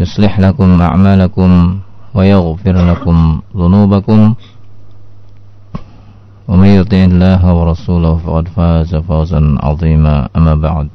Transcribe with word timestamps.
يصلح 0.00 0.40
لكم 0.40 0.82
أعمالكم 0.82 1.78
ويغفر 2.14 2.76
لكم 2.90 3.40
ذنوبكم. 3.56 4.34
ومن 6.48 6.66
يطع 6.66 6.96
الله 6.96 7.54
ورسوله 7.54 8.16
فقد 8.16 8.48
فاز 8.48 8.94
فوزا 8.96 9.58
عظيما. 9.62 10.28
أما 10.36 10.54
بعد 10.54 10.88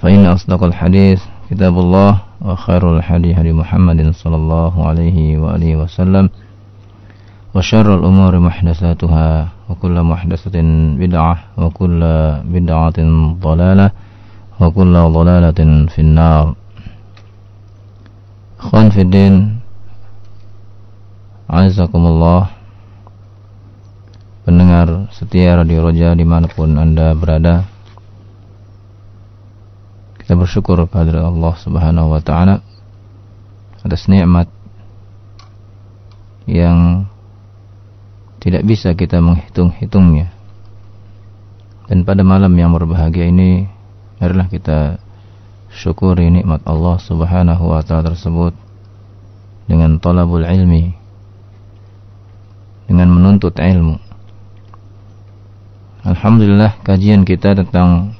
فإن 0.00 0.26
أصدق 0.26 0.62
الحديث 0.64 1.22
كتاب 1.50 1.78
الله 1.78 2.18
وخير 2.40 2.96
الحديث 2.96 3.38
هدي 3.38 3.52
محمد 3.52 4.10
صلى 4.10 4.36
الله 4.36 4.86
عليه 4.88 5.38
وآله 5.38 5.76
وسلم 5.76 6.30
وشر 7.54 7.94
الأمور 7.94 8.38
محدثاتها 8.38 9.48
وكل 9.68 10.02
محدثة 10.02 10.56
بدعة 10.98 11.38
وكل 11.56 12.00
بدعة 12.44 12.98
ضلالة 13.42 13.90
وكل 14.60 14.94
ضلالة 14.94 15.86
في 15.86 15.98
النار. 15.98 16.54
Ikhwan 18.58 18.90
Fiddin 18.90 19.62
Azakumullah. 21.46 22.50
Pendengar 24.42 25.06
setia 25.14 25.54
Radio 25.54 25.86
Roja 25.86 26.10
di 26.18 26.26
mana 26.26 26.50
pun 26.50 26.74
anda 26.74 27.14
berada. 27.14 27.62
Kita 30.18 30.34
bersyukur 30.34 30.74
kepada 30.90 31.30
Allah 31.30 31.54
subhanahu 31.54 32.12
wa 32.12 32.20
ta'ala 32.20 32.60
Atas 33.80 34.10
nikmat 34.10 34.50
Yang 36.50 37.06
Tidak 38.42 38.66
bisa 38.66 38.90
kita 38.98 39.22
menghitung-hitungnya. 39.22 40.34
Dan 41.86 42.02
pada 42.02 42.26
malam 42.26 42.50
yang 42.58 42.74
berbahagia 42.74 43.30
ini 43.30 43.70
Marilah 44.18 44.50
kita 44.50 44.98
syukuri 45.78 46.26
nikmat 46.34 46.66
Allah 46.66 46.98
Subhanahu 46.98 47.70
wa 47.70 47.78
taala 47.86 48.10
tersebut 48.10 48.50
dengan 49.70 50.02
talabul 50.02 50.42
ilmi 50.42 50.90
dengan 52.90 53.14
menuntut 53.14 53.54
ilmu. 53.54 54.02
Alhamdulillah 56.02 56.82
kajian 56.82 57.22
kita 57.22 57.54
tentang 57.54 58.16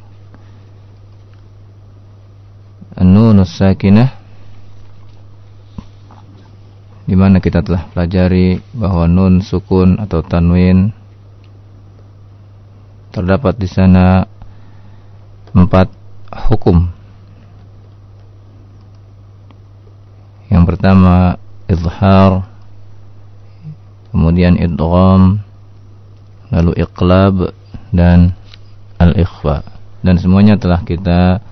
An-Nunus 2.94 3.58
Sakinah 3.58 4.14
di 7.08 7.16
mana 7.16 7.40
kita 7.40 7.64
telah 7.64 7.88
pelajari 7.90 8.60
bahwa 8.76 9.08
nun 9.08 9.40
sukun 9.40 9.96
atau 9.96 10.20
tanwin 10.20 10.92
terdapat 13.10 13.56
di 13.56 13.64
sana 13.64 14.28
empat 15.56 15.88
hukum 16.52 16.97
Yang 20.48 20.64
pertama 20.64 21.36
izhar, 21.68 22.48
kemudian 24.12 24.56
idgham, 24.56 25.44
lalu 26.48 26.72
iqlab 26.80 27.52
dan 27.92 28.32
al-ikhfa. 28.96 29.64
Dan 30.00 30.16
semuanya 30.16 30.56
telah 30.56 30.80
kita 30.82 31.44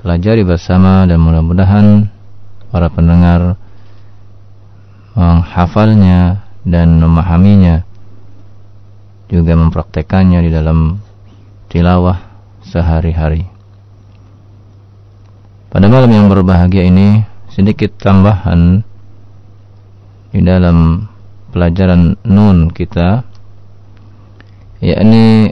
pelajari 0.00 0.46
bersama 0.46 1.02
dan 1.04 1.18
mudah-mudahan 1.18 2.06
para 2.70 2.86
pendengar 2.92 3.58
menghafalnya 5.18 6.46
dan 6.62 7.02
memahaminya 7.02 7.82
juga 9.28 9.52
mempraktekannya 9.58 10.40
di 10.46 10.50
dalam 10.52 11.02
tilawah 11.68 12.22
sehari-hari. 12.64 13.44
Pada 15.68 15.84
malam 15.84 16.08
yang 16.08 16.32
berbahagia 16.32 16.88
ini 16.88 17.27
sedikit 17.58 17.90
tambahan 17.98 18.86
di 20.30 20.38
dalam 20.46 21.10
pelajaran 21.50 22.14
nun 22.22 22.70
kita 22.70 23.26
yakni 24.78 25.50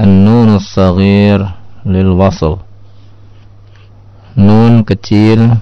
an-nun 0.00 0.56
as-saghir 0.56 1.52
lil 1.84 2.16
wasl. 2.16 2.64
Nun 4.40 4.88
kecil 4.88 5.60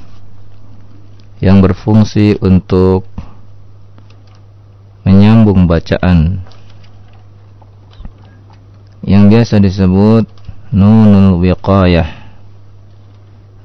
yang 1.43 1.59
berfungsi 1.59 2.39
untuk 2.39 3.11
menyambung 5.03 5.67
bacaan. 5.67 6.47
Yang 9.03 9.25
biasa 9.35 9.55
disebut 9.59 10.31
nunul 10.71 11.43
wiqayah. 11.43 12.07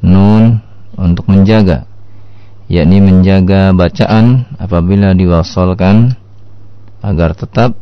Nun 0.02 0.65
untuk 0.96 1.28
menjaga 1.28 1.88
yakni 2.66 2.98
menjaga 2.98 3.74
bacaan 3.78 4.50
apabila 4.58 5.14
diwasalkan 5.14 6.18
agar 7.06 7.38
tetap 7.38 7.78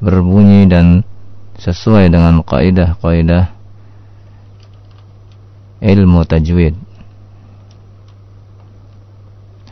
berbunyi 0.00 0.64
dan 0.64 1.04
sesuai 1.60 2.08
dengan 2.08 2.40
kaidah-kaidah 2.40 3.52
ilmu 5.84 6.24
tajwid. 6.24 6.74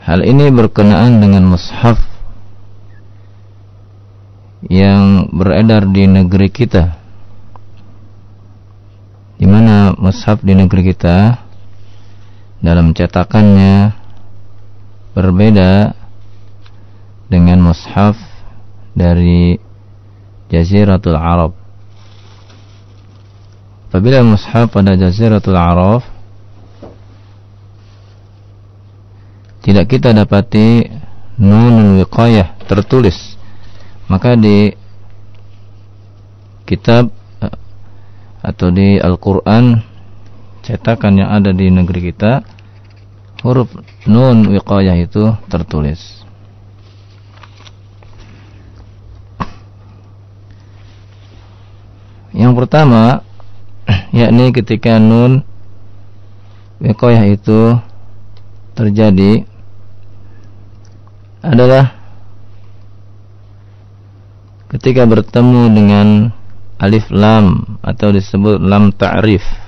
Hal 0.03 0.23
ini 0.23 0.47
berkenaan 0.53 1.19
dengan 1.19 1.51
mushaf 1.51 1.99
yang 4.71 5.27
beredar 5.35 5.83
di 5.89 6.07
negeri 6.07 6.47
kita. 6.47 6.95
Di 9.37 9.45
mana 9.45 9.91
mushaf 9.99 10.39
di 10.43 10.55
negeri 10.55 10.95
kita 10.95 11.46
dalam 12.63 12.93
cetakannya 12.93 13.93
berbeda 15.13 15.93
dengan 17.27 17.61
mushaf 17.61 18.17
dari 18.97 19.59
Jaziratul 20.47 21.17
Arab. 21.19 21.51
Apabila 23.89 24.23
mushaf 24.23 24.71
pada 24.71 24.95
Jaziratul 24.95 25.57
Arab 25.57 26.01
tidak 29.63 29.91
kita 29.91 30.15
dapati 30.15 30.87
nunul 31.35 32.01
wiqayah 32.03 32.55
tertulis 32.65 33.35
maka 34.07 34.39
di 34.39 34.71
kitab 36.63 37.11
eh, 37.43 37.55
atau 38.43 38.71
di 38.71 38.95
Al-Qur'an 38.95 39.83
cetakan 40.67 41.23
yang 41.23 41.31
ada 41.31 41.55
di 41.55 41.71
negeri 41.71 42.11
kita 42.11 42.43
huruf 43.39 43.71
nun 44.03 44.51
wiqayah 44.51 44.99
itu 44.99 45.31
tertulis. 45.47 46.27
Yang 52.35 52.53
pertama 52.59 53.23
yakni 54.19 54.51
ketika 54.51 54.99
nun 54.99 55.47
wiqayah 56.83 57.31
itu 57.31 57.79
terjadi 58.75 59.47
adalah 61.39 61.95
ketika 64.75 65.07
bertemu 65.07 65.63
dengan 65.71 66.07
alif 66.75 67.07
lam 67.07 67.79
atau 67.79 68.11
disebut 68.11 68.59
lam 68.59 68.91
ta'rif 68.91 69.66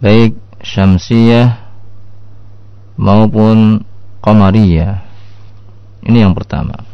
baik 0.00 0.36
syamsiyah 0.60 1.56
maupun 3.00 3.84
qamariyah. 4.20 5.04
Ini 6.06 6.28
yang 6.28 6.34
pertama. 6.36 6.86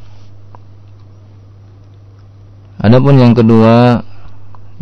Adapun 2.82 3.20
yang 3.20 3.34
kedua 3.36 4.02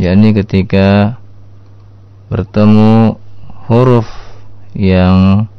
yakni 0.00 0.32
ketika 0.32 1.20
bertemu 2.32 3.20
huruf 3.68 4.08
yang 4.72 5.50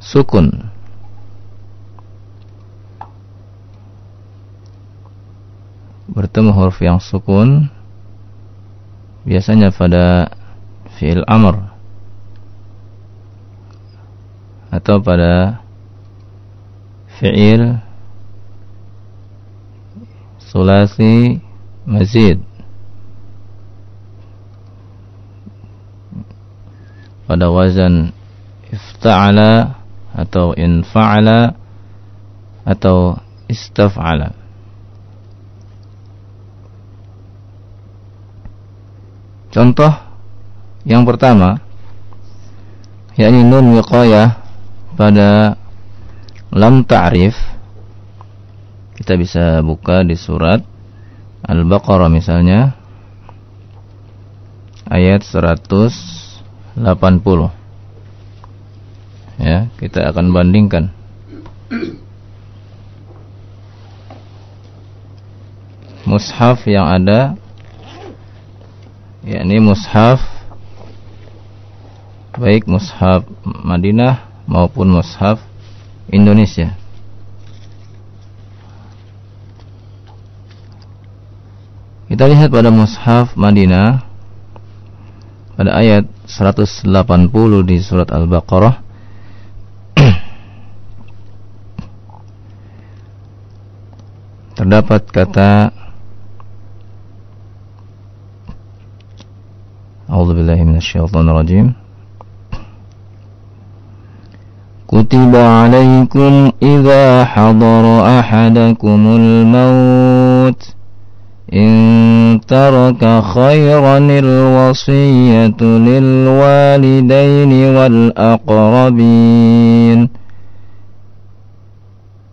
sukun 0.00 0.70
bertemu 6.14 6.54
huruf 6.54 6.78
yang 6.78 7.02
sukun 7.02 7.68
biasanya 9.26 9.74
pada 9.74 10.30
fi'il 10.98 11.22
amr. 11.26 11.74
Atau 14.70 14.98
pada 15.02 15.62
fi'il 17.18 17.78
sulasi 20.38 21.42
mazid. 21.86 22.42
Pada 27.24 27.48
wazan 27.48 28.12
ifta'ala 28.70 29.80
atau 30.14 30.54
infa'ala 30.54 31.56
atau 32.62 33.18
istaf'ala. 33.50 34.36
Contoh 39.54 40.03
yang 40.84 41.08
pertama 41.08 41.64
yakni 43.16 43.40
nun 43.40 43.72
wiqayah 43.80 44.36
pada 44.94 45.58
lam 46.54 46.86
ta'rif. 46.86 47.34
Kita 48.94 49.18
bisa 49.18 49.58
buka 49.58 50.06
di 50.06 50.14
surat 50.14 50.62
Al-Baqarah 51.44 52.06
misalnya 52.06 52.78
ayat 54.86 55.26
180 55.26 56.78
ya 59.42 59.66
kita 59.82 60.14
akan 60.14 60.26
bandingkan. 60.30 60.94
Mushaf 66.06 66.68
yang 66.70 66.86
ada 66.86 67.34
yakni 69.26 69.58
mushaf 69.58 70.33
baik 72.34 72.66
mushaf 72.66 73.22
Madinah 73.46 74.26
maupun 74.50 74.90
mushaf 74.90 75.38
Indonesia. 76.10 76.74
Kita 82.10 82.26
lihat 82.26 82.50
pada 82.50 82.74
mushaf 82.74 83.38
Madinah 83.38 84.02
pada 85.54 85.78
ayat 85.78 86.10
180 86.26 86.90
di 87.62 87.78
surat 87.78 88.10
Al-Baqarah 88.10 88.82
terdapat 94.58 95.06
kata 95.14 95.70
A'udzubillahiminasyaitonirrajim 100.10 101.70
rajim 101.70 101.83
كتب 104.94 105.36
عليكم 105.36 106.50
إذا 106.62 107.24
حضر 107.24 107.84
أحدكم 108.18 109.00
الموت 109.20 110.74
إن 111.54 112.40
ترك 112.48 113.22
خيرا 113.22 113.98
الوصية 113.98 115.60
للوالدين 115.62 117.52
والأقربين 117.76 119.18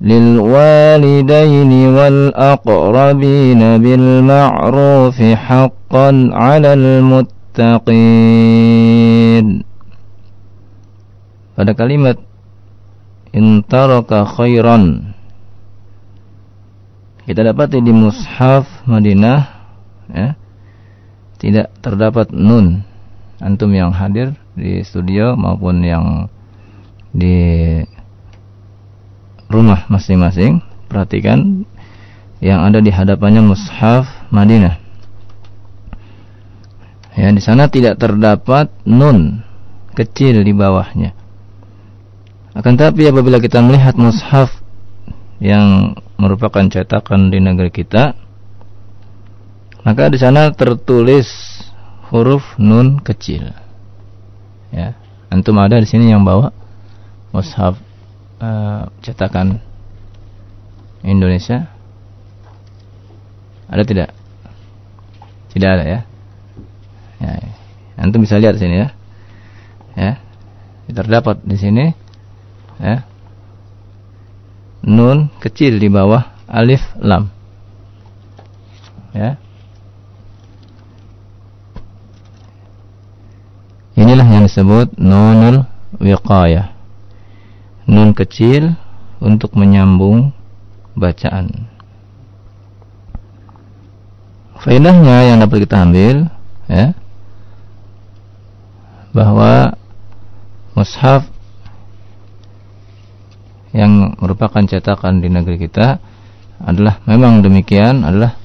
للوالدين 0.02 1.72
والأقربين 1.98 3.62
بالمعروف 3.78 5.22
حقا 5.22 6.30
على 6.34 6.74
المتقين. 6.74 8.02
Pada 11.52 11.78
kalimat 11.78 12.31
intaraka 13.32 14.28
khairan. 14.28 15.16
Kita 17.24 17.42
dapat 17.48 17.80
di 17.80 17.94
mushaf 17.94 18.68
Madinah 18.84 19.40
ya, 20.12 20.28
tidak 21.40 21.72
terdapat 21.80 22.32
nun. 22.32 22.84
Antum 23.42 23.74
yang 23.74 23.90
hadir 23.90 24.38
di 24.54 24.86
studio 24.86 25.34
maupun 25.34 25.82
yang 25.82 26.30
di 27.10 27.82
rumah 29.50 29.90
masing-masing 29.90 30.62
perhatikan 30.86 31.66
yang 32.38 32.62
ada 32.62 32.78
di 32.78 32.94
hadapannya 32.94 33.42
mushaf 33.42 34.06
Madinah. 34.30 34.78
Ya, 37.18 37.28
di 37.34 37.42
sana 37.44 37.68
tidak 37.68 37.98
terdapat 37.98 38.72
nun 38.86 39.42
kecil 39.94 40.42
di 40.42 40.54
bawahnya. 40.56 41.21
Akan 42.52 42.76
tapi 42.76 43.08
apabila 43.08 43.40
kita 43.40 43.64
melihat 43.64 43.96
mushaf 43.96 44.52
yang 45.40 45.96
merupakan 46.20 46.68
cetakan 46.68 47.32
di 47.32 47.40
negeri 47.40 47.72
kita, 47.72 48.12
maka 49.88 50.12
di 50.12 50.20
sana 50.20 50.52
tertulis 50.52 51.32
huruf 52.12 52.44
nun 52.60 53.00
kecil. 53.00 53.56
Ya, 54.76 55.00
antum 55.32 55.56
ada 55.64 55.80
di 55.80 55.88
sini 55.88 56.12
yang 56.12 56.28
bawa 56.28 56.52
mushaf 57.32 57.80
uh, 58.44 58.92
cetakan 59.00 59.64
Indonesia? 61.08 61.72
Ada 63.72 63.88
tidak? 63.88 64.10
Tidak 65.56 65.70
ada 65.72 65.86
ya. 65.88 66.00
Ya, 67.24 67.32
antum 67.96 68.28
bisa 68.28 68.36
lihat 68.36 68.60
sini 68.60 68.84
ya. 68.84 68.90
Ya. 69.96 70.12
Terdapat 70.92 71.40
di 71.48 71.56
sini 71.56 71.96
ya. 72.82 73.06
Nun 74.82 75.30
kecil 75.38 75.78
di 75.78 75.88
bawah 75.88 76.34
alif 76.50 76.82
lam. 76.98 77.30
Ya. 79.14 79.38
Inilah 83.94 84.26
yang 84.26 84.50
disebut 84.50 84.98
nunul 84.98 85.70
wiqayah. 86.02 86.74
Nun 87.86 88.18
kecil 88.18 88.74
untuk 89.22 89.54
menyambung 89.54 90.34
bacaan. 90.98 91.70
Faedahnya 94.62 95.30
yang 95.30 95.38
dapat 95.42 95.66
kita 95.66 95.86
ambil 95.86 96.30
ya 96.70 96.94
bahwa 99.12 99.76
mushaf 100.78 101.28
yang 103.72 104.20
merupakan 104.20 104.64
cetakan 104.68 105.24
di 105.24 105.32
negeri 105.32 105.58
kita 105.60 106.00
adalah 106.62 107.02
memang 107.08 107.42
demikian 107.42 108.04
adalah 108.06 108.38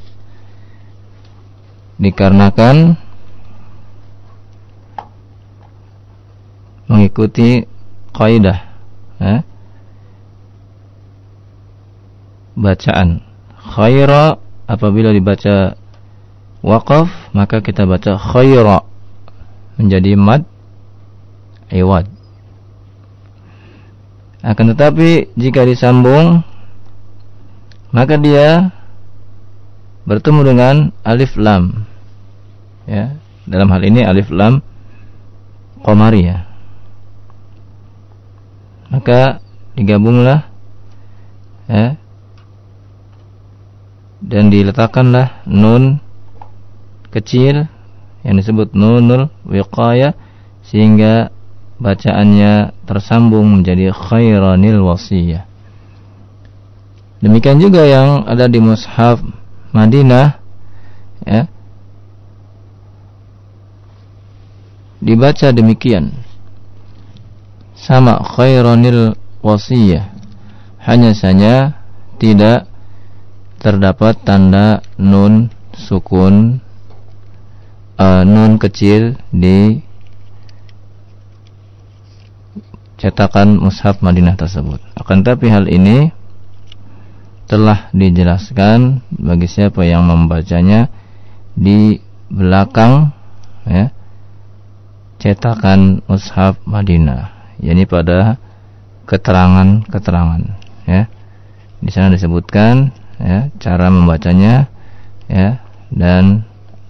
dikarenakan 1.99 2.97
mengikuti 6.87 7.67
kaidah 8.15 8.59
eh, 9.19 9.41
bacaan 12.57 13.21
khaira 13.59 14.39
apabila 14.71 15.11
dibaca 15.13 15.77
waqaf 16.63 17.11
maka 17.37 17.61
kita 17.61 17.85
baca 17.85 18.17
khaira 18.17 18.87
menjadi 19.77 20.17
mad 20.17 20.43
iwad. 21.69 22.16
Akan 24.47 24.71
tetapi 24.71 25.35
jika 25.35 25.67
disambung 25.67 26.47
maka 27.91 28.15
dia 28.15 28.71
bertemu 30.07 30.41
dengan 30.47 30.75
alif 31.03 31.35
lam. 31.35 31.83
Ya, 32.87 33.19
dalam 33.43 33.67
hal 33.75 33.83
ini 33.83 34.07
alif 34.07 34.31
lam 34.31 34.63
qamariyah. 35.83 36.47
Maka 38.95 39.43
digabunglah 39.75 40.47
ya 41.67 41.99
dan 44.23 44.49
diletakkanlah 44.49 45.43
nun 45.51 45.99
kecil 47.11 47.67
yang 48.23 48.35
disebut 48.39 48.79
nunul 48.79 49.27
wiqayah 49.43 50.15
sehingga 50.63 51.35
bacaannya 51.77 52.73
tersambung 52.89 53.61
menjadi 53.61 53.93
khairanil 53.93 54.81
wasiyah. 54.85 55.45
Demikian 57.21 57.61
juga 57.61 57.85
yang 57.85 58.29
ada 58.29 58.49
di 58.49 58.61
mushaf 58.61 59.21
Madinah 59.73 60.41
ya. 61.25 61.49
Dibaca 65.01 65.53
demikian. 65.53 66.17
Sama 67.77 68.21
khairanil 68.25 69.17
wasiyah. 69.45 70.13
Hanya 70.81 71.13
saja 71.13 71.83
tidak 72.17 72.71
terdapat 73.61 74.17
tanda 74.25 74.81
nun 74.97 75.53
sukun 75.77 76.61
uh, 78.01 78.23
nun 78.25 78.57
kecil 78.57 79.21
di 79.33 79.86
cetakan 82.97 83.61
mushaf 83.61 84.01
Madinah 84.01 84.37
tersebut. 84.37 84.81
Akan 84.97 85.21
tapi 85.21 85.53
hal 85.53 85.69
ini 85.69 86.13
telah 87.47 87.95
dijelaskan 87.95 89.07
bagi 89.15 89.47
siapa 89.47 89.87
yang 89.87 90.03
membacanya 90.03 90.91
di 91.55 92.03
belakang 92.27 93.15
ya 93.63 93.95
cetakan 95.23 96.03
mushaf 96.11 96.59
Madinah 96.67 97.55
yakni 97.63 97.87
pada 97.87 98.35
keterangan-keterangan 99.07 100.43
ya 100.91 101.07
di 101.79 101.91
sana 101.95 102.11
disebutkan 102.11 102.91
ya 103.23 103.47
cara 103.63 103.95
membacanya 103.95 104.67
ya 105.31 105.63
dan 105.95 106.43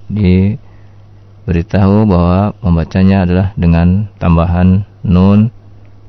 diberitahu 0.08 2.08
bahwa 2.08 2.56
membacanya 2.64 3.28
adalah 3.28 3.52
dengan 3.60 4.08
tambahan 4.16 4.88
nun 5.04 5.52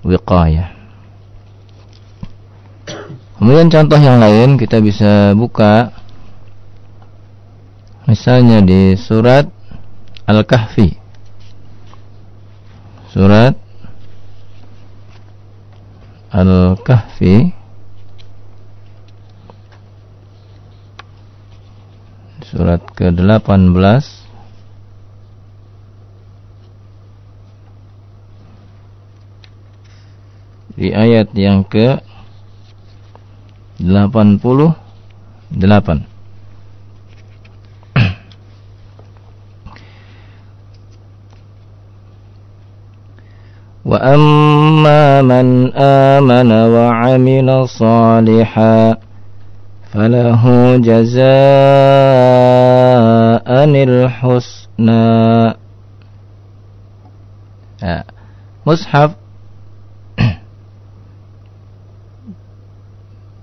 wiqayah. 0.06 0.74
Kemudian 3.38 3.70
contoh 3.70 4.02
yang 4.02 4.18
lain 4.18 4.58
kita 4.58 4.82
bisa 4.82 5.38
buka 5.38 5.94
misalnya 8.10 8.66
di 8.66 8.98
surat 8.98 9.46
Al-Kahfi. 10.26 10.98
Surat 13.14 13.54
Al-Kahfi 16.34 17.58
surat 22.48 22.80
ke-18 22.96 24.27
di 30.78 30.94
ayat 30.94 31.34
yang 31.34 31.66
ke 31.66 31.98
88 33.82 33.82
Wa 43.90 43.98
amma 43.98 45.26
man 45.26 45.74
wa 46.70 47.10
amila 47.10 47.66
salihan 47.66 49.02
falahu 49.90 50.78
jazaa'anil 50.78 51.26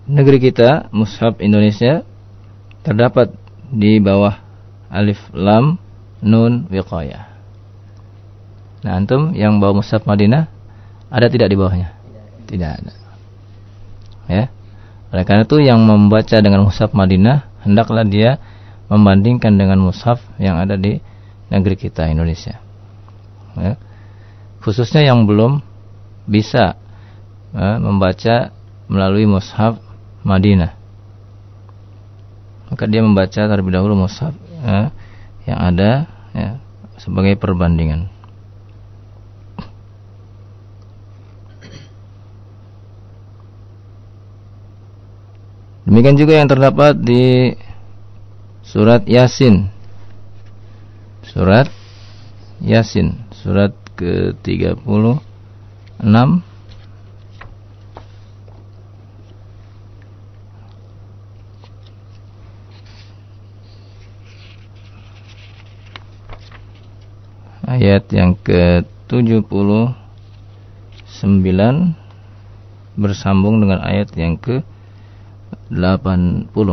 negeri 0.05 0.39
kita, 0.41 0.93
mushaf 0.93 1.41
Indonesia 1.41 2.05
terdapat 2.85 3.33
di 3.73 3.99
bawah 4.01 4.37
alif 4.93 5.21
lam 5.33 5.81
nun 6.21 6.69
wiqayah. 6.69 7.35
Nah, 8.85 9.01
antum 9.01 9.33
yang 9.33 9.59
bawa 9.65 9.81
mushaf 9.81 10.05
Madinah 10.05 10.53
ada 11.09 11.27
tidak 11.33 11.49
di 11.49 11.57
bawahnya? 11.57 11.97
Tidak 12.45 12.71
ada. 12.71 12.93
Ya. 14.29 14.53
Oleh 15.09 15.25
karena 15.25 15.49
itu 15.49 15.57
yang 15.61 15.81
membaca 15.85 16.37
dengan 16.41 16.65
mushaf 16.69 16.93
Madinah 16.93 17.65
hendaklah 17.65 18.05
dia 18.05 18.37
membandingkan 18.93 19.57
dengan 19.57 19.81
mushaf 19.81 20.21
yang 20.37 20.61
ada 20.61 20.77
di 20.77 21.01
negeri 21.49 21.77
kita 21.81 22.09
Indonesia. 22.13 22.61
Ya. 23.57 23.81
Khususnya 24.61 25.05
yang 25.05 25.25
belum 25.25 25.65
bisa 26.29 26.77
ya, 27.53 27.77
membaca 27.81 28.53
melalui 28.89 29.25
mushaf 29.29 29.84
Madinah. 30.25 30.73
Maka 32.73 32.89
dia 32.89 33.05
membaca 33.05 33.41
terlebih 33.45 33.77
dahulu 33.77 33.95
mushaf 33.95 34.33
ya, 34.65 34.89
yang 35.45 35.61
ada 35.61 36.09
ya, 36.33 36.57
sebagai 36.97 37.37
perbandingan. 37.37 38.09
Demikian 45.85 46.17
juga 46.17 46.41
yang 46.41 46.49
terdapat 46.49 46.97
di 46.97 47.53
surat 48.65 49.05
Yasin. 49.05 49.69
Surat 51.29 51.69
Yasin, 52.65 53.21
surat 53.37 53.77
ke-36 53.95 54.81
ayat 67.75 68.07
yang 68.15 68.39
ke-79 68.39 69.51
bersambung 72.95 73.59
dengan 73.59 73.83
ayat 73.83 74.15
yang 74.15 74.39
ke-80. 74.39 76.69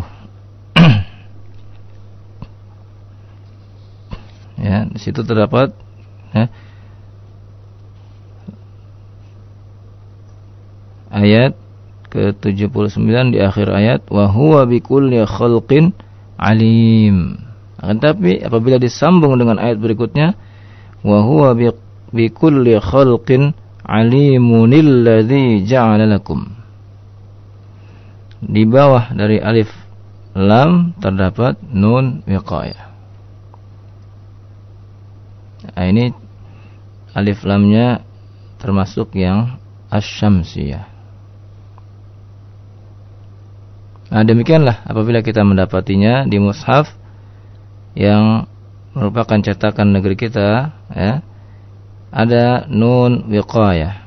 ya, 4.62 4.86
di 4.86 5.02
situ 5.02 5.26
terdapat 5.26 5.74
ya, 6.38 6.46
ayat 11.10 11.58
ke-79 12.14 13.34
di 13.34 13.42
akhir 13.42 13.74
ayat 13.74 14.06
wa 14.14 14.30
huwa 14.30 14.70
bikulli 14.70 15.18
khalqin 15.26 15.98
alim. 16.38 17.42
Akan 17.82 17.98
tapi 17.98 18.38
apabila 18.38 18.78
disambung 18.78 19.34
dengan 19.42 19.58
ayat 19.58 19.82
berikutnya 19.82 20.38
wa 21.02 21.20
huwa 21.26 21.58
bi 22.12 22.26
kulli 22.30 22.78
khalqin 22.80 23.54
alimun 23.86 24.72
alladhi 24.74 25.66
ja'ala 25.66 26.06
lakum. 26.06 26.46
Di 28.42 28.66
bawah 28.66 29.14
dari 29.14 29.38
alif 29.38 29.70
lam 30.36 30.96
terdapat 31.00 31.60
nun 31.68 32.24
wiqayah 32.24 32.88
nah, 35.76 35.86
ini 35.88 36.16
alif 37.12 37.44
lamnya 37.44 38.04
termasuk 38.62 39.12
yang 39.18 39.60
asyamsiyah 39.92 40.88
Nah 44.12 44.28
demikianlah 44.28 44.84
apabila 44.84 45.24
kita 45.24 45.40
mendapatinya 45.40 46.28
di 46.28 46.36
mushaf 46.36 46.92
yang 47.96 48.44
merupakan 48.92 49.40
cetakan 49.40 49.96
negeri 49.96 50.16
kita 50.20 50.76
ya 50.92 51.24
ada 52.12 52.68
nun 52.68 53.32
wiqayah 53.32 54.04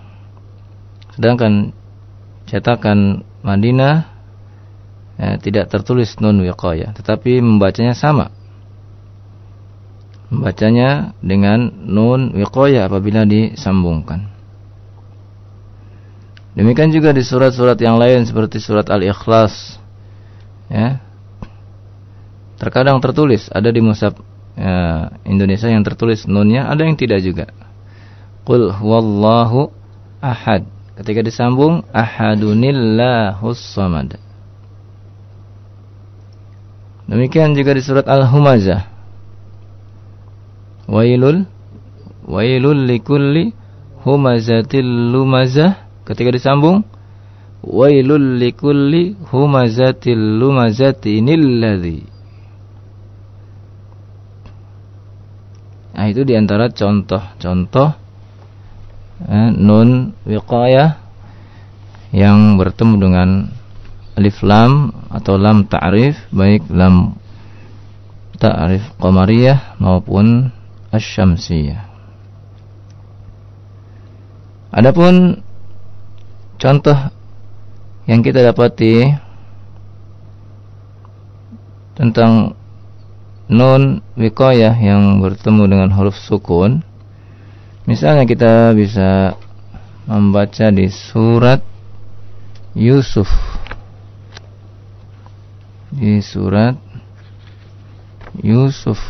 sedangkan 1.17 1.73
cetakan 2.49 3.25
Madinah 3.45 4.09
ya, 5.21 5.37
tidak 5.37 5.71
tertulis 5.71 6.17
nun 6.19 6.41
wiqayah 6.43 6.97
tetapi 6.97 7.45
membacanya 7.45 7.93
sama. 7.93 8.33
Membacanya 10.33 11.15
dengan 11.21 11.71
nun 11.71 12.33
wiqayah 12.35 12.89
apabila 12.89 13.29
disambungkan. 13.29 14.33
Demikian 16.55 16.95
juga 16.95 17.11
di 17.11 17.21
surat-surat 17.21 17.77
yang 17.83 17.99
lain 17.99 18.25
seperti 18.25 18.63
surat 18.63 18.87
Al-Ikhlas 18.89 19.79
ya. 20.71 21.03
Terkadang 22.57 23.03
tertulis 23.03 23.51
ada 23.51 23.69
di 23.69 23.83
mushaf 23.83 24.15
ya, 24.59 25.11
Indonesia 25.27 25.69
yang 25.71 25.83
tertulis 25.87 26.27
nunnya 26.27 26.67
ada 26.67 26.87
yang 26.87 26.99
tidak 26.99 27.23
juga. 27.23 27.51
Qul 28.45 28.71
huwallahu 28.71 29.73
ahad. 30.21 30.67
Ketika 30.95 31.27
disambung 31.27 31.83
ahadunillahus 31.91 33.59
samad. 33.59 34.15
Demikian 37.11 37.53
juga 37.53 37.75
di 37.75 37.83
surat 37.83 38.07
Al-Humazah. 38.07 38.87
Wailul 40.87 41.51
wailul 42.25 42.89
likulli 42.89 43.53
humazatil 44.05 45.13
lumazah 45.13 45.89
ketika 46.09 46.33
disambung 46.33 46.85
wailul 47.65 48.41
likulli 48.41 49.17
humazatil 49.33 50.41
lumazatinil 50.41 51.45
Nah 55.95 56.11
itu 56.11 56.27
di 56.27 56.35
antara 56.35 56.75
contoh-contoh 56.75 57.89
eh, 59.31 59.51
nun 59.55 60.11
wiqayah 60.27 60.99
yang 62.11 62.59
bertemu 62.59 62.95
dengan 62.99 63.29
alif 64.19 64.43
lam 64.43 64.91
atau 65.11 65.39
lam 65.39 65.67
ta'rif 65.71 66.19
baik 66.35 66.67
lam 66.71 67.15
ta'rif 68.39 68.83
qamariyah 68.99 69.79
maupun 69.79 70.51
asyamsiyah. 70.91 71.83
Adapun 74.75 75.39
contoh 76.59 76.99
yang 78.11 78.27
kita 78.27 78.43
dapati 78.43 79.15
tentang 81.95 82.59
nun 83.49 84.01
wiqayah 84.17 84.73
yang 84.73 85.21
bertemu 85.21 85.69
dengan 85.69 85.91
huruf 85.93 86.17
sukun. 86.17 86.81
Misalnya 87.85 88.25
kita 88.25 88.73
bisa 88.73 89.37
membaca 90.09 90.73
di 90.73 90.89
surat 90.89 91.61
Yusuf. 92.73 93.29
Di 95.93 96.25
surat 96.25 96.81
Yusuf. 98.41 99.01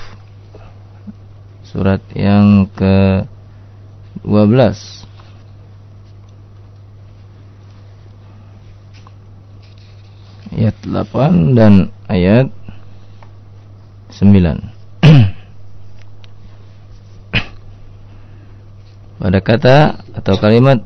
Surat 1.62 2.02
yang 2.14 2.70
ke 2.70 3.26
12 4.22 5.04
ayat 10.54 10.76
8 10.86 11.58
dan 11.58 11.90
ayat 12.06 12.46
9 14.20 14.82
pada 19.18 19.38
kata 19.46 19.76
atau 20.14 20.34
kalimat 20.38 20.82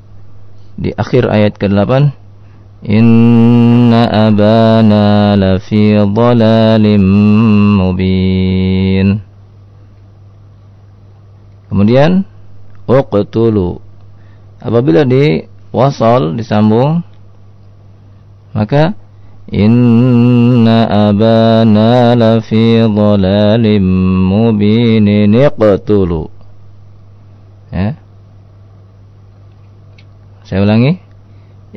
di 0.78 0.94
akhir 0.94 1.26
ayat 1.28 1.58
ke-8 1.58 2.14
Inna 2.78 4.06
abana 4.06 5.34
lafi 5.34 5.98
dhalalim 5.98 7.02
mubin. 7.74 9.18
Kemudian 11.66 12.22
uqtulu. 12.86 13.82
Apabila 14.62 15.02
di 15.02 15.42
wasal 15.74 16.38
disambung 16.38 17.02
maka 18.54 18.94
inna 19.48 21.08
abana 21.08 22.12
lafi 22.12 22.84
dhalalim 22.84 23.84
mubin 24.28 25.08
iqtulu 25.32 26.28
Ya. 27.68 28.00
Saya 30.48 30.64
ulangi. 30.64 30.96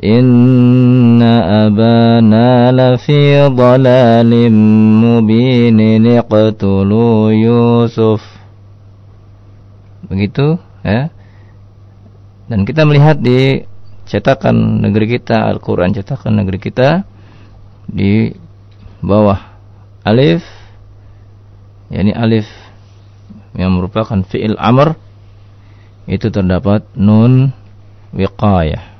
Inna 0.00 1.68
abana 1.68 2.72
lafi 2.72 3.36
dhalalim 3.52 4.56
mubinin 5.04 6.04
iqtulu 6.16 7.28
Yusuf. 7.36 8.24
Begitu 10.08 10.56
ya. 10.80 11.12
Dan 12.48 12.64
kita 12.64 12.88
melihat 12.88 13.20
di 13.20 13.68
cetakan 14.08 14.80
negeri 14.80 15.20
kita 15.20 15.44
Al-Quran 15.48 15.92
cetakan 15.92 16.40
negeri 16.40 16.58
kita 16.58 17.04
Di 17.88 18.34
bawah 19.02 19.38
alif 20.06 20.42
yakni 21.90 22.14
alif 22.14 22.48
yang 23.58 23.76
merupakan 23.76 24.22
fi'il 24.24 24.56
amr 24.56 24.96
itu 26.08 26.32
terdapat 26.32 26.86
nun 26.96 27.52
wiqayah 28.16 28.92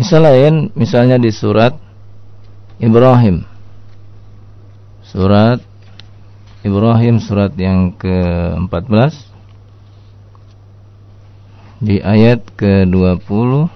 Misal 0.00 0.24
lain, 0.24 0.72
misalnya 0.72 1.20
di 1.20 1.28
surat 1.28 1.76
Ibrahim. 2.80 3.44
Surat 5.04 5.60
Ibrahim 6.60 7.24
surat 7.24 7.56
yang 7.56 7.96
ke-14 7.96 9.16
di 11.80 12.04
ayat 12.04 12.44
ke-28. 12.60 13.72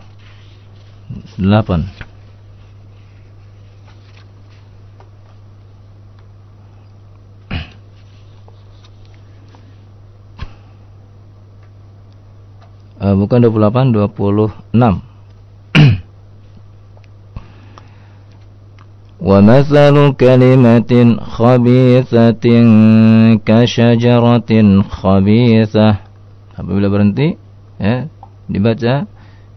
Uh, 13.04 13.16
bukan 13.16 13.38
28, 13.48 13.96
26. 13.96 15.13
ومثل 19.19 19.95
كلمة 20.15 20.91
خبيثة 21.19 22.45
كشجرة 23.43 24.51
خبيثة 24.87 25.87
apabila 26.59 26.87
berhenti 26.91 27.39
ya 27.79 28.11
dibaca 28.51 29.07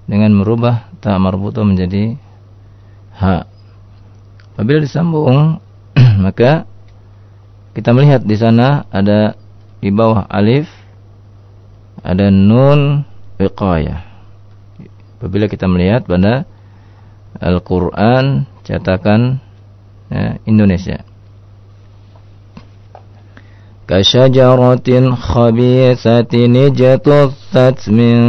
dengan 0.06 0.30
merubah 0.38 0.86
ta 1.02 1.18
marbuto 1.18 1.66
menjadi 1.66 2.14
ha 3.18 3.42
apabila 4.54 4.86
disambung 4.86 5.58
maka 6.22 6.66
kita 7.74 7.90
melihat 7.90 8.22
di 8.22 8.38
sana 8.38 8.86
ada 8.94 9.34
di 9.82 9.90
bawah 9.90 10.30
alif 10.30 10.70
ada 12.06 12.30
nun 12.30 13.02
wiqayah 13.42 14.06
apabila 15.18 15.50
kita 15.50 15.66
melihat 15.66 16.06
pada 16.06 16.46
Al-Qur'an 17.42 18.46
cetakan 18.62 19.42
ya, 19.42 19.45
Indonesia. 20.47 21.03
Kasyajaratin 23.87 25.15
khabisatin 25.15 26.55
ijtussat 26.67 27.87
min 27.87 28.19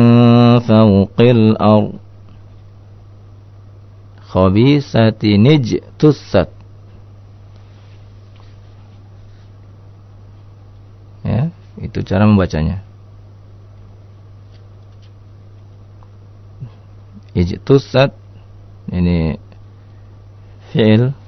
fawqil 0.62 1.58
ard. 1.58 1.98
Khabisatin 4.30 5.42
ijtussat. 5.58 6.50
Ya, 11.26 11.50
itu 11.82 11.98
cara 12.06 12.22
membacanya. 12.22 12.86
Ijtussat 17.34 18.14
ini 18.94 19.42
fi'il 20.70 21.18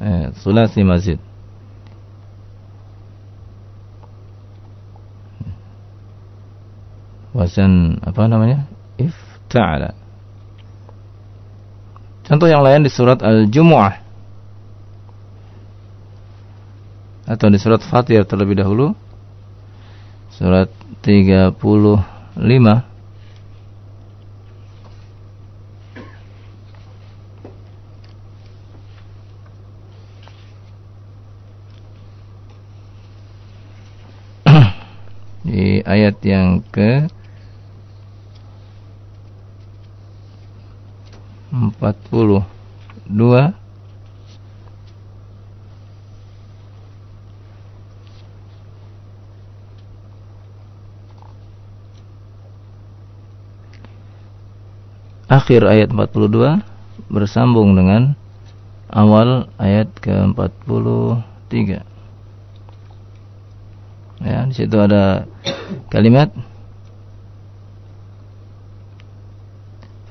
eh, 0.00 0.32
sulasi 0.40 0.82
mazid 0.82 1.20
wasan 7.40 8.02
apa 8.02 8.26
namanya? 8.26 8.66
Ifta'ala. 8.98 9.94
Contoh 12.26 12.46
yang 12.46 12.62
lain 12.62 12.86
di 12.86 12.90
surat 12.92 13.18
al-jumu'ah. 13.24 13.96
Atau 17.26 17.46
di 17.50 17.58
surat 17.58 17.82
fatir 17.82 18.26
terlebih 18.26 18.58
dahulu. 18.58 18.94
Surat 20.34 20.70
35 21.02 22.90
di 35.50 35.82
ayat 36.10 36.26
yang 36.26 36.66
ke 36.74 37.06
42 41.54 42.42
akhir 55.30 55.62
ayat 55.62 55.94
42 55.94 56.58
bersambung 57.06 57.78
dengan 57.78 58.18
awal 58.90 59.46
ayat 59.62 59.94
ke-43. 60.02 61.89
Ya, 64.23 64.47
di 64.47 64.53
situ 64.55 64.77
ada 64.79 65.27
kalimat 65.91 66.31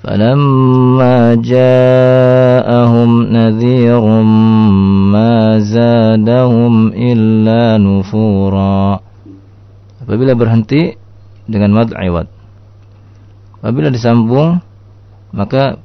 فلما 0.05 1.41
جاءهم 1.41 3.11
نذير 3.33 4.05
ما 5.17 5.57
زادهم 5.65 6.75
إلا 6.93 7.81
نفورا 7.81 9.01
apabila 10.05 10.37
berhenti 10.37 11.01
dengan 11.49 11.73
mad 11.73 11.97
iwad 11.97 12.29
apabila 13.65 13.89
disambung 13.89 14.61
maka 15.33 15.81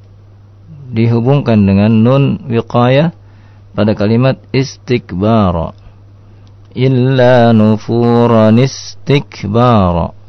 dihubungkan 0.91 1.63
dengan 1.63 2.03
nun 2.03 2.43
wiqayah 2.51 3.15
pada 3.71 3.95
kalimat 3.95 4.35
istikbara 4.51 5.71
illa 6.74 7.54
nufuran 7.54 8.58
istikbara 8.58 10.24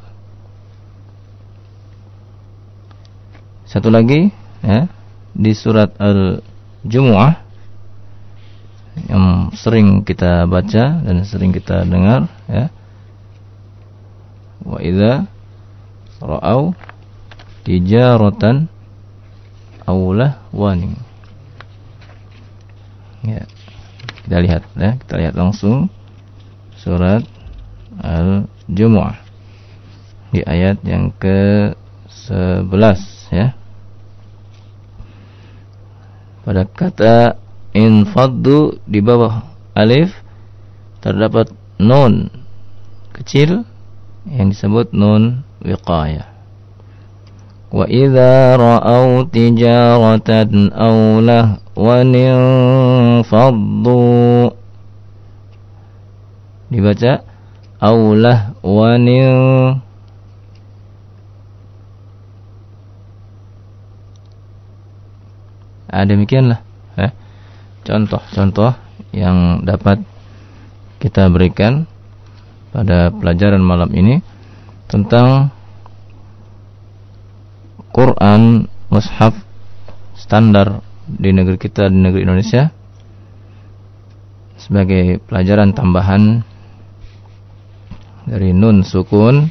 Satu 3.75 3.91
lagi 3.91 4.31
ya, 4.63 4.87
di 5.35 5.51
surat 5.51 5.99
Al-Jumu'ah 5.99 7.43
yang 9.11 9.51
sering 9.51 10.07
kita 10.07 10.47
baca 10.47 11.03
dan 11.03 11.27
sering 11.27 11.51
kita 11.51 11.83
dengar 11.83 12.31
ya. 12.47 12.71
Wa 14.63 14.79
idza 14.79 15.27
ra'au 16.23 16.71
tijaratan 17.67 18.71
aulah 19.83 20.39
waning. 20.55 20.95
Ya. 23.27 23.43
Kita 24.23 24.39
lihat 24.39 24.63
ya, 24.79 24.95
kita 25.03 25.13
lihat 25.19 25.35
langsung 25.35 25.91
surat 26.85 27.25
Al-Jumu'ah 28.05 29.17
di 30.29 30.45
ayat 30.45 30.85
yang 30.85 31.09
ke-11 31.17 32.69
ya 33.33 33.57
pada 36.45 36.69
kata 36.69 37.41
infaddu 37.73 38.77
di 38.85 39.01
bawah 39.01 39.49
alif 39.73 40.13
terdapat 41.01 41.49
nun 41.81 42.29
kecil 43.17 43.65
yang 44.29 44.53
disebut 44.53 44.93
nun 44.93 45.41
wiqayah. 45.65 46.29
Wa 47.73 47.85
idza 47.89 48.55
ra'au 48.61 49.25
tijaratan 49.25 50.69
aw 50.69 50.97
lahwan 51.19 52.13
dibaca 56.75 57.23
aw 57.79 57.97
lahwan 58.11 59.07
Nah, 65.95 66.03
demikianlah 66.03 66.59
ya. 66.99 67.15
Contoh-contoh 67.87 68.75
yang 69.15 69.63
dapat 69.63 70.03
kita 70.99 71.31
berikan 71.31 71.87
pada 72.75 73.15
pelajaran 73.15 73.63
malam 73.63 73.87
ini 73.95 74.19
tentang 74.91 75.55
Quran 77.95 78.67
mushaf 78.91 79.39
standar 80.19 80.83
di 81.07 81.31
negeri 81.31 81.55
kita 81.55 81.87
di 81.87 81.95
negeri 81.95 82.27
Indonesia 82.27 82.75
sebagai 84.59 85.23
pelajaran 85.23 85.71
tambahan 85.71 86.43
dari 88.25 88.51
nun 88.51 88.81
sukun 88.81 89.49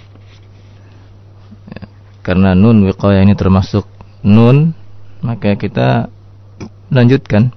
ya, 1.70 1.82
karena 2.26 2.58
nun 2.58 2.82
wiqayah 2.86 3.22
ini 3.22 3.38
termasuk 3.38 3.86
nun 4.26 4.74
maka 5.22 5.54
kita 5.54 6.10
lanjutkan 6.90 7.54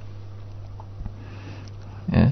ya, 2.13 2.31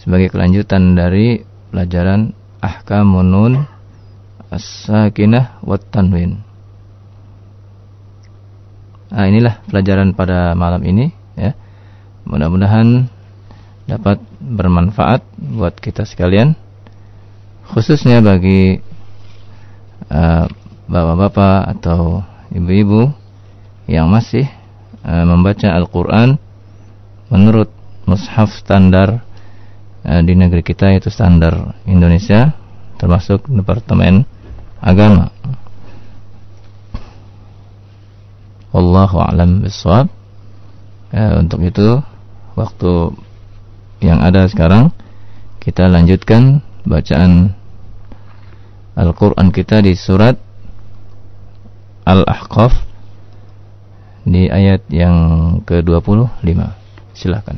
sebagai 0.00 0.32
kelanjutan 0.32 0.96
dari 0.96 1.44
pelajaran 1.70 2.32
ahkamun 2.62 3.26
nun 3.28 3.52
as-sakinah 4.50 5.62
wat 5.62 5.86
tanwin. 5.94 6.42
Nah, 9.10 9.26
inilah 9.26 9.62
pelajaran 9.66 10.14
pada 10.14 10.54
malam 10.54 10.82
ini 10.86 11.10
ya. 11.34 11.54
Mudah-mudahan 12.26 13.10
dapat 13.90 14.22
bermanfaat 14.38 15.26
buat 15.34 15.74
kita 15.82 16.06
sekalian 16.06 16.54
khususnya 17.70 18.18
bagi 18.18 18.82
uh, 20.10 20.44
bapak-bapak 20.90 21.58
uh, 21.62 21.70
atau 21.78 22.00
ibu-ibu 22.50 23.14
yang 23.86 24.10
masih 24.10 24.50
uh, 25.06 25.22
membaca 25.22 25.70
Al-Quran 25.70 26.34
menurut 27.30 27.70
mushaf 28.10 28.50
standar 28.50 29.22
uh, 30.02 30.20
di 30.26 30.34
negeri 30.34 30.66
kita 30.66 30.90
yaitu 30.90 31.14
standar 31.14 31.78
Indonesia 31.86 32.58
termasuk 32.98 33.46
Departemen 33.46 34.26
Agama. 34.82 35.30
Wallahu 38.70 39.18
a'lam 39.18 39.66
bishawab. 39.66 40.06
Ya, 41.10 41.42
untuk 41.42 41.58
itu 41.66 41.98
waktu 42.54 43.12
yang 43.98 44.22
ada 44.22 44.46
sekarang 44.46 44.94
kita 45.58 45.90
lanjutkan 45.90 46.62
bacaan 46.86 47.59
Al-Qur'an 49.00 49.48
kita 49.48 49.80
di 49.80 49.96
surat 49.96 50.36
Al-Ahqaf 52.04 52.76
di 54.28 54.52
ayat 54.52 54.84
yang 54.92 55.16
ke-25. 55.64 56.44
Silakan. 57.16 57.56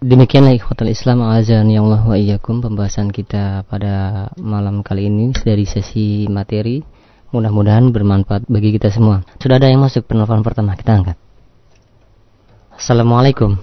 Demikianlah 0.00 0.54
ikhwatal 0.56 0.88
Islam 0.88 1.26
azan 1.26 1.68
yang 1.68 1.90
Allah 1.90 2.06
wa 2.06 2.16
iyyakum 2.16 2.62
pembahasan 2.62 3.10
kita 3.10 3.66
pada 3.66 4.30
malam 4.38 4.86
kali 4.86 5.10
ini 5.10 5.34
dari 5.34 5.66
sesi 5.66 6.30
materi. 6.30 6.86
Mudah-mudahan 7.34 7.90
bermanfaat 7.90 8.46
bagi 8.46 8.74
kita 8.74 8.94
semua. 8.94 9.26
Sudah 9.42 9.58
ada 9.58 9.66
yang 9.66 9.82
masuk 9.82 10.06
penelpon 10.06 10.46
pertama 10.46 10.78
kita 10.78 11.02
angkat. 11.02 11.16
Assalamualaikum. 12.74 13.58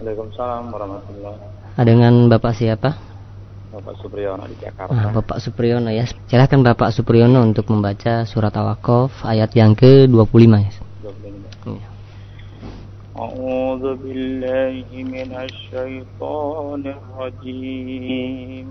Waalaikumsalam 0.00 0.72
warahmatullahi 0.72 1.84
Dengan 1.84 2.28
Bapak 2.28 2.52
siapa? 2.56 3.09
Bapak 3.79 3.95
Supriyono 3.99 4.47
di 4.47 4.55
Jakarta. 4.55 4.95
Ah, 4.95 5.11
Bapak 5.11 5.37
Supriyono 5.43 5.91
ya. 5.91 6.07
Silakan 6.07 6.63
Bapak 6.63 6.95
Supriyono 6.95 7.43
untuk 7.43 7.67
membaca 7.67 8.23
surat 8.23 8.55
Al-Aqaf 8.55 9.27
ayat 9.27 9.51
yang 9.51 9.75
ke-25 9.75 10.53
ya. 10.63 10.71
أعوذ 13.15 13.95
بالله 14.03 14.83
من 14.91 15.31
الشيطان 15.31 16.83
الرجيم 16.83 18.67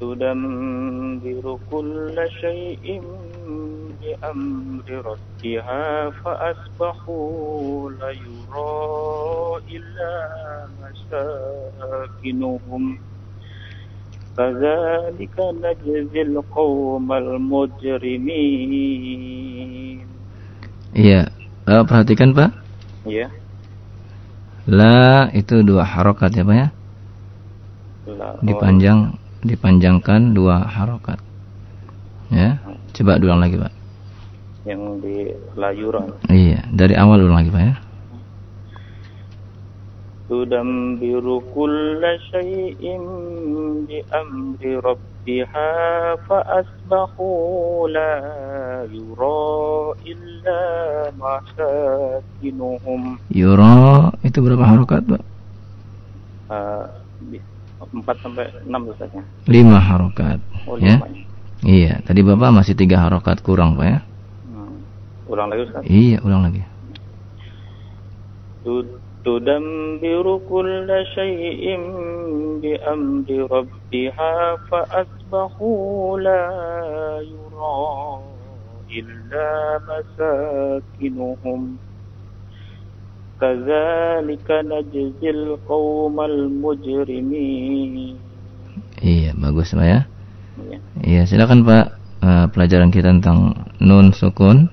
تدمر 0.00 1.58
كل 1.70 2.16
شيء 2.40 3.02
بأمر 4.00 4.88
ربها 4.90 6.10
فأصبحوا 6.10 7.90
لا 7.90 8.10
يرى 8.10 9.60
إلا 9.76 10.14
مساكنهم 10.82 12.98
كذلك 14.36 15.36
نجزي 15.62 16.22
القوم 16.22 17.12
المجرمين 17.12 19.04
Iya, 20.94 21.26
uh, 21.66 21.82
perhatikan 21.82 22.30
Pak. 22.38 22.54
Iya. 23.02 23.26
La 24.70 25.26
itu 25.34 25.58
dua 25.66 25.82
harokat 25.82 26.30
ya 26.38 26.46
Pak 26.46 26.54
ya. 26.54 26.70
La, 28.14 28.30
oh. 28.30 28.38
Dipanjang, 28.46 29.18
dipanjangkan 29.44 30.32
dua 30.32 30.64
harokat. 30.64 31.20
Ya, 32.32 32.58
coba 32.96 33.20
ulang 33.20 33.44
lagi 33.44 33.60
Pak. 33.60 33.72
Yang 34.64 34.82
di 35.04 35.16
layuran. 35.60 36.08
Iya, 36.32 36.64
dari 36.72 36.94
awal 36.96 37.20
ulang 37.24 37.44
lagi 37.44 37.52
Pak 37.52 37.62
ya. 37.62 37.74
تدمر 40.24 41.42
كل 41.54 42.02
شيء 42.32 42.82
بأمر 43.88 44.62
ربها 44.84 45.70
فأصبحوا 46.16 47.88
لا 47.88 48.16
يرى 48.88 49.52
إلا 50.06 50.60
مساكنهم 51.20 53.00
يرى 53.30 53.84
itu 54.24 54.38
berapa 54.40 54.64
harokat 54.64 55.04
Pak? 55.04 55.22
Uh, 56.48 56.84
sampai 58.22 58.46
enam 58.64 58.90
Ustaznya. 58.90 59.22
Lima 59.48 59.78
harokat. 59.78 60.40
Oh, 60.64 60.80
ya? 60.80 61.00
Iya, 61.64 62.00
tadi 62.04 62.20
Bapak 62.20 62.52
masih 62.52 62.76
tiga 62.76 63.00
harokat 63.00 63.40
kurang 63.40 63.76
Pak 63.80 63.86
ya? 63.86 63.98
Hmm. 64.52 64.80
Ulang 65.28 65.48
lagi 65.48 65.62
Ustaz? 65.68 65.82
Iya, 65.84 66.18
ulang 66.24 66.42
lagi. 66.44 66.62
تدمر 69.24 70.26
كل 70.50 70.88
شيء 71.14 71.64
بأمر 72.62 73.28
ربها 73.56 74.56
فأصبحوا 74.56 76.18
لا 76.20 76.44
يرى 77.32 78.20
إلا 78.98 79.48
مساكنهم 79.88 81.60
Kazalika 83.39 84.59
najzil 84.67 85.55
qawmal 85.63 86.51
mujrimi 86.51 88.19
Iya, 88.99 89.31
bagus 89.39 89.71
Pak 89.71 89.87
ya. 89.87 90.01
Iya, 90.59 90.77
iya 91.07 91.21
silakan 91.23 91.63
Pak 91.63 91.85
uh, 92.19 92.45
pelajaran 92.51 92.91
kita 92.91 93.15
tentang 93.15 93.55
nun 93.79 94.11
sukun. 94.11 94.67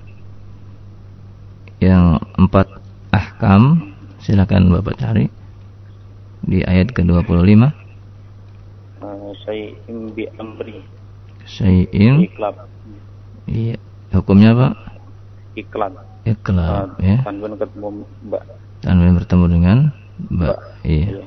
Yang 1.79 2.19
empat 2.35 2.67
ahkam 3.15 3.95
silakan 4.19 4.67
Bapak 4.75 4.99
cari 4.99 5.31
di 6.43 6.59
ayat 6.67 6.91
ke-25 6.91 7.23
uh, 7.23 7.39
eh, 7.39 9.31
Sayyim 9.47 10.11
bi 10.11 10.27
amri. 10.35 10.83
Sayyim. 11.47 12.27
Iklab 12.27 12.67
Iya 13.47 13.79
Hukumnya 14.11 14.51
Pak? 14.55 14.73
Iklan 15.55 16.06
Iqlab 16.27 16.99
Uh, 16.99 17.03
ya. 17.03 17.17
Tanwin 17.23 17.55
ketemu 17.55 17.87
Mbak 18.27 18.43
Tanwin 18.83 19.13
bertemu 19.15 19.45
dengan 19.47 19.77
Mbak. 20.27 20.47
Mbak. 20.47 20.57
Iya. 20.83 21.07
Iya. 21.07 21.25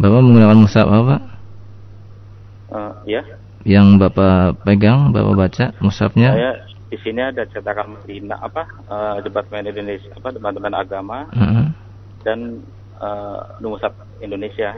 Bapak 0.00 0.20
menggunakan 0.24 0.58
mushaf 0.58 0.86
apa 0.88 1.02
Pak? 1.04 1.22
Uh, 2.70 2.92
Ya 3.04 3.22
Yang 3.66 3.86
Bapak 4.00 4.64
pegang, 4.64 5.12
Bapak 5.12 5.34
baca 5.36 5.64
mushafnya? 5.84 6.32
Saya 6.32 6.52
di 6.90 6.98
sini 7.06 7.22
ada 7.22 7.46
cetakan 7.46 7.94
Medina 8.02 8.34
apa 8.42 8.66
uh, 8.90 9.22
Departemen 9.22 9.70
Indonesia 9.70 10.10
apa 10.16 10.34
Departemen 10.34 10.74
Agama 10.74 11.28
Heeh. 11.30 11.66
dan 12.26 12.64
uh, 12.98 13.60
Numusab 13.62 13.94
Indonesia. 14.18 14.74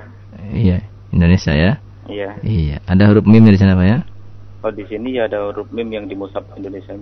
Iya, 0.53 0.85
Indonesia 1.09 1.53
ya. 1.57 1.73
Iya. 2.11 2.37
Iya, 2.43 2.77
ada 2.85 3.09
huruf 3.09 3.25
mim 3.25 3.47
di 3.47 3.57
sana 3.57 3.79
Pak 3.79 3.87
ya? 3.87 3.99
Oh 4.63 4.71
di 4.71 4.85
sini 4.87 5.19
ya 5.19 5.27
ada 5.27 5.51
huruf 5.51 5.71
mim 5.75 5.89
yang 5.91 6.05
di 6.07 6.15
Musab 6.15 6.47
Indonesia. 6.55 6.95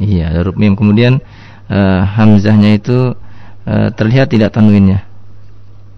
Iya, 0.00 0.32
ada 0.32 0.38
huruf 0.42 0.56
mim. 0.56 0.72
Kemudian 0.72 1.20
eh, 1.70 2.00
hamzahnya 2.02 2.74
itu 2.74 3.14
eh, 3.64 3.88
terlihat 3.94 4.34
tidak 4.34 4.50
tanwinnya. 4.50 5.06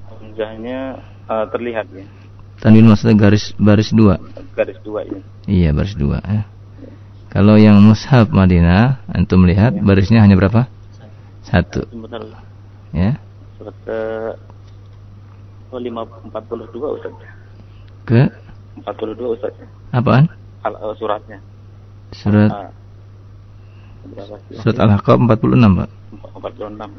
Hamzahnya 0.07 1.01
uh, 1.29 1.45
terlihat 1.53 1.89
ya 1.93 2.07
Tanwin 2.63 2.87
maksudnya 2.87 3.19
garis 3.19 3.51
baris 3.59 3.91
dua. 3.91 4.23
garis 4.55 4.79
dua 4.87 5.03
ya. 5.03 5.19
Iya, 5.51 5.71
baris 5.75 5.99
dua. 5.99 6.23
Ya. 6.23 6.47
Kalau 7.27 7.59
yang 7.59 7.83
mushaf 7.83 8.31
Madinah, 8.31 9.03
antum 9.11 9.43
lihat 9.51 9.75
barisnya 9.83 10.23
hanya 10.23 10.39
berapa? 10.39 10.71
Satu. 11.43 11.83
Sebentar 11.91 12.23
Ya. 12.95 13.19
surat 13.59 13.75
uh, 13.89 14.37
oh, 15.75 15.81
lima 15.83 16.07
empat 16.07 16.45
puluh 16.47 16.71
dua 16.71 16.95
Ustaz. 16.95 17.11
Ke 18.07 18.31
Empat 18.79 18.95
puluh 18.95 19.19
dua 19.19 19.35
Ustaz. 19.35 19.57
apaan? 19.91 20.31
Al, 20.63 20.79
uh, 20.79 20.95
suratnya. 20.95 21.43
Surat 22.15 22.53
Ah. 22.53 22.71
Surat 24.59 24.77
Al-Haqqaf 24.83 25.19
46, 25.19 25.79
Pak. 25.79 25.88
Empat 26.37 26.53
puluh 26.59 26.71
enam. 26.75 26.91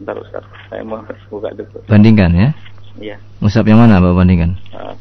Bentar 0.00 0.16
Ustaz. 0.20 0.44
Saya 0.68 0.82
mau 0.84 1.00
buka 1.32 1.52
dulu. 1.56 1.78
Bandingkan 1.88 2.32
ya. 2.36 2.48
Iya. 2.96 3.16
Mushaf 3.44 3.68
yang 3.68 3.80
mana 3.80 4.00
Bapak 4.00 4.24
bandingkan? 4.24 4.56
Uh. 4.72 4.96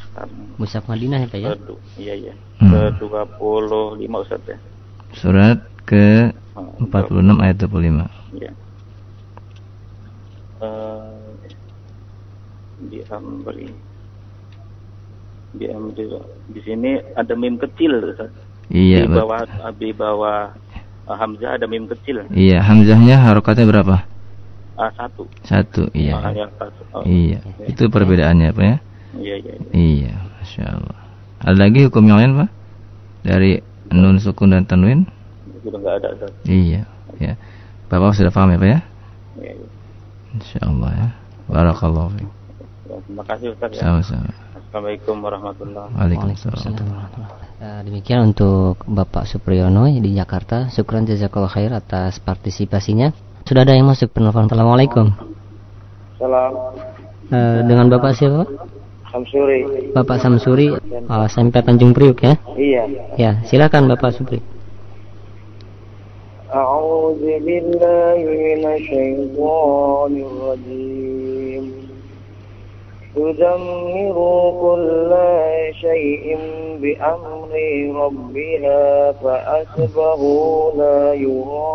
Musaf 0.60 0.84
Madinah 0.88 1.24
ya 1.24 1.28
Pak 1.32 1.39
ya? 1.39 1.52
Iya 2.00 2.13
iya. 2.15 2.34
Hmm. 2.60 2.72
Ke 2.72 2.80
dua 3.00 3.24
puluh 3.39 3.96
lima 3.96 4.24
Ustaz 4.24 4.44
ya. 4.48 4.56
Surat 5.15 5.63
ke 5.88 6.32
Ah, 6.56 6.72
46 6.80 7.44
ayat 7.44 7.56
25. 7.60 8.08
Iya. 8.39 8.52
Eh, 10.63 11.12
di 12.88 13.00
amri 13.12 13.68
di 15.56 15.65
amri 15.68 16.04
di 16.52 16.60
sini 16.63 16.96
ada 17.20 17.36
mim 17.36 17.60
kecil 17.60 18.00
Ustaz. 18.08 18.32
Iya, 18.72 19.04
di 19.04 19.12
Pak. 19.12 19.15
bawah 19.20 19.41
di 19.76 19.89
bawah 19.91 20.39
Hamzah 21.06 21.62
ada 21.62 21.65
mim 21.70 21.86
kecil. 21.86 22.26
Iya, 22.34 22.65
hamzahnya 22.65 23.22
harokatnya 23.22 23.70
berapa? 23.70 24.10
Ah 24.76 24.91
satu. 24.98 25.30
Satu, 25.46 25.88
iya. 25.94 26.18
Ah, 26.18 26.34
yang 26.34 26.50
satu. 26.58 26.82
Oh, 26.91 27.06
Iya, 27.06 27.39
itu 27.70 27.88
perbedaannya 27.88 28.50
Pak 28.52 28.65
ya? 28.65 28.78
Iya 29.15 29.36
iya. 29.39 29.54
iya. 29.56 29.70
Iya, 29.72 30.13
Masya 30.41 30.63
Allah. 30.65 31.00
Ada 31.46 31.58
lagi 31.62 31.80
hukum 31.86 32.04
yang 32.10 32.18
lain 32.20 32.32
Pak? 32.41 32.50
Dari 33.22 33.52
nun 33.94 34.18
sukun 34.18 34.52
dan 34.52 34.65
tanwin? 34.65 35.06
Sudah 35.62 35.80
nggak 35.80 35.96
ada 36.02 36.08
Ustaz. 36.18 36.32
Iya, 36.50 36.89
ya. 37.22 37.34
Bapak 37.88 38.18
sudah 38.18 38.34
paham 38.34 38.52
ya 38.52 38.60
Pak 38.60 38.70
ya? 38.70 38.80
Iya, 39.39 39.52
iya. 39.62 39.68
Insya 40.36 40.60
Allah 40.65 40.91
ya. 40.91 41.08
Barakallahu 41.46 42.10
fiik. 42.18 42.30
Ya, 42.89 42.98
terima 43.06 43.24
kasih 43.30 43.48
Ustaz 43.54 43.70
ya. 43.78 43.82
Sama-sama. 43.86 44.44
Assalamualaikum 44.76 45.24
warahmatullahi 45.24 45.88
wabarakatuh. 45.96 47.24
Eh, 47.64 47.82
demikian 47.88 48.36
untuk 48.36 48.76
Bapak 48.84 49.24
Supriyono 49.24 49.88
di 49.88 50.12
Jakarta. 50.12 50.68
Syukran 50.68 51.08
jazakallah 51.08 51.48
khair 51.48 51.72
atas 51.72 52.20
partisipasinya. 52.20 53.16
Sudah 53.48 53.64
ada 53.64 53.72
yang 53.72 53.88
masuk 53.88 54.12
penelpon. 54.12 54.52
Assalamualaikum. 54.52 55.16
Salam. 56.20 56.52
Uh, 56.52 56.76
eh, 57.32 57.60
dengan 57.64 57.88
Bapak 57.88 58.20
siapa? 58.20 58.52
Samsuri. 59.16 59.96
Bapak 59.96 60.20
Samsuri, 60.20 60.76
ah, 61.08 61.24
uh, 61.24 61.32
SMP 61.32 61.56
Tanjung 61.64 61.96
Priuk 61.96 62.20
ya? 62.20 62.36
Iya. 62.60 62.84
Ya, 63.16 63.32
silakan 63.48 63.88
Bapak 63.88 64.12
Supri. 64.12 64.44
A'udzu 66.52 67.32
billahi 67.48 68.28
minasy 68.28 68.84
syaithanir 68.92 70.36
rajim. 70.52 71.85
تدمر 73.14 74.16
كل 74.62 75.11
شيء 75.83 76.27
بأمر 76.83 77.51
ربها 78.03 78.83
فأصبحوا 79.12 80.51
لا 80.79 81.01
يرى 81.14 81.75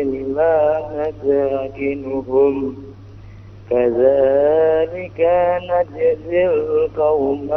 إلا 0.00 0.54
مساكنهم 0.96 2.54
كذلك 3.70 5.20
نجزي 5.70 6.42
القوم 6.46 7.48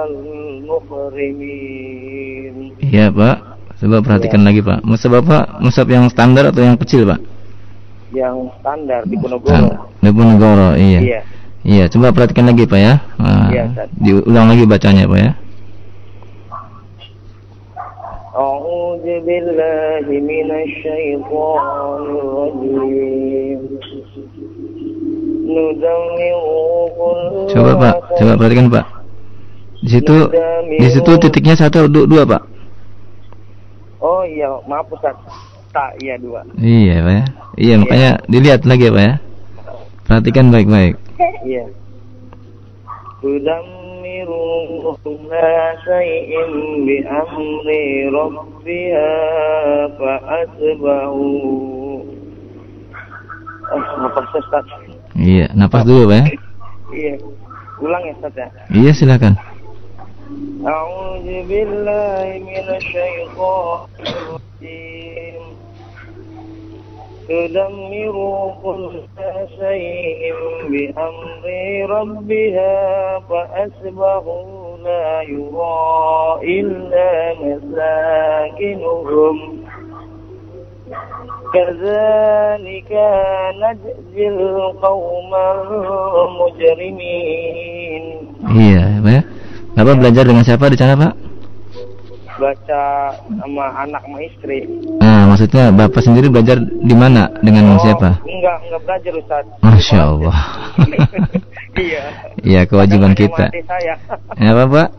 المجرمين 1.38 2.56
Iya 2.84 3.12
Pak. 3.12 3.38
Coba 3.78 4.02
perhatikan 4.02 4.42
lagi 4.42 4.60
Pak. 4.66 4.82
Musab 4.84 5.12
Bapak, 5.22 5.62
musab 5.62 5.88
yang 5.88 6.10
standar 6.10 6.50
atau 6.50 6.64
yang 6.66 6.76
kecil 6.80 7.06
Pak? 7.08 7.20
yang 8.16 8.48
standar 8.64 9.04
di 9.04 9.20
Tan- 9.20 9.44
Ponorogo. 9.44 9.92
Diponegoro, 10.00 10.70
iya. 10.80 11.00
Iya. 11.04 11.22
Iya, 11.63 11.87
coba 11.87 12.11
perhatikan 12.11 12.51
lagi 12.51 12.67
Pak 12.67 12.81
ya. 12.81 12.95
Nah, 13.23 13.47
ya, 13.55 13.65
Diulang 14.03 14.51
lagi 14.51 14.67
bacanya 14.67 15.07
Pak 15.07 15.19
ya. 15.19 15.31
Coba 27.53 27.73
Pak, 27.79 27.95
coba 28.19 28.33
perhatikan 28.41 28.67
Pak. 28.73 28.87
Di 29.83 29.89
situ 29.99 30.15
di 30.79 30.89
situ 30.89 31.11
titiknya 31.19 31.55
satu 31.59 31.91
dua, 31.91 32.05
dua 32.07 32.23
Pak. 32.23 32.43
Oh 34.03 34.23
iya, 34.27 34.51
maaf 34.71 34.87
Ustaz. 34.91 35.19
Tak 35.75 35.99
iya 35.99 36.15
dua. 36.19 36.47
Iya 36.59 37.03
Pak 37.03 37.13
ya. 37.13 37.25
Iya, 37.59 37.75
iya. 37.75 37.75
makanya 37.79 38.11
dilihat 38.31 38.61
lagi 38.67 38.87
ya 38.89 38.95
Pak 38.95 39.03
ya. 39.03 39.15
Perhatikan 40.07 40.47
baik-baik. 40.55 41.02
Iya. 41.47 41.65
Tudammiru 43.23 44.95
kulla 45.07 45.51
shay'in 45.87 46.51
bi 46.87 46.97
amri 47.07 48.11
rabbiha 48.11 49.11
fa 49.95 50.13
asbahu. 50.43 51.31
Ah, 53.73 53.85
napas 54.05 54.29
Ustaz. 54.37 54.67
Iya, 55.15 55.47
napas 55.55 55.87
dulu 55.87 56.11
Pak 56.11 56.19
ya. 56.19 56.25
Iya. 56.93 57.15
Ulang 57.79 58.03
ya 58.05 58.13
Ustaz 58.19 58.35
ya. 58.35 58.49
Iya, 58.75 58.91
silakan. 58.93 59.35
A'udzu 60.63 61.39
billahi 61.51 62.39
minasy 62.43 62.87
syaithanir 62.91 64.39
rajim. 64.39 64.92
تدمر 67.32 68.16
كل 68.64 68.92
شيء 69.60 70.34
بأمر 70.72 71.46
ربها 71.90 72.76
فأصبحوا 73.20 74.78
لا 74.84 75.22
يرى 75.22 76.40
إلا 76.44 77.34
مساكنهم 77.44 79.38
كذلك 81.54 82.92
نجزي 83.62 84.28
القوم 84.28 85.32
المجرمين 86.88 88.04
Iya 88.48 89.04
Pak 89.04 89.12
ya. 89.12 89.22
Bapak 89.76 89.96
belajar 90.00 90.24
dengan 90.24 90.48
siapa 90.48 90.72
di 90.72 90.80
sana 90.80 90.96
Pak? 90.96 91.21
Baca 92.43 92.83
sama 93.15 93.65
anak 93.79 94.03
sama 94.03 94.19
istri. 94.19 94.67
Nah, 94.99 95.31
maksudnya 95.31 95.71
Bapak 95.71 96.03
sendiri 96.03 96.27
belajar 96.27 96.59
di 96.59 96.95
mana 96.95 97.31
dengan 97.39 97.79
Oh, 97.79 97.81
siapa? 97.81 98.19
Enggak, 98.27 98.57
enggak 98.67 98.81
belajar 98.83 99.13
Ustaz. 99.15 99.45
Masya 99.63 99.99
Allah. 100.03 100.37
iya. 101.79 102.03
Iya, 102.43 102.61
kewajiban 102.67 103.15
Kadang 103.15 103.31
kita. 103.31 103.45
saya. 103.65 103.95
Ya, 104.37 104.51
Bapak? 104.53 104.91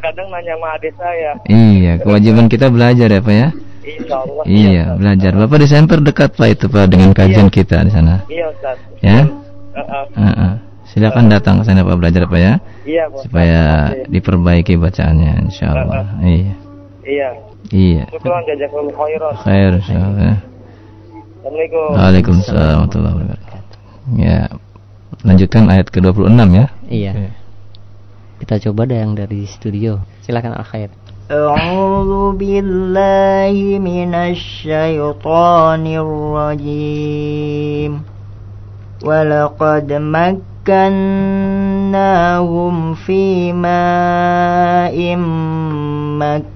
Kadang 0.00 0.26
nanya 0.32 0.54
sama 0.56 0.68
adik 0.74 0.92
saya. 0.96 1.30
Iya, 1.44 1.92
kewajiban 2.00 2.46
kita 2.48 2.66
belajar 2.72 3.08
ya, 3.08 3.20
Pak 3.20 3.34
ya? 3.34 3.48
Insya 3.86 4.16
Allah. 4.18 4.42
Iya, 4.48 4.82
Ustaz. 4.88 4.96
belajar. 4.98 5.32
Bapak 5.36 5.58
di 5.60 5.66
center 5.68 5.98
dekat 6.00 6.30
Pak 6.34 6.48
itu 6.50 6.64
Pak 6.66 6.84
dengan 6.88 7.10
kajian 7.12 7.48
kita 7.48 7.84
di 7.84 7.92
sana. 7.92 8.24
Iya 8.26 8.46
Ustaz. 8.50 8.76
Ya? 8.98 9.20
Heeh. 9.76 10.04
Heeh. 10.16 10.52
Silakan 10.86 11.28
datang 11.28 11.60
ke 11.60 11.68
sana 11.68 11.84
Pak 11.84 11.98
belajar 11.98 12.24
Pak 12.24 12.40
ya, 12.40 12.54
Iya, 12.82 13.04
Pak. 13.12 13.20
supaya 13.28 13.60
diperbaiki 14.08 14.74
bacaannya 14.74 15.44
insyaallah. 15.46 16.24
Iya. 16.24 16.54
Iya. 17.05 17.29
Iya. 17.73 18.05
Syukran 18.13 18.45
jazakallahu 18.45 18.93
khairan. 18.93 19.33
Khair 19.41 19.71
insyaallah. 19.81 20.21
ya. 20.21 20.35
Assalamualaikum. 21.41 21.97
Waalaikumsalam 21.97 22.61
warahmatullahi 22.61 23.15
wabarakatuh. 23.17 23.77
Ya. 24.21 24.39
Lanjutkan 25.25 25.69
ayat 25.69 25.89
ke-26 25.89 26.29
ya. 26.53 26.65
Iya. 26.89 27.11
Oke. 27.17 27.29
Kita 28.45 28.57
coba 28.69 28.89
ada 28.89 28.95
yang 29.05 29.13
dari 29.17 29.45
studio. 29.49 30.01
Silakan 30.25 30.53
Al 30.57 30.65
Khair. 30.65 30.89
أعوذ 31.31 32.35
بالله 32.35 33.55
من 33.79 34.11
الشيطان 34.11 35.83
الرجيم 36.67 37.91
ولقد 38.99 39.87
مكناهم 40.11 41.55
في 42.99 43.53
ماء 43.55 44.97
مكناهم 46.19 46.54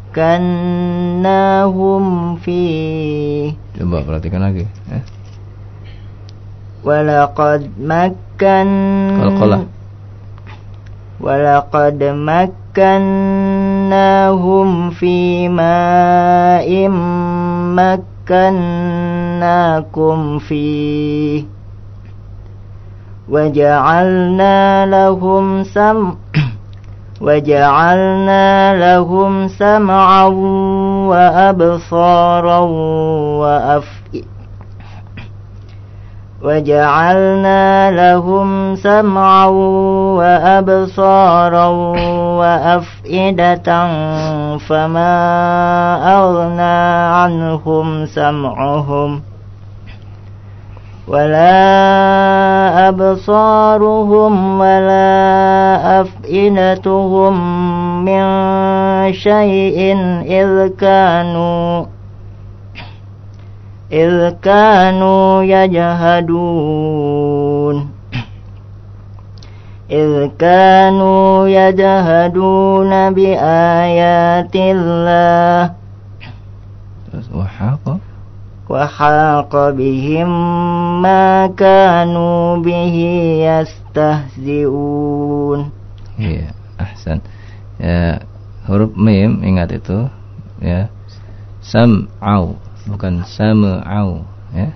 فيه 2.36 3.54
Coba 3.75 4.08
perhatikan 4.08 4.39
lagi 4.39 4.63
ya. 4.88 4.99
ولقد 6.86 7.62
مكن 7.82 8.69
Qalqalah. 9.19 9.65
ولقد 11.21 12.04
مكناهم 12.04 13.10
في 14.89 15.49
ماء 15.49 16.89
مكناكم 18.30 20.19
فيه 20.39 21.43
وجعلنا 23.30 24.86
لهم 24.86 25.63
سم 25.63 26.13
وجعلنا 27.20 28.74
لهم 28.74 29.48
سمعا 29.48 30.24
وأبصارا 31.09 32.59
وأفئدة 33.38 34.00
وجعلنا 36.42 37.90
لهم 37.90 38.76
سمعا 38.76 39.46
وأبصارا 40.16 41.66
وأفئدة 42.40 43.68
فما 44.56 45.16
أغنى 46.16 46.80
عنهم 47.16 48.06
سمعهم 48.06 49.22
ولا 51.11 52.88
أبصارهم 52.88 54.61
ولا 54.61 56.01
أفئدتهم 56.01 57.35
من 58.05 58.23
شيء 59.12 59.96
إذ 60.23 60.68
كانوا 60.79 61.85
إذ 63.92 64.31
كانوا 64.31 65.42
يجهدون. 65.42 66.70
إذ 69.90 70.31
كانوا 70.38 71.49
يجهدون 71.49 73.12
بآيات 73.14 74.57
الله. 74.57 75.70
wahaqa 77.35 78.10
وحاق 78.69 79.54
بهم 79.54 80.30
ما 81.01 81.47
كانوا 81.54 82.58
به 82.65 82.95
يستهزئون 83.95 85.06
Iya, 86.15 86.56
ahsan. 86.80 87.19
Ya, 87.75 88.23
huruf 88.71 88.95
mim 88.95 89.43
ingat 89.43 89.75
itu 89.75 90.08
ya. 90.63 90.88
Sam'au 91.60 92.56
bukan 92.88 93.28
sam'au 93.28 94.23
ya. 94.56 94.71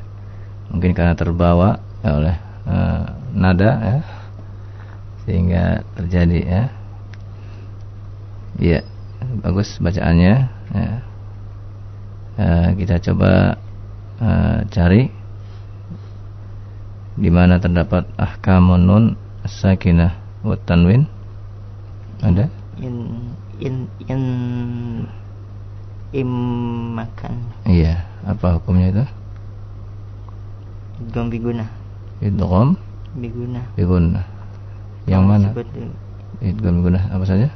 Mungkin 0.67 0.91
karena 0.91 1.15
terbawa 1.15 1.79
ya, 2.03 2.11
oleh 2.11 2.35
eh, 2.67 3.03
nada 3.31 3.71
ya. 3.79 4.03
Sehingga 5.23 5.79
terjadi 5.95 6.39
ya. 6.43 6.63
Iya, 8.59 8.83
bagus 9.39 9.79
bacaannya 9.79 10.35
ya. 10.75 10.91
Eh, 12.35 12.67
kita 12.83 12.99
coba 12.99 13.55
eh, 14.20 14.58
cari 14.68 15.02
di 17.14 17.30
mana 17.30 17.62
terdapat 17.62 18.10
ahkamun 18.18 18.82
nun 18.82 19.04
sakinah 19.46 20.18
wa 20.42 20.58
tanwin. 20.66 21.06
Ada? 22.22 22.50
In 22.82 22.96
in 23.62 23.86
in 24.10 24.22
im 26.10 26.30
makan. 26.98 27.34
Iya 27.66 28.02
apa 28.26 28.58
hukumnya 28.58 28.90
itu? 28.90 29.04
Idgham 31.04 31.26
biguna 31.26 31.66
idgham 32.22 32.78
biguna 33.18 33.62
bigunnah 33.74 34.26
yang 35.10 35.26
mana? 35.26 35.50
Sebut 35.52 35.68
idgham 36.40 36.80
bigunnah 36.80 37.04
apa 37.10 37.24
saja? 37.26 37.48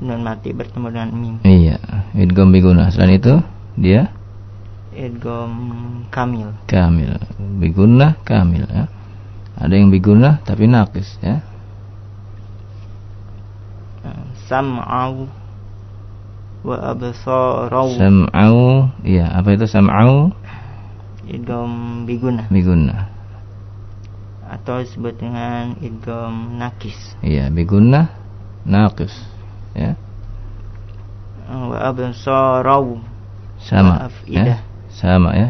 Nun 0.00 0.24
mati 0.24 0.52
bertemu 0.52 0.88
dengan 0.92 1.10
mim. 1.12 1.34
Iya 1.44 1.76
idgham 2.14 2.52
bigunnah 2.52 2.92
selain 2.92 3.18
itu 3.18 3.40
dia 3.80 4.12
idgham 5.00 5.54
kamil. 6.12 6.52
Kamil. 6.68 7.16
Bigunnah 7.56 8.20
kamil 8.28 8.68
ya. 8.68 8.84
Ada 9.56 9.80
yang 9.80 9.88
bigunnah 9.88 10.44
tapi 10.44 10.68
nakis 10.68 11.16
ya. 11.24 11.40
Sam'au 14.50 15.30
wa 16.60 16.76
absarau 16.76 17.96
sam'au 17.96 18.92
iya 19.00 19.32
apa 19.32 19.56
itu 19.56 19.64
sam'au? 19.64 20.36
Idgham 21.24 22.04
biguna. 22.04 22.50
Bigunnah 22.52 23.20
atau 24.50 24.82
disebut 24.82 25.14
dengan 25.14 25.78
idgham 25.78 26.58
nakis. 26.58 26.98
Iya 27.22 27.48
bigunnah 27.54 28.10
nakis 28.66 29.14
ya. 29.78 29.94
Wa 31.46 31.94
absarau 31.94 32.98
sama 33.62 34.10
Maaf, 34.10 34.14
ya. 34.26 34.58
Sama 34.94 35.30
ya 35.34 35.48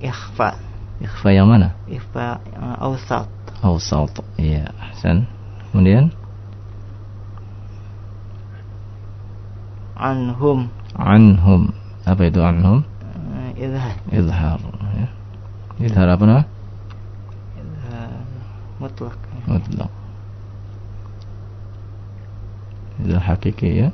ikhfa 0.03 0.59
ikhfa 0.99 1.29
yang 1.31 1.47
mana? 1.47 1.79
ikhfa 1.87 2.43
yang 2.51 2.75
awsat 2.75 3.31
Awsat. 3.61 4.25
Iya, 4.41 4.73
ahsan. 4.81 5.29
Kemudian 5.71 6.11
anhum 9.95 10.73
anhum. 10.97 11.71
Apa 12.09 12.27
itu 12.27 12.41
anhum? 12.41 12.83
eh, 13.53 13.69
idhar 13.69 13.95
Izhar. 14.09 14.59
Ya. 14.97 15.09
Izhar 15.79 16.09
apa 16.09 16.25
nama? 16.25 16.43
mutlak 18.81 19.21
Mutlak. 19.45 19.93
Izhar 23.01 23.23
hakiki 23.23 23.69
ya. 23.87 23.89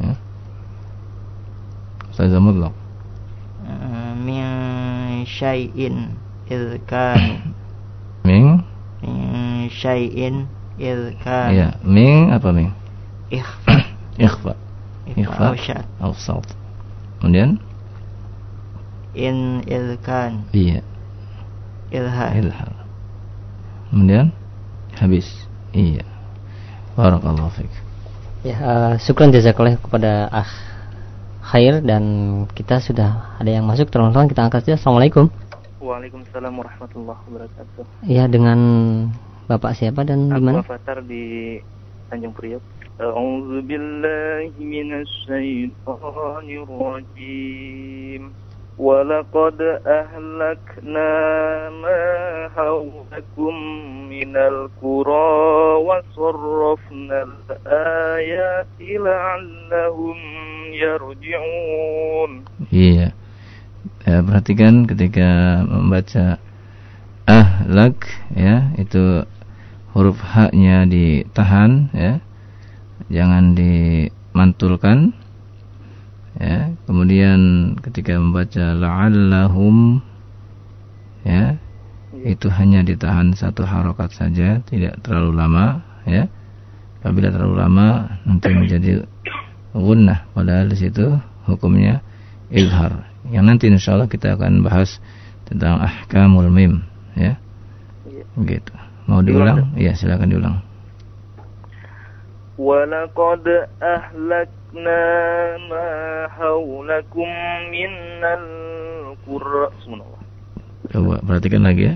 Ya. 0.00 0.14
Ustazah 2.10 2.38
mutlak. 2.38 2.74
Eh, 3.64 4.12
min 4.22 4.46
syai'in 5.26 6.14
idh 6.46 6.78
kanu 6.86 7.40
Ming. 8.24 8.60
min 9.02 9.66
syai'in 9.72 10.46
idh 10.78 11.16
kanu 11.24 11.50
Iya, 11.58 11.68
ming 11.82 12.30
apa 12.30 12.48
ming? 12.52 12.70
ikhfa 13.32 13.76
Ikhfa. 14.20 14.52
ikhfa 15.10 15.18
Ikhfa. 15.18 15.46
awsat 15.50 15.84
Awsat. 15.98 16.46
Kemudian 17.18 17.56
in 19.16 19.64
idh 19.66 19.96
kan 20.04 20.44
iya, 20.52 20.84
idhar 21.90 22.30
Ilhar. 22.36 22.70
Kemudian 23.90 24.30
habis. 24.98 25.26
Iya. 25.74 26.02
Barakallahu 26.94 27.50
fiik. 27.58 27.70
Ya, 28.44 28.60
eh, 28.60 28.92
syukran 29.00 29.32
jazakallah 29.32 29.80
kepada 29.80 30.28
Ah 30.28 30.52
Khair 31.48 31.80
dan 31.80 32.04
kita 32.52 32.76
sudah 32.76 33.40
ada 33.40 33.48
yang 33.48 33.64
masuk 33.64 33.88
teman-teman 33.88 34.28
kita 34.28 34.44
angkat 34.44 34.68
saja. 34.68 34.76
Assalamualaikum. 34.76 35.32
Waalaikumsalam 35.80 36.52
warahmatullahi 36.52 37.20
wabarakatuh. 37.24 38.04
Ya 38.04 38.28
dengan 38.28 38.60
Bapak 39.48 39.80
siapa 39.80 40.04
dan 40.04 40.28
di 40.28 40.36
Aku 40.36 40.44
mana? 40.44 40.60
avatar 40.60 41.00
di 41.08 41.56
Tanjung 42.12 42.36
Priok. 42.36 42.60
A'udzu 43.00 43.64
billahi 43.64 44.60
minasy 44.60 45.24
syaithanir 45.24 46.68
rajim. 46.68 48.28
ولقد 48.79 49.59
أهلكنا 49.83 51.11
ما 51.83 52.03
حولكم 52.55 53.53
من 54.07 54.33
القرى 54.37 55.29
وصرفنا 55.87 57.17
الآيات 57.27 58.75
لعلهم 58.79 60.17
يرجعون 60.71 62.31
Iya. 62.71 63.11
Ya, 64.07 64.17
perhatikan 64.23 64.87
ketika 64.87 65.59
membaca 65.67 66.39
ahlak 67.27 68.07
ya, 68.31 68.71
itu 68.79 69.27
huruf 69.91 70.19
haknya 70.23 70.87
ditahan 70.87 71.91
ya. 71.91 72.23
Jangan 73.11 73.59
dimantulkan. 73.59 75.11
Ya, 76.34 76.74
kemudian 76.90 77.38
ketika 77.78 78.18
membaca 78.18 78.74
la'allahum 78.74 80.02
ya, 81.22 81.62
itu 82.26 82.50
hanya 82.50 82.82
ditahan 82.82 83.38
satu 83.38 83.62
harokat 83.62 84.10
saja, 84.10 84.58
tidak 84.66 84.98
terlalu 85.06 85.38
lama 85.38 85.84
ya. 86.02 86.26
Apabila 87.04 87.30
terlalu 87.30 87.60
lama 87.60 88.18
nanti 88.24 88.48
menjadi 88.50 89.04
gunnah 89.76 90.24
padahal 90.32 90.72
di 90.72 90.76
situ 90.80 91.14
hukumnya 91.46 92.00
izhar. 92.48 93.06
Yang 93.28 93.44
nanti 93.44 93.64
insya 93.68 93.94
Allah 93.94 94.08
kita 94.08 94.34
akan 94.34 94.64
bahas 94.64 94.98
tentang 95.46 95.84
ahkamul 95.84 96.48
mim 96.48 96.82
ya. 97.14 97.36
Iya. 98.08 98.24
Gitu. 98.42 98.74
Mau 99.04 99.20
diulang? 99.20 99.76
Iya, 99.76 99.92
silakan 99.94 100.32
diulang. 100.32 100.56
ولقد 102.59 103.45
أهلكنا 103.83 105.01
ما 105.71 105.87
حولكم 106.27 107.29
من 107.71 107.91
القرى 108.23 109.63
سبحان 109.83 110.01
الله 110.03 110.19
Coba 110.89 111.21
perhatikan 111.21 111.63
lagi 111.63 111.93
ya. 111.93 111.95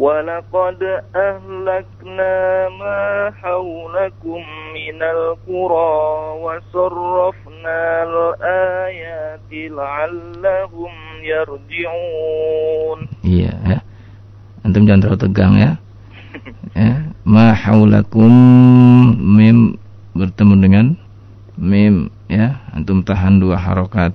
ولقد 0.00 0.80
أهلكنا 1.16 2.34
ما 2.80 3.00
حولكم 3.42 4.40
من 4.74 4.98
القرى 5.02 5.92
وصرفنا 6.40 8.02
الآيات 8.02 9.50
لعلهم 9.52 10.94
يرجعون 11.22 12.98
Iya 13.20 13.52
ya. 13.60 13.78
Antum 14.64 14.88
jangan 14.88 15.00
terlalu 15.04 15.20
tegang 15.20 15.52
ya. 15.60 15.72
ya. 16.72 16.96
Ma 17.25 17.57
haulakum 17.57 18.29
mim 19.17 19.81
bertemu 20.13 20.53
dengan 20.61 20.85
mim 21.57 22.13
ya. 22.29 22.61
Antum 22.71 23.01
tahan 23.01 23.41
dua 23.41 23.57
harokat 23.57 24.13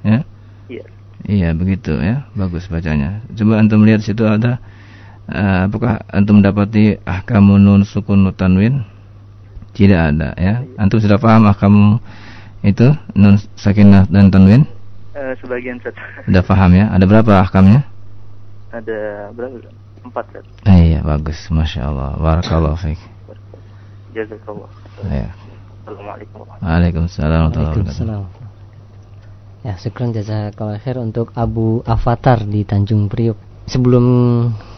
ya. 0.00 0.24
Iya. 0.72 0.84
Iya 1.28 1.48
begitu 1.52 1.94
ya. 2.00 2.24
Bagus 2.32 2.66
bacanya. 2.72 3.20
Coba 3.36 3.60
antum 3.60 3.84
lihat 3.84 4.00
situ 4.00 4.24
ada 4.24 4.58
eh, 5.28 5.68
apakah 5.68 6.00
antum 6.08 6.40
mendapati 6.40 6.96
ahkamun 7.04 7.60
nun 7.60 7.82
sukun 7.84 8.24
tanwin? 8.32 8.82
Tidak 9.76 10.00
ada 10.16 10.32
ya. 10.40 10.64
Antum 10.80 10.96
sudah 10.96 11.20
paham 11.20 11.44
ahkam 11.44 12.00
itu 12.64 12.88
nun 13.12 13.36
sakinah 13.60 14.08
dan 14.08 14.32
tanwin? 14.32 14.64
Eh, 15.12 15.36
sebagian 15.44 15.76
Sudah 16.24 16.42
paham 16.42 16.72
ya? 16.72 16.88
Ada 16.88 17.04
berapa 17.04 17.44
ahkamnya? 17.44 17.84
ada 18.76 19.32
berapa? 19.32 19.85
Empat 20.06 20.24
set 20.32 20.44
Ah, 20.64 20.78
iya 20.78 21.00
bagus, 21.02 21.38
masya 21.50 21.90
Allah. 21.90 22.14
Barakallahu 22.16 22.78
fiik. 22.78 23.00
jazakallah 24.16 24.70
Ya. 25.12 25.28
assalamualaikum 25.84 26.40
warahmatullahi 26.40 26.64
Waalaikumsalam 26.64 27.28
warahmatullahi 27.28 27.68
wabarakatuh. 27.76 28.04
Waalaikumsalam. 28.06 28.44
Ya, 29.66 29.74
syukran 29.82 30.14
jazakallah 30.14 30.78
khair 30.78 30.96
untuk 31.02 31.34
Abu 31.34 31.82
Avatar 31.82 32.46
di 32.46 32.62
Tanjung 32.62 33.10
Priok. 33.10 33.34
Sebelum 33.66 34.04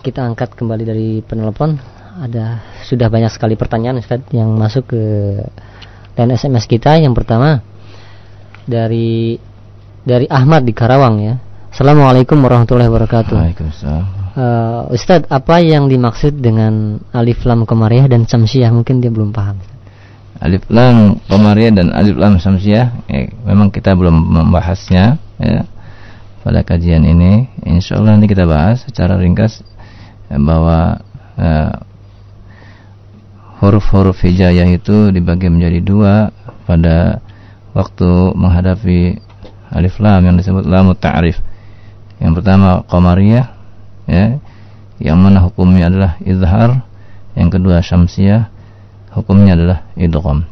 kita 0.01 0.25
angkat 0.25 0.57
kembali 0.57 0.85
dari 0.89 1.09
penelpon, 1.21 1.77
ada 2.19 2.65
sudah 2.89 3.13
banyak 3.13 3.29
sekali 3.29 3.55
pertanyaan 3.55 4.01
Ustaz 4.01 4.25
yang 4.33 4.49
masuk 4.57 4.97
ke 4.97 5.03
line 6.17 6.33
SMS 6.35 6.65
kita. 6.65 6.97
Yang 6.99 7.15
pertama 7.21 7.61
dari 8.65 9.37
dari 10.03 10.25
Ahmad 10.27 10.65
di 10.65 10.73
Karawang 10.73 11.21
ya. 11.21 11.37
Assalamualaikum 11.69 12.41
warahmatullahi 12.41 12.89
wabarakatuh. 12.89 13.37
Waalaikumsalam. 13.37 14.18
Eh, 14.37 14.83
Ustadz, 14.93 15.31
apa 15.33 15.65
yang 15.65 15.89
dimaksud 15.89 16.43
dengan 16.43 17.01
alif 17.17 17.47
lam 17.49 17.65
komariah 17.65 18.05
dan 18.05 18.29
samsiah? 18.29 18.69
Mungkin 18.69 19.01
dia 19.01 19.09
belum 19.09 19.33
paham. 19.33 19.57
Alif 20.39 20.63
lam 20.71 21.19
qamariyah 21.27 21.75
dan 21.75 21.91
alif 21.91 22.15
lam 22.15 22.39
samsiah 22.39 22.95
eh, 23.11 23.27
memang 23.43 23.75
kita 23.75 23.91
belum 23.99 24.15
membahasnya 24.15 25.19
ya. 25.43 25.67
Pada 26.47 26.63
kajian 26.63 27.03
ini 27.03 27.51
insya 27.67 27.99
Allah 27.99 28.15
nanti 28.15 28.31
kita 28.31 28.47
bahas 28.47 28.87
secara 28.87 29.19
ringkas 29.19 29.67
eh, 30.31 30.39
bahwa 30.39 31.03
eh, 31.35 31.75
huruf-huruf 33.59 34.23
hijaiyah 34.23 34.71
itu 34.71 35.11
dibagi 35.11 35.51
menjadi 35.51 35.83
dua 35.83 36.15
pada 36.71 37.19
waktu 37.75 38.39
menghadapi 38.39 39.19
alif 39.75 39.99
lam 39.99 40.23
yang 40.23 40.39
disebut 40.39 40.63
lam 40.63 40.95
ta'rif. 40.95 41.43
Yang 42.23 42.33
pertama 42.43 42.87
qamariyah 42.87 43.58
ya, 44.09 44.41
yang 44.99 45.21
mana 45.21 45.45
hukumnya 45.45 45.93
adalah 45.93 46.13
izhar, 46.25 46.83
yang 47.37 47.53
kedua 47.53 47.85
syamsiyah 47.85 48.51
hukumnya 49.15 49.55
adalah 49.55 49.79
idgham. 49.95 50.49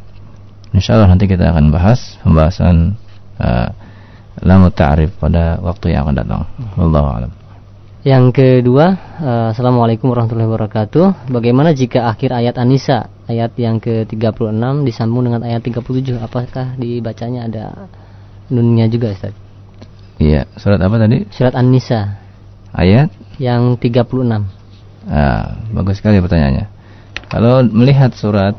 Insyaallah 0.71 1.09
nanti 1.09 1.25
kita 1.25 1.49
akan 1.51 1.73
bahas 1.73 2.21
pembahasan 2.21 2.95
uh, 3.41 3.67
lam 4.45 4.69
ta'rif 4.69 5.17
pada 5.17 5.57
waktu 5.59 5.97
yang 5.97 6.05
akan 6.05 6.15
datang. 6.15 6.41
Wallahu 6.77 7.07
a'lam. 7.09 7.31
Yang 8.07 8.39
kedua, 8.39 8.95
eh, 9.19 9.47
Assalamualaikum 9.51 10.07
warahmatullahi 10.07 10.47
wabarakatuh. 10.47 11.27
Bagaimana 11.27 11.75
jika 11.75 12.07
akhir 12.07 12.31
ayat 12.31 12.55
An-Nisa 12.55 13.11
ayat 13.27 13.51
yang 13.59 13.83
ke-36 13.83 14.55
disambung 14.87 15.27
dengan 15.27 15.43
ayat 15.43 15.59
37? 15.59 16.15
Apakah 16.15 16.79
dibacanya 16.79 17.51
ada 17.51 17.65
nunnya 18.47 18.87
juga 18.87 19.11
Ustaz? 19.11 19.35
Iya, 20.23 20.47
surat 20.55 20.79
apa 20.79 20.95
tadi? 20.95 21.27
Surat 21.35 21.51
An-Nisa 21.51 22.15
Ayat? 22.71 23.11
Yang 23.37 23.77
36. 23.77 24.45
Ah, 25.07 25.55
bagus 25.71 26.01
sekali 26.01 26.19
pertanyaannya. 26.19 26.67
Kalau 27.27 27.63
melihat 27.63 28.11
surat 28.17 28.55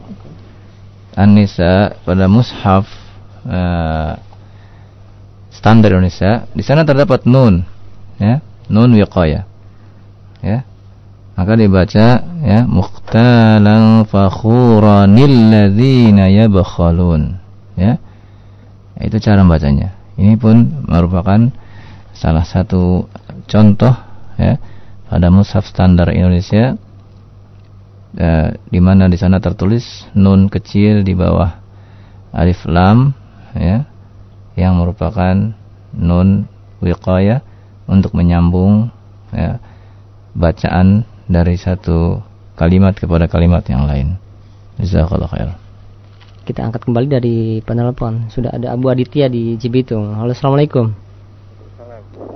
An-Nisa 1.18 1.98
pada 2.06 2.30
mushaf 2.30 2.86
eh, 3.44 4.12
standar 5.50 5.90
Indonesia, 5.92 6.46
di 6.54 6.62
sana 6.62 6.86
terdapat 6.86 7.26
nun, 7.26 7.66
ya, 8.22 8.38
nun 8.70 8.94
wiqayah. 8.94 9.44
Ya. 10.38 10.62
Maka 11.38 11.54
dibaca 11.54 12.06
ya 12.42 12.60
muqtalan 12.66 14.06
fakhuranil 14.10 15.36
ladzina 15.50 16.30
yabkhalun. 16.30 17.38
Ya. 17.78 17.98
Itu 18.98 19.22
cara 19.22 19.46
membacanya. 19.46 19.94
Ini 20.18 20.34
pun 20.34 20.82
merupakan 20.86 21.50
salah 22.10 22.42
satu 22.42 23.06
contoh 23.46 23.94
ya 24.34 24.58
pada 25.08 25.32
mushaf 25.32 25.64
standar 25.64 26.12
Indonesia 26.12 26.76
eh, 28.14 28.48
di 28.68 28.80
mana 28.80 29.08
di 29.08 29.16
sana 29.16 29.40
tertulis 29.40 30.04
nun 30.12 30.52
kecil 30.52 31.00
di 31.02 31.16
bawah 31.16 31.58
alif 32.36 32.68
lam 32.68 33.16
ya 33.56 33.88
yang 34.54 34.76
merupakan 34.76 35.56
nun 35.96 36.44
wiqayah 36.84 37.40
untuk 37.88 38.12
menyambung 38.12 38.92
ya, 39.32 39.56
bacaan 40.36 41.08
dari 41.24 41.56
satu 41.56 42.20
kalimat 42.54 42.92
kepada 42.92 43.30
kalimat 43.30 43.64
yang 43.70 43.88
lain. 43.88 44.20
Jazakallahu 44.78 45.30
khair. 45.32 45.50
Kita 46.44 46.64
angkat 46.64 46.84
kembali 46.84 47.06
dari 47.08 47.36
penelpon. 47.60 48.32
Sudah 48.32 48.54
ada 48.54 48.72
Abu 48.72 48.88
Aditya 48.88 49.28
di 49.28 49.58
Cibitung. 49.60 50.16
Halo, 50.16 50.32
Assalamualaikum. 50.32 50.90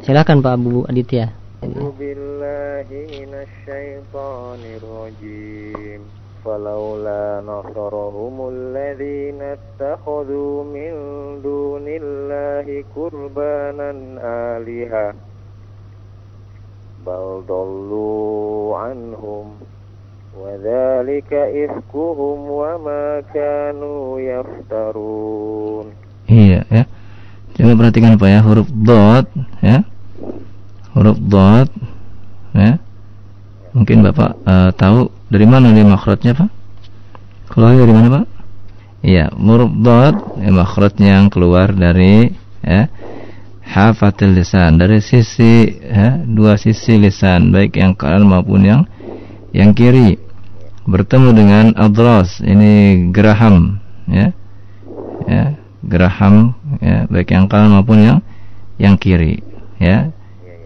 Silakan 0.04 0.44
Pak 0.44 0.52
Abu 0.52 0.84
Aditya. 0.84 1.41
أعوذ 1.63 1.91
بالله 1.99 2.87
من 3.17 3.31
الشيطان 3.45 4.61
الرجيم 4.77 6.01
فلولا 6.45 7.41
نصرهم 7.47 8.35
الذين 8.53 9.41
اتخذوا 9.41 10.55
من 10.63 10.91
دون 11.43 11.85
الله 11.87 12.83
قربانا 12.95 13.91
آلهة 14.57 15.07
بل 17.05 17.25
ضلوا 17.47 18.77
عنهم 18.77 19.45
وذلك 20.41 21.31
إفكهم 21.33 22.37
وما 22.49 23.05
كانوا 23.33 24.19
يفترون 24.19 25.85
Iya 26.27 26.59
ya. 26.67 26.83
Coba 27.55 27.71
perhatikan 27.79 28.19
Pak 28.19 28.27
ya 28.29 28.43
huruf 28.43 28.67
dot 28.83 29.25
ya. 29.63 29.87
Huruf 30.92 31.18
dot 31.20 31.68
ya. 32.52 32.76
Mungkin 33.72 34.04
Bapak 34.04 34.36
uh, 34.44 34.70
tahu 34.76 35.08
dari 35.32 35.48
mana 35.48 35.72
dia 35.72 35.84
makhrajnya 35.88 36.36
Pak? 36.36 36.50
Keluar 37.48 37.76
dari 37.76 37.92
mana 37.92 38.08
Pak? 38.20 38.24
Iya, 39.02 39.32
huruf 39.34 39.72
dot 39.80 40.38
ya, 40.38 40.50
makhrajnya 40.52 41.08
yang 41.18 41.26
keluar 41.32 41.72
dari 41.72 42.30
ya, 42.62 42.86
hafatil 43.72 44.36
lisan 44.36 44.76
dari 44.76 45.00
sisi 45.00 45.80
ya, 45.80 46.20
dua 46.22 46.60
sisi 46.60 47.00
lisan 47.00 47.50
baik 47.50 47.80
yang 47.80 47.96
kanan 47.96 48.28
maupun 48.28 48.60
yang 48.62 48.80
yang 49.56 49.72
kiri 49.72 50.20
bertemu 50.84 51.28
dengan 51.32 51.64
adras 51.78 52.42
ini 52.42 53.06
geraham 53.14 53.78
ya 54.10 54.34
ya 55.30 55.44
geraham 55.86 56.58
ya 56.82 57.06
baik 57.06 57.30
yang 57.30 57.46
kanan 57.46 57.70
maupun 57.78 57.98
yang 58.02 58.18
yang 58.76 58.98
kiri 58.98 59.40
ya 59.78 60.10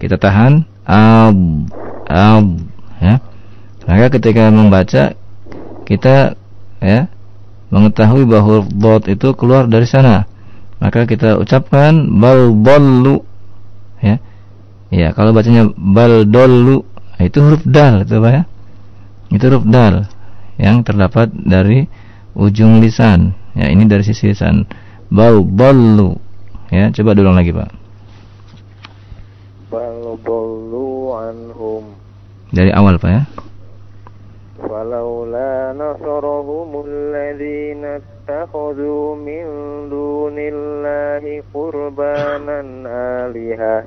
kita 0.00 0.20
tahan. 0.20 0.64
Ab 0.86 1.38
ab 2.06 2.46
ya. 3.02 3.18
Maka 3.86 4.06
ketika 4.18 4.50
membaca 4.50 5.14
kita 5.86 6.34
ya 6.82 7.10
mengetahui 7.70 8.26
bahwa 8.26 8.62
dot 8.70 9.10
itu 9.10 9.34
keluar 9.34 9.66
dari 9.66 9.86
sana. 9.86 10.26
Maka 10.78 11.08
kita 11.08 11.40
ucapkan 11.40 12.06
bal 12.20 12.54
ballu 12.54 13.24
ya. 14.02 14.22
Ya 14.92 15.10
kalau 15.16 15.34
bacanya 15.34 15.66
bal 15.74 16.28
dollu 16.28 16.86
itu 17.18 17.42
huruf 17.42 17.64
dal 17.66 18.06
itu 18.06 18.20
Pak 18.22 18.32
ya? 18.32 18.42
Itu 19.32 19.44
huruf 19.50 19.64
dal 19.66 20.06
yang 20.60 20.86
terdapat 20.86 21.32
dari 21.34 21.88
ujung 22.36 22.78
lisan. 22.78 23.34
Ya 23.56 23.72
ini 23.72 23.88
dari 23.88 24.06
sisi 24.06 24.30
lisan. 24.30 24.68
Bal 25.10 25.42
ballu 25.42 26.14
ya. 26.70 26.94
Coba 26.94 27.18
ulang 27.18 27.34
lagi 27.34 27.50
Pak 27.50 27.85
bal 30.15 30.15
ballu 30.23 31.11
anhum 31.11 31.83
dari 32.55 32.71
awal 32.71 32.95
Pak 32.95 33.11
ya 33.11 33.23
فلولا 34.61 35.73
نصرهم 35.73 36.69
الذين 36.85 37.83
اتخذوا 37.97 39.05
من 39.17 39.43
دون 39.89 40.37
الله 40.37 41.23
قربانا 41.49 42.59
آلهة 43.25 43.77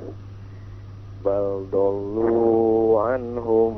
بل 1.25 1.45
ضلوا 1.71 3.01
عنهم 3.01 3.73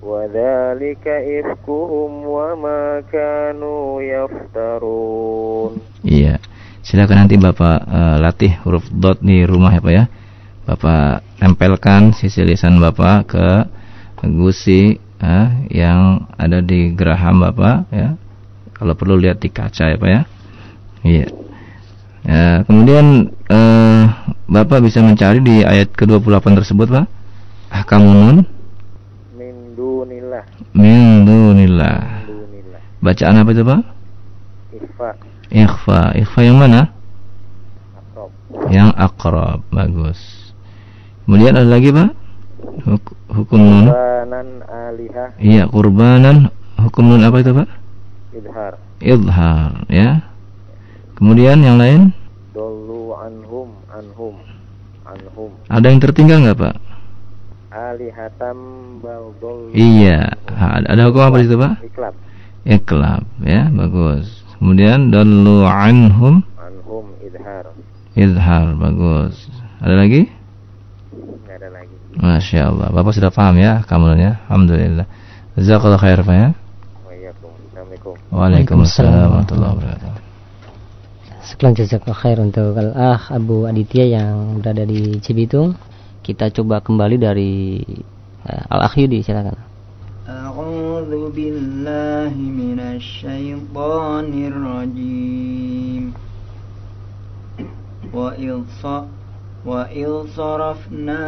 وذلك 0.00 1.04
إفكهم 1.08 2.10
وما 2.26 2.82
كانوا 3.12 3.84
يفترون 4.00 5.72
Iya, 6.00 6.40
silakan 6.80 7.28
nanti 7.28 7.36
Bapak 7.36 7.76
uh, 7.84 8.16
latih 8.24 8.56
huruf 8.64 8.88
dot 8.88 9.20
di 9.20 9.44
rumah 9.44 9.76
ya 9.76 9.84
Pak 9.84 9.92
ya. 9.92 10.04
Bapak 10.65 11.21
tempelkan 11.37 12.09
sisi 12.17 12.41
lisan 12.41 12.81
Bapak 12.81 13.17
ke 13.29 13.47
gusi 14.25 14.97
uh, 15.21 15.49
yang 15.69 16.25
ada 16.33 16.59
di 16.65 16.89
geraham 16.97 17.45
Bapak 17.45 17.85
ya. 17.93 18.17
Kalau 18.73 18.97
perlu 18.97 19.15
lihat 19.15 19.39
di 19.39 19.53
kaca 19.53 19.93
ya 19.93 19.97
Pak 19.97 20.09
ya. 20.09 20.21
Iya. 21.05 21.27
Ya, 22.25 22.45
kemudian 22.65 23.29
uh, 23.53 24.03
Bapak 24.49 24.81
bisa 24.81 25.05
mencari 25.05 25.37
di 25.45 25.61
ayat 25.61 25.93
ke-28 25.93 26.65
tersebut 26.65 26.89
Pak. 26.89 27.05
Ahkamunun 27.69 28.45
min 29.37 29.77
dunillah 29.77 30.43
min 30.73 31.25
dunillah. 31.29 32.01
Bacaan 33.05 33.37
apa 33.37 33.53
itu 33.53 33.61
Pak? 33.61 33.81
ikhfa 34.73 35.09
Ikhfa. 35.53 36.01
Ikhfa 36.17 36.39
yang 36.41 36.57
mana? 36.57 36.89
akrob 37.93 38.31
Yang 38.73 38.89
akrab. 38.97 39.59
Bagus. 39.69 40.44
Kemudian 41.25 41.53
ada 41.53 41.65
lagi 41.65 41.89
Pak? 41.89 42.09
Huk- 42.85 43.17
hukum 43.27 43.59
nun. 43.59 43.85
Qurbanan 43.89 44.47
alihah 44.63 45.29
Iya, 45.37 45.63
kurbanan. 45.65 46.53
Hukum 46.77 47.03
nun 47.09 47.21
apa 47.21 47.41
itu 47.41 47.51
Pak? 47.51 47.67
idhar 48.31 48.73
Idhar. 48.99 49.71
Ya. 49.87 50.09
Kemudian 51.15 51.61
yang 51.61 51.77
lain? 51.77 52.11
dolu 52.51 53.11
anhum 53.15 53.75
anhum 53.91 54.35
anhum 55.03 55.51
Ada 55.67 55.91
yang 55.91 55.99
tertinggal 55.99 56.39
nggak 56.39 56.55
Pak? 56.57 56.75
alihatam 57.71 58.57
bal 59.03 59.35
dolu 59.37 59.71
Iya. 59.75 60.31
Ada 60.87 61.09
hukum 61.09 61.21
apa 61.21 61.35
di 61.39 61.45
situ 61.45 61.57
Pak? 61.57 61.73
iklab 61.83 62.15
Iklab. 62.65 63.23
Ya, 63.41 63.67
bagus. 63.69 64.41
Kemudian 64.55 65.11
dallu 65.11 65.63
anhum 65.63 66.41
anhum 66.55 67.05
idhar 67.19 67.65
idhar. 68.15 68.73
Bagus. 68.73 69.47
Ada 69.83 69.95
lagi? 69.99 70.31
Masya 72.15 72.71
Allah. 72.71 72.87
Bapak 72.95 73.11
sudah 73.11 73.31
paham 73.31 73.59
ya 73.59 73.83
kamulnya. 73.83 74.39
Alhamdulillah. 74.47 75.07
Jazakallah 75.55 75.99
khair 75.99 76.19
Pak 76.23 76.35
ya. 76.35 76.49
Waalaikumsalam 78.31 79.31
warahmatullahi 79.31 79.71
wabarakatuh. 79.79 80.23
Sekian 81.45 81.77
jazakallah 81.77 82.17
khair 82.17 82.37
untuk 82.41 82.75
Al-Ah 82.75 83.31
Abu 83.31 83.63
Aditya 83.63 84.19
yang 84.19 84.59
berada 84.59 84.83
di 84.83 85.21
Cibitung. 85.21 85.77
Kita 86.25 86.49
coba 86.49 86.81
kembali 86.81 87.15
dari 87.21 87.79
eh, 88.43 88.49
uh, 88.49 88.73
Al-Ah 88.75 88.91
Yudi 88.97 89.21
silakan. 89.21 89.55
A'udzu 90.25 91.29
billahi 91.31 92.43
minasy 92.49 93.23
syaithanir 93.23 94.57
rajim. 94.57 96.17
Wa 98.09 98.33
ilsa 98.35 99.05
wa 99.63 99.85
il 99.93 100.25
sarafna 100.33 101.23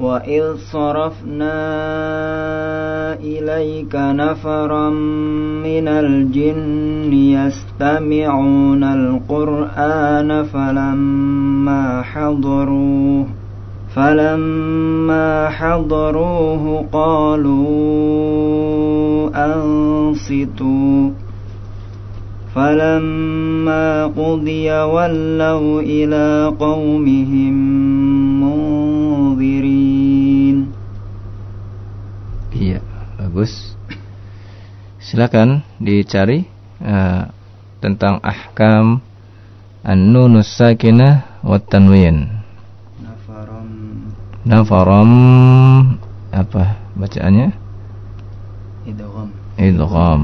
وإذ 0.00 0.56
صرفنا 0.72 1.60
إليك 3.14 3.94
نفرا 3.94 4.90
من 5.60 5.88
الجن 5.88 7.12
يستمعون 7.12 8.84
القرآن 8.84 10.44
فلما 10.44 12.02
حضروه 12.02 13.26
فلما 13.94 15.48
حضروه 15.48 16.86
قالوا 16.92 17.60
أنصتوا 19.34 21.10
فلما 22.54 24.06
قضي 24.06 24.70
ولوا 24.70 25.80
إلى 25.80 26.52
قومهم 26.60 27.99
bagus. 33.30 33.78
Silakan 34.98 35.62
dicari 35.78 36.50
uh, 36.82 37.30
tentang 37.78 38.18
ahkam 38.26 38.98
an-nunus 39.86 40.50
sakinah 40.58 41.40
wa 41.46 41.62
tanwin. 41.62 42.42
Nafarom. 42.98 43.68
Nafarom 44.42 45.10
apa 46.34 46.82
bacaannya? 46.98 47.54
Idgham. 48.90 49.30
Idgham. 49.54 50.22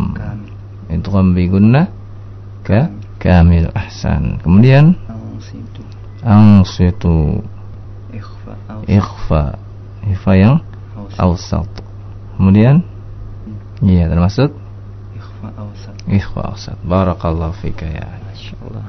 Idgham 0.91 1.27
bi 1.31 1.47
gunna 1.47 1.87
ka 2.67 2.91
kamil 3.23 3.71
ahsan. 3.71 4.43
Kemudian 4.43 4.99
angsitu. 5.07 5.83
Angsitu. 6.27 7.17
Ikhfa. 8.11 8.53
Ikhfa. 8.91 9.43
Ikhfa 10.11 10.33
yang 10.35 10.59
awsat. 11.17 11.71
Kemudian 12.37 12.85
iya 13.86 14.06
termasuk 14.10 14.52
إخفاء 15.12 15.54
أوسط 15.58 15.96
ikhfa 16.10 16.42
awsat. 16.54 16.78
Barakallahu 16.82 17.54
fika 17.62 17.86
ya. 17.86 18.06
Masya 18.26 18.56
Allah. 18.66 18.88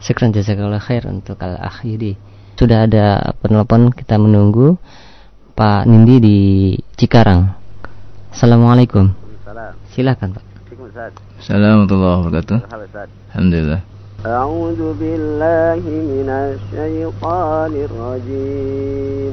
Sekian 0.00 0.36
jazakallah 0.36 0.80
khair 0.80 1.08
untuk 1.08 1.40
al-ah 1.40 1.80
Yudi. 1.80 2.16
Sudah 2.54 2.84
ada 2.84 3.34
penelpon 3.40 3.90
kita 3.90 4.20
menunggu 4.20 4.76
Pak 5.56 5.88
Nindi 5.88 6.16
di 6.20 6.38
Cikarang. 6.94 7.56
Assalamualaikum. 8.30 9.10
Salam. 9.46 9.72
Silakan 9.90 10.28
Pak. 10.36 10.44
Assalamualaikum 10.44 10.86
Ustaz. 10.92 11.12
Assalamualaikum 11.40 11.78
warahmatullahi 11.80 12.14
wabarakatuh. 12.20 12.58
Halo 12.68 12.84
Ustaz. 12.88 13.08
Alhamdulillah. 13.32 13.80
أعوذ 14.24 14.96
بالله 14.96 15.84
من 15.84 16.28
الشيطان 16.32 17.72
الرجيم 17.76 19.32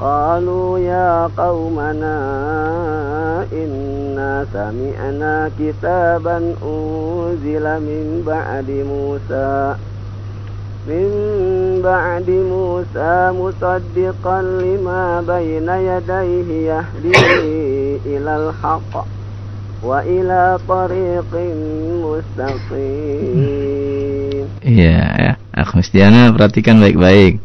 قالوا 0.00 0.78
يا 0.78 1.28
قومنا 1.36 2.16
إنا 3.52 4.46
سمعنا 4.52 5.50
كتابا 5.60 6.36
أنزل 6.62 7.64
من 7.80 8.22
بعد 8.26 8.68
موسى 8.70 9.74
من 10.88 11.08
بعد 11.84 12.30
موسى 12.30 13.30
مصدقا 13.36 14.42
لما 14.42 15.20
بين 15.28 15.68
يديه 15.68 16.48
يهدي 16.72 17.20
إلى 18.06 18.32
الحق 18.36 18.92
وإلى 19.82 20.58
طريق 20.68 21.32
مستقيم 22.04 23.60
Iya, 24.60 25.00
ya. 25.16 25.32
Akh 25.56 25.72
Mustiana 25.72 26.28
perhatikan 26.36 26.84
baik-baik. 26.84 27.40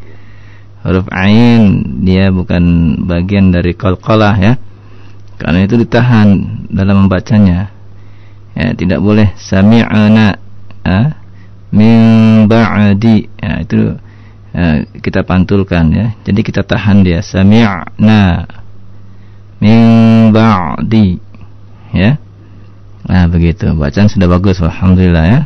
huruf 0.81 1.07
ain 1.13 1.85
dia 2.01 2.33
bukan 2.33 2.97
bagian 3.05 3.53
dari 3.53 3.77
qalqalah 3.77 4.37
ya. 4.41 4.53
Karena 5.41 5.65
itu 5.65 5.81
ditahan 5.81 6.29
dalam 6.69 7.07
membacanya. 7.07 7.73
Ya 8.53 8.77
tidak 8.77 9.01
boleh 9.01 9.33
sami'ana 9.41 10.37
ya, 10.85 11.01
min 11.73 11.97
ba'di. 12.45 13.31
Ya, 13.41 13.53
itu 13.65 13.97
ya, 14.53 14.85
kita 15.01 15.25
pantulkan 15.25 15.93
ya. 15.93 16.07
Jadi 16.29 16.41
kita 16.45 16.61
tahan 16.61 17.01
dia 17.01 17.25
sami'na 17.25 18.45
min 19.65 19.81
ba'di. 20.33 21.17
Ya. 21.97 22.21
Nah 23.09 23.25
begitu. 23.33 23.73
Bacaan 23.73 24.13
sudah 24.13 24.29
bagus 24.29 24.61
alhamdulillah 24.61 25.25
ya. 25.25 25.41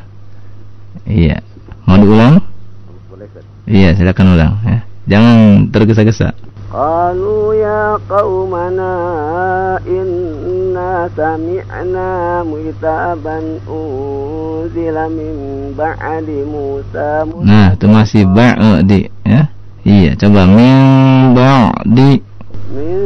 Iya. 1.07 1.39
Mau 1.87 2.01
diulang? 2.01 2.43
Boleh 3.13 3.29
iya 3.69 3.93
silakan 3.97 4.37
ulang 4.37 4.55
ya 4.65 4.94
Jangan 5.05 5.69
tergesa-gesa. 5.69 6.33
Qalu 6.75 7.61
ya 7.63 8.01
qaumana 8.11 8.93
inna 9.87 11.07
sami'na 11.15 12.43
mutaban 12.43 13.63
unzila 13.69 15.07
min 15.07 15.71
ba'di 15.79 16.43
Musa. 16.43 17.23
Nah, 17.31 17.79
itu 17.79 17.87
masih 17.87 18.27
ba'di 18.27 19.07
ya. 19.23 19.55
Iya, 19.85 20.19
coba 20.19 20.49
min 20.49 21.37
ba'di 21.37 22.25
min 22.75 23.01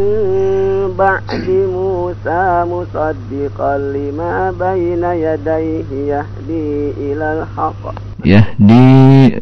ba'di 0.97 1.61
Musa 1.69 2.65
musaddiqan 2.65 3.93
lima 3.93 4.49
baina 4.57 5.13
yadayhi 5.13 6.09
yahdi 6.09 6.97
ilal 6.97 7.45
haqq. 7.53 7.93
Yahdi 8.25 8.87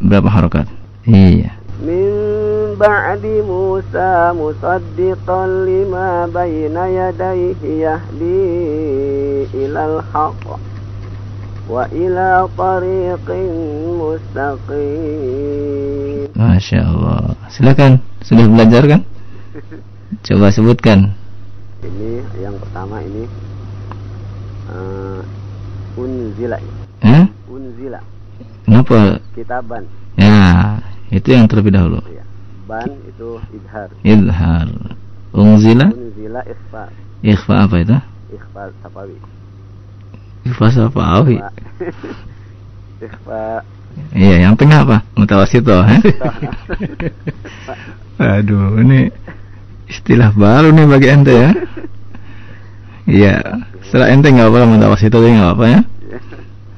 berapa 0.03 0.27
harakat? 0.27 0.65
Iya. 1.07 1.55
من 1.82 2.10
بعد 2.80 3.24
موسى 3.26 4.32
مصدقا 4.38 5.46
لما 5.46 6.26
بين 6.34 6.76
يديه 6.76 7.62
يهدي 7.64 8.42
إلى 9.54 9.80
الحق 9.96 10.44
وإلى 11.68 12.48
طريق 12.58 13.26
مستقيم 14.92 16.28
Masya 16.32 16.80
Allah 16.86 17.34
silakan 17.50 17.98
sudah 18.22 18.46
belajar 18.46 18.82
kan 18.88 19.00
coba 20.26 20.50
sebutkan 20.54 21.12
Ini 21.82 22.22
yang 22.38 22.54
pertama 22.62 23.02
ini 23.02 23.26
uh, 24.70 25.20
Unzila 25.98 26.58
eh? 27.02 27.24
Unzila 27.50 28.00
kenapa 28.66 29.18
Kitaban 29.34 29.82
ya 30.18 30.78
itu 31.11 31.27
yang 31.31 31.47
terlebih 31.47 31.71
dahulu. 31.71 32.03
Ya. 32.11 32.23
Ban 32.67 32.91
itu 33.07 33.39
idhar 33.55 33.89
idhar 34.03 34.67
ungzila 35.31 35.87
Unzila 35.87 36.41
ikhfa. 36.43 36.83
Ikhfa 37.23 37.55
apa 37.63 37.75
itu? 37.79 37.97
Ikhfa 38.35 38.61
sapawi 38.83 39.15
ikhfa 40.47 40.67
apa 40.91 41.01
awi 41.19 41.37
Ikhfa. 43.05 43.61
Iya 44.13 44.35
yang 44.49 44.53
tengah 44.57 44.85
apa? 44.85 44.97
Mutawasito 45.13 45.73
eh? 45.85 46.01
aduh 48.21 48.81
ini 48.81 49.13
istilah 49.85 50.33
baru 50.33 50.73
nih 50.73 50.85
bagi 50.89 51.07
ente 51.07 51.33
ya. 51.33 51.51
Iya 53.07 53.35
setelah 53.85 54.11
ente 54.11 54.33
nggak 54.33 54.49
apa 54.49 54.65
mutawasito 54.65 55.21
jadi 55.21 55.33
nggak 55.39 55.53
apa 55.55 55.65
ya. 55.65 55.81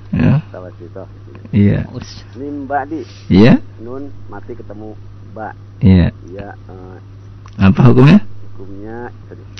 Ya. 0.09 0.41
Tawasito 0.49 1.05
iya. 1.55 1.85
Mim 2.37 2.65
ba'di 2.69 3.01
iya. 3.29 3.61
Nun 3.81 4.13
mati 4.29 4.53
ketemu 4.53 4.93
Ba 5.33 5.53
iya. 5.81 6.09
Iya 6.29 6.49
eh, 6.55 6.97
apa 7.59 7.79
hukumnya? 7.91 8.19
Hukumnya 8.53 8.97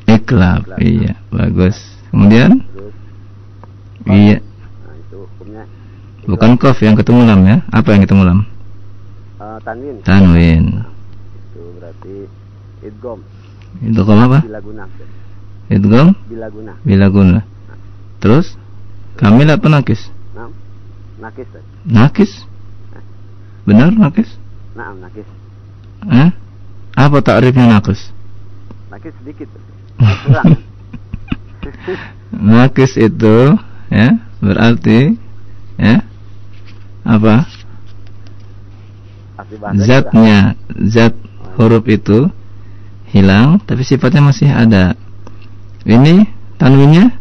iklab 0.10 0.66
iya 0.82 1.14
bagus. 1.30 1.78
Kemudian? 2.10 2.64
Terus? 2.74 2.96
Iya. 4.10 4.38
Nah 4.42 4.94
itu 4.98 5.18
hukumnya. 5.30 5.64
Bukan 6.26 6.58
kof 6.58 6.82
yang 6.82 6.98
ketemu 6.98 7.22
lam 7.26 7.42
ya? 7.46 7.58
Apa 7.70 7.94
yang 7.94 8.02
ketemu 8.06 8.22
lam? 8.26 8.40
Eh, 9.40 9.60
Tanwin. 9.62 9.96
Tanwin. 10.02 10.64
Itu 11.38 11.62
berarti 11.78 12.16
Idgom 12.82 13.22
itu 13.80 14.02
kom 14.02 14.20
apa? 14.20 14.42
Bila 14.44 14.60
guna. 14.60 14.84
Idgom 15.70 16.08
Bila 16.26 16.48
guna. 16.50 16.74
Bila 16.82 17.08
guna. 17.14 17.40
Terus? 18.20 18.58
Kamil 19.20 19.52
apa 19.52 19.68
nakis 19.68 20.08
Nah 20.08 20.19
Nakis 21.20 21.50
nakis? 21.84 22.32
Benar 23.68 23.92
nakis? 23.92 24.30
Nah 24.74 24.96
nakis. 24.96 25.28
Eh? 26.08 26.30
Apa 26.96 27.20
takrifnya 27.20 27.68
nakis? 27.68 28.16
Nakis 28.88 29.14
sedikit 29.20 29.52
Kurang. 30.00 30.56
Nakis 32.56 32.96
itu 32.96 33.38
ya 33.92 34.08
berarti 34.40 35.20
ya 35.76 36.08
apa? 37.04 37.44
Zatnya 39.76 40.56
zat 40.88 41.16
huruf 41.58 41.84
itu 41.90 42.32
hilang 43.12 43.60
tapi 43.68 43.84
sifatnya 43.84 44.24
masih 44.24 44.48
ada. 44.52 44.96
Ini 45.84 46.28
tanwinnya? 46.56 47.12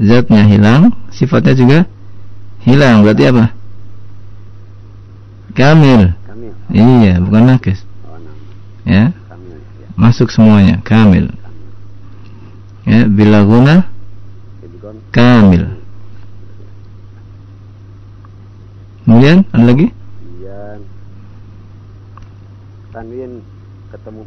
Zatnya 0.00 0.48
hilang 0.48 0.96
sifatnya 1.12 1.54
juga 1.56 1.78
hilang 2.64 3.04
berarti 3.04 3.24
apa? 3.28 3.44
Kamil. 5.54 6.16
Kamil. 6.26 6.52
Iya 6.72 7.20
bukan 7.20 7.42
nakis 7.46 7.84
Oh 8.08 8.16
nah 8.18 8.34
ya? 8.88 9.04
Kamil 9.12 9.58
ya. 9.60 9.88
Masuk 9.94 10.32
semuanya 10.32 10.80
kamil. 10.80 11.30
Ya 12.88 13.04
bila 13.06 13.44
guna 13.44 13.88
kamil. 15.12 15.78
Kemudian 19.04 19.44
ada 19.52 19.64
lagi? 19.68 19.92
Kemudian 19.92 20.78
Tanwin 22.88 23.32
ketemu 23.92 24.22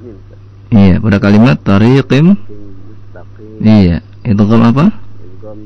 iya 0.70 0.96
pada 1.00 1.18
kalimat 1.24 1.58
tariqim 1.64 2.36
iya 3.64 4.04
itu 4.28 4.44
apa? 4.44 4.92
Idgom 5.24 5.60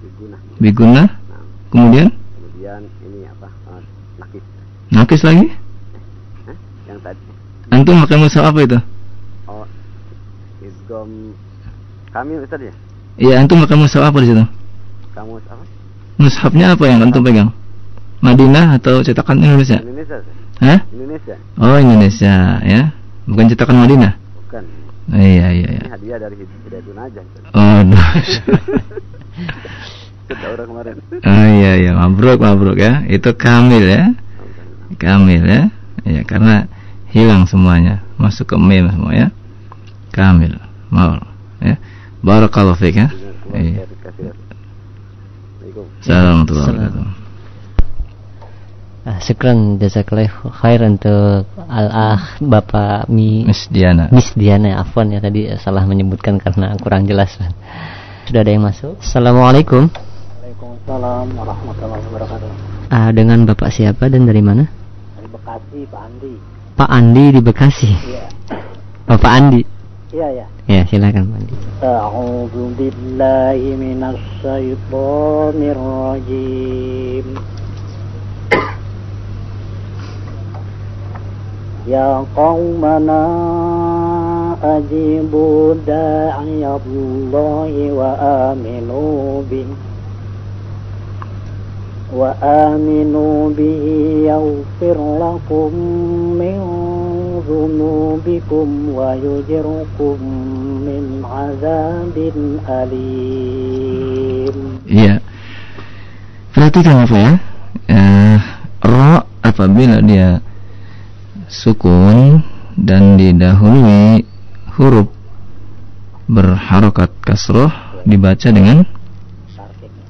Biguna. 0.00 0.36
Biguna 0.62 1.19
kemudian? 1.70 2.08
Kemudian 2.10 2.80
ini 3.06 3.26
apa? 3.30 3.48
Eh, 3.48 3.82
nakis. 4.20 4.44
Nakis 4.90 5.22
lagi? 5.22 5.46
Hah? 6.46 6.56
yang 6.90 6.98
tadi. 7.00 7.22
Antum 7.70 8.02
pakai 8.02 8.18
mushaf 8.18 8.44
apa 8.44 8.58
itu? 8.66 8.78
Oh 9.46 9.64
idgom 10.60 11.34
kamil 12.10 12.42
tadi 12.50 12.68
ya? 12.70 12.74
Iya 13.18 13.34
antum 13.42 13.62
pakai 13.62 13.78
mushaf 13.78 14.02
apa 14.02 14.18
di 14.22 14.26
situ? 14.28 14.44
Kamu 15.14 15.38
apa? 15.38 15.64
Mushafnya 16.18 16.66
apa 16.74 16.84
yang 16.90 17.06
antum 17.06 17.22
pegang? 17.22 17.50
Madinah 18.20 18.76
atau 18.76 19.00
cetakan 19.00 19.40
Indonesia? 19.40 19.80
Indonesia 19.80 20.20
Ustaz. 20.20 20.36
Hah? 20.60 20.78
Indonesia. 20.92 21.36
Oh 21.56 21.76
Indonesia 21.80 22.60
ya. 22.60 22.92
Bukan 23.24 23.48
cetakan 23.48 23.86
Madinah? 23.86 24.12
Bukan. 24.44 24.62
Iya 25.10 25.48
iya 25.56 25.68
ini 25.72 25.80
iya 25.80 25.90
hadiah 25.90 26.18
dari 26.22 26.36
Hidayatun 26.38 26.96
aja 27.02 27.20
oh 27.50 27.78
no. 27.82 27.98
Sudah 30.30 30.48
orang 30.54 30.66
kemarin. 30.70 30.94
Oh 31.26 31.46
iya 31.58 31.72
iya. 31.74 31.92
Mabruk 31.98 32.38
mabruk 32.38 32.78
ya. 32.78 33.02
Itu 33.10 33.34
kamil 33.34 33.84
ya. 33.84 34.14
Kamil 34.94 35.42
ya. 35.42 35.62
Ya 36.06 36.22
karena 36.22 36.70
hilang 37.10 37.50
semuanya. 37.50 38.06
Masuk 38.14 38.54
ke 38.54 38.56
mem 38.56 38.86
semua 38.94 39.12
ya. 39.12 39.28
Kamil 40.14 40.54
mau 40.90 41.18
ya. 41.58 41.76
Barakallahu 42.22 42.78
fiik 42.78 42.96
ya. 42.96 43.08
Iya. 43.50 43.86
Assalamualaikum. 43.90 45.84
Assalamualaikum. 45.98 46.54
Warahmatullahi 46.54 46.68
wabarakatuh 46.70 47.20
Ah, 49.00 49.16
syukran 49.16 49.80
jazakallah 49.80 50.28
khair 50.60 50.84
untuk 50.84 51.48
al-ah 51.72 52.36
Bapak 52.36 53.08
Mi 53.08 53.48
Miss 53.48 53.64
Diana. 53.72 54.12
Miss 54.12 54.36
Diana 54.36 54.76
Afwan 54.76 55.08
ya 55.08 55.24
tadi 55.24 55.48
salah 55.56 55.88
menyebutkan 55.88 56.36
karena 56.36 56.76
kurang 56.76 57.08
jelas. 57.08 57.32
Sudah 58.28 58.44
ada 58.44 58.52
yang 58.52 58.68
masuk. 58.68 59.00
Assalamualaikum. 59.00 59.88
Waalaikumsalam 60.89 61.27
warahmatullahi 61.37 62.03
wabarakatuh 62.09 62.49
Ah, 62.89 63.09
dengan 63.13 63.45
Bapak 63.45 63.69
siapa 63.69 64.09
dan 64.09 64.25
dari 64.25 64.41
mana? 64.41 64.65
dari 65.13 65.29
Bekasi 65.29 65.79
Pak 65.85 66.01
Andi 66.01 66.33
Pak 66.75 66.89
Andi 66.89 67.25
di 67.29 67.39
Bekasi. 67.39 67.91
iya 68.03 68.25
Bapak 69.05 69.31
Andi. 69.31 69.61
iya 70.09 70.27
ya 70.33 70.45
Ya, 70.65 70.81
silakan 70.89 71.29
Pak 71.29 71.37
Andi. 71.37 71.55
أعوذ 71.85 72.55
بالله 72.81 73.59
من 73.77 73.99
الشيطان 74.01 75.57
الرجيم 75.61 77.27
يا 81.85 82.25
قومنا 82.33 83.23
أجيبوا 84.65 85.59
داعي 85.85 86.63
الله 86.65 87.73
وآمنوا 87.91 89.19
به 89.51 89.67
وآمنوا 92.13 93.49
به 93.57 93.83
يغفر 94.29 94.97
لكم 95.25 95.69
من 96.39 96.57
ذنوبكم 97.49 98.67
ويجركم 98.95 100.17
من 100.87 101.03
عذاب 101.25 102.15
أليم 102.69 104.55
Iya. 104.85 105.17
Perhatikan 106.53 107.09
apa 107.09 107.17
ya? 107.17 107.31
Eh, 107.89 108.37
ro 108.85 109.25
apabila 109.41 109.97
dia 110.05 110.39
sukun 111.49 112.45
dan 112.77 113.17
didahului 113.17 114.23
huruf 114.77 115.09
berharokat 116.29 117.09
kasroh 117.25 117.73
dibaca 118.05 118.53
dengan 118.53 118.85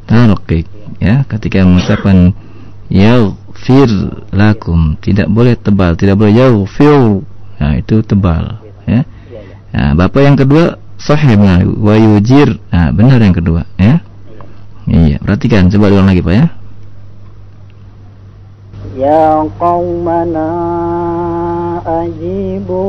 tarqiq 0.06 0.69
ya 1.01 1.25
ketika 1.27 1.65
mengucapkan 1.65 2.37
yaghfir 2.93 3.89
lakum 4.31 5.01
tidak 5.01 5.27
boleh 5.33 5.57
tebal 5.57 5.97
tidak 5.97 6.21
boleh 6.21 6.37
yaghfir. 6.37 7.25
Nah 7.61 7.73
itu 7.77 8.05
tebal 8.05 8.61
ya. 8.85 9.05
Nah, 9.71 9.95
bapak 9.95 10.23
yang 10.27 10.37
kedua 10.37 10.77
sahih 11.01 11.39
benar. 11.39 11.65
Wa 11.65 11.97
nah 12.71 12.89
benar 12.93 13.19
yang 13.19 13.35
kedua 13.35 13.65
ya. 13.81 14.05
Iya 14.91 15.17
perhatikan 15.23 15.71
coba 15.71 15.89
ulang 15.89 16.11
lagi 16.11 16.21
pak 16.21 16.35
ya. 16.35 16.47
Ya 18.99 19.39
qawmana 19.57 20.51
ajibu 21.87 22.83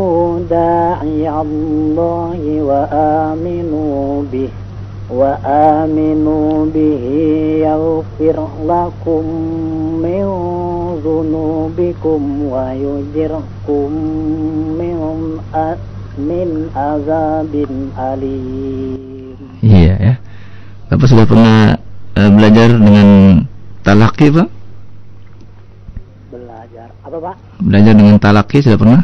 da'i 0.49 1.29
Allahi 1.29 2.53
wa 2.59 2.81
aminu 3.29 4.25
bih. 4.27 4.49
وآمنوا 5.10 6.66
به 6.74 7.04
يغفر 7.62 8.36
لكم 8.66 9.24
من 10.02 10.24
ذنوبكم 11.06 12.20
ويجركم 12.42 13.88
من 14.80 14.98
أ- 15.54 15.82
من 16.18 16.48
عذاب 16.74 17.52
أليم 17.94 19.36
iya 19.62 19.94
ya 19.94 20.14
bapak 20.90 21.06
sudah 21.06 21.26
pernah 21.28 21.78
eh, 22.18 22.30
belajar 22.34 22.68
dengan 22.74 23.08
talaki 23.86 24.26
pak 24.34 24.48
belajar 26.34 26.88
apa 27.06 27.16
pak 27.30 27.36
belajar 27.62 27.92
dengan 27.94 28.16
talaki 28.18 28.58
sudah 28.58 28.78
pernah 28.78 29.02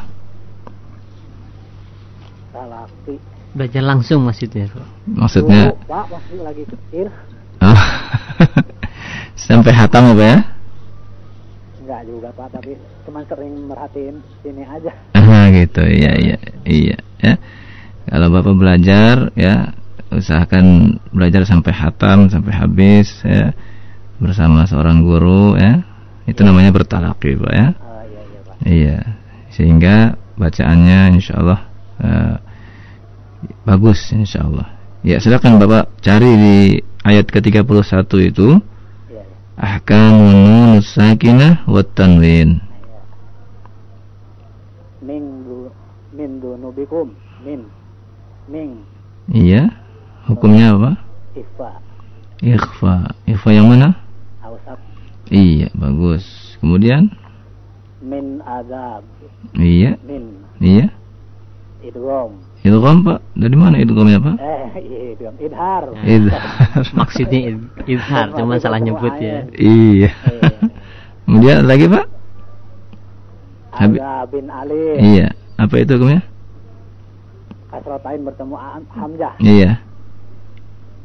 Salafi 2.52 3.16
Belajar 3.52 3.84
langsung 3.84 4.24
maksudnya. 4.24 4.64
Pak. 4.72 4.86
Maksudnya? 5.15 5.71
Dulu, 5.71 5.87
pak 5.87 6.05
waktu 6.11 6.35
lagi 6.43 6.63
kecil. 6.67 7.07
Oh, 7.63 7.83
sampai 9.47 9.71
hatam 9.73 10.13
apa 10.13 10.23
ya? 10.23 10.37
Enggak 11.81 12.01
juga 12.03 12.29
pak 12.35 12.47
tapi 12.51 12.71
cuma 13.07 13.23
sering 13.23 13.53
merhatiin 13.71 14.15
sini 14.43 14.63
aja. 14.67 14.91
Ah 15.15 15.47
gitu, 15.55 15.83
iya 15.87 16.11
iya 16.19 16.37
iya 16.67 16.97
ya. 17.23 17.33
Kalau 18.07 18.27
bapak 18.31 18.55
belajar 18.55 19.31
ya 19.39 19.71
usahakan 20.11 20.97
belajar 21.11 21.43
sampai 21.43 21.75
hatam 21.75 22.31
sampai 22.31 22.55
habis 22.55 23.11
ya 23.23 23.55
bersama 24.19 24.67
seorang 24.67 24.99
guru 24.99 25.55
ya. 25.55 25.83
Itu 26.27 26.43
namanya 26.43 26.75
bertalaki 26.75 27.39
pak 27.39 27.53
ya. 27.55 27.67
Ah, 27.79 28.03
iya 28.03 28.21
iya 28.21 28.39
pak. 28.43 28.55
Iya. 28.67 28.99
Sehingga 29.55 29.95
bacaannya 30.37 31.17
insya 31.17 31.33
Allah 31.39 31.59
eh, 32.03 32.35
bagus 33.65 34.11
insya 34.13 34.45
Allah 34.45 34.76
ya 35.07 35.23
silakan 35.23 35.55
bapak 35.55 35.87
cari 36.03 36.31
di 36.35 36.57
ayat 37.07 37.31
ke 37.31 37.39
31 37.39 37.63
itu. 38.27 38.59
Iya 39.07 39.23
iya 39.23 39.23
ahkamun 39.55 40.35
nun 40.35 40.71
sakinah 40.83 41.63
wa 41.63 41.79
tanwin. 41.79 42.59
Min 44.99 45.47
du 45.47 45.71
min 46.11 46.43
dunubikum. 46.43 47.15
Min. 47.47 47.63
Min. 48.51 48.83
Iya. 49.31 49.71
Hukumnya 50.27 50.75
apa? 50.75 50.91
Ifa 51.31 51.71
Ikhfa. 52.43 53.15
Ikhfa 53.23 53.49
yang 53.55 53.71
mana? 53.71 53.95
ausab 54.43 54.75
Iya, 55.31 55.71
bagus. 55.71 56.23
Kemudian? 56.59 57.07
min 58.03 58.43
azab. 58.43 59.07
Iya, 59.55 59.95
min. 60.03 60.43
Iya. 60.59 60.91
idgham 61.83 62.46
Idgham, 62.67 62.97
Pak. 63.01 63.19
Dari 63.33 63.55
mana 63.55 63.75
idghamnya, 63.77 64.19
Pak? 64.19 64.35
eh 64.37 64.65
idgham 65.15 65.35
idhar 65.39 65.83
Idhar. 66.03 66.43
Maksudnya 66.99 67.39
id- 67.49 67.69
idhar, 67.87 68.27
cuma 68.31 68.59
salah 68.59 68.77
nyebut 68.77 69.15
ya. 69.17 69.47
iya. 69.53 70.11
Eh, 70.11 70.51
Kemudian 71.23 71.63
lagi, 71.63 71.87
Pak? 71.87 72.05
Habi- 73.71 74.01
azabin 74.01 74.47
alim 74.49 74.97
Iya. 74.97 75.27
Apa 75.55 75.75
itu 75.79 75.95
hukumnya? 75.95 76.21
kasratain 77.67 78.23
bertemu 78.23 78.55
am- 78.55 78.89
hamzah 78.89 79.33
Iya. 79.37 79.83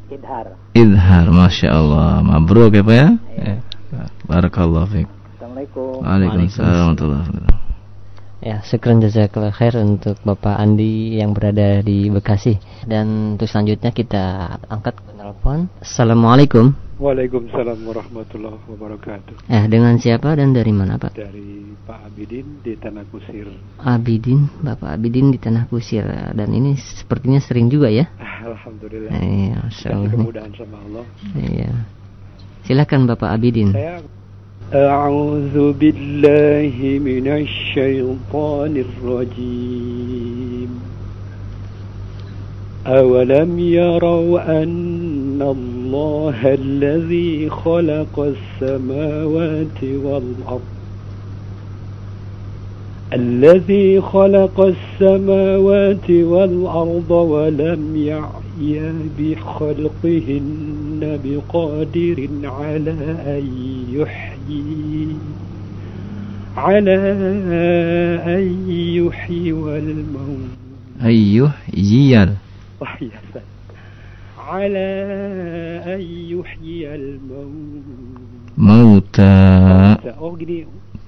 idhar 0.09 0.47
Idhar, 0.73 1.25
Masya 1.29 1.69
Allah. 1.69 2.21
Mabruk 2.21 2.73
ya, 2.73 2.81
Pak 2.81 2.95
ya? 2.95 3.07
Barakallahu 4.25 4.89
fiik. 4.89 5.05
assalamualaikum 5.37 6.01
Waalaikumsalam 6.01 6.71
warahmatullahi 6.97 7.21
wabarakatuh. 7.29 7.52
Ya, 8.43 8.59
syukran 8.59 8.99
jazakallah 8.99 9.55
khair 9.55 9.71
untuk 9.79 10.19
Bapak 10.19 10.59
Andi 10.59 11.15
yang 11.15 11.31
berada 11.31 11.79
di 11.79 12.11
Bekasi. 12.11 12.59
Dan 12.83 13.39
untuk 13.39 13.47
selanjutnya 13.47 13.95
kita 13.95 14.59
angkat 14.67 14.99
telepon. 15.15 15.71
Assalamualaikum. 15.79 16.75
Waalaikumsalam 16.99 17.87
warahmatullahi 17.87 18.59
wabarakatuh. 18.67 19.47
Eh, 19.47 19.63
dengan 19.71 19.95
siapa 19.95 20.35
dan 20.35 20.51
dari 20.51 20.75
mana, 20.75 20.99
Pak? 20.99 21.15
Dari 21.15 21.71
Pak 21.87 22.11
Abidin 22.11 22.59
di 22.59 22.75
Tanah 22.75 23.07
Kusir. 23.07 23.47
Abidin, 23.79 24.51
Bapak 24.59 24.91
Abidin 24.91 25.31
di 25.31 25.39
Tanah 25.39 25.63
Kusir. 25.71 26.03
Dan 26.35 26.51
ini 26.51 26.75
sepertinya 26.75 27.39
sering 27.39 27.71
juga 27.71 27.87
ya? 27.87 28.11
Alhamdulillah. 28.43 29.23
Iya, 29.23 29.71
nih. 29.71 30.11
kemudahan 30.19 30.51
sama 30.59 30.83
Allah. 30.83 31.05
Iya. 31.39 31.71
Silakan 32.67 33.07
Bapak 33.07 33.39
Abidin. 33.39 33.71
Saya 33.71 34.03
أعوذ 34.73 35.73
بالله 35.73 36.99
من 36.99 37.27
الشيطان 37.27 38.83
الرجيم. 38.85 40.69
أولم 42.87 43.59
يروا 43.59 44.63
أن 44.63 45.41
الله 45.41 46.53
الذي 46.53 47.49
خلق 47.49 48.33
السماوات 48.33 49.83
والأرض 49.83 50.61
الذي 53.13 54.01
خلق 54.01 54.73
السماوات 54.75 56.09
والأرض 56.09 57.11
ولم 57.11 57.95
يا 58.61 58.93
بخلقهن 59.17 61.01
بقادر 61.23 62.29
على 62.43 62.91
أن 63.25 63.45
يحيي. 63.89 65.07
على 66.57 66.95
أن 68.25 68.69
يحيي 68.69 69.51
الموت 69.51 70.49
أن 71.01 71.11
يحيي. 71.11 72.27
على 74.37 74.87
أن 75.85 76.01
يحيي 76.37 76.95
الموت. 76.95 77.83
موتى 78.57 79.95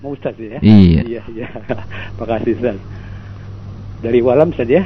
موتى 0.04 0.30
ya. 0.38 0.60
Iya. 0.62 1.22
Terima 2.18 2.26
kasih, 2.26 2.56
Dari 4.02 4.22
walam 4.22 4.54
saja. 4.54 4.86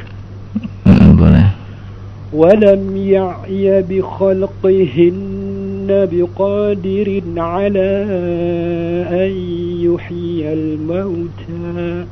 Boleh. 1.19 1.48
ولم 2.33 2.97
يعي 2.97 3.81
بخلقهن 3.81 5.29
بقادر 5.89 7.21
على 7.37 7.89
أن 9.09 9.31
يحيي 9.81 10.53
الموتى 10.53 12.05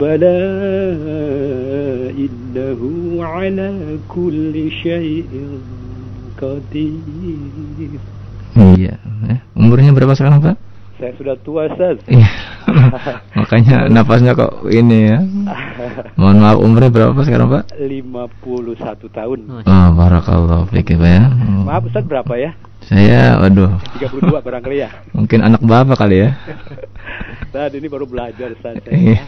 بلى 0.00 0.38
إنه 2.18 2.80
على 3.24 3.98
كل 4.08 4.70
شيء 4.82 5.26
قدير 6.42 8.00
Iya. 8.58 8.98
Eh, 9.30 9.38
umurnya 9.54 9.94
berapa 9.94 10.18
sekarang, 10.18 10.42
Pak? 10.42 10.67
Saya 10.98 11.12
sudah 11.14 11.34
tua 11.40 11.70
Ustaz 11.70 12.02
Iya. 12.10 12.26
Makanya 13.38 13.88
napasnya 13.88 14.36
kok 14.36 14.66
ini 14.68 15.08
ya. 15.08 15.18
Mohon 16.20 16.36
maaf 16.42 16.58
umurnya 16.60 16.90
berapa 16.92 17.12
Pak 17.16 17.24
sekarang, 17.24 17.48
Pak? 17.48 17.64
51 17.80 19.08
tahun 19.08 19.38
Oh, 19.64 19.88
barakallahu 19.96 20.68
fiik 20.68 20.92
ya, 20.92 20.98
Pak 20.98 21.10
ya. 21.10 21.24
Maaf 21.64 21.82
Ustaz 21.86 22.04
berapa 22.04 22.34
ya? 22.36 22.52
Saya 22.84 23.36
waduh, 23.42 23.74
32 24.00 24.38
barangkali 24.40 24.76
ya 24.80 24.88
mungkin 25.12 25.44
anak 25.44 25.60
Bapak 25.60 25.98
kali 25.98 26.24
ya. 26.24 26.30
Ustaz 27.48 27.72
ini 27.74 27.86
baru 27.86 28.04
belajar 28.04 28.52
Ustaz 28.52 28.80
Iya. 28.88 29.22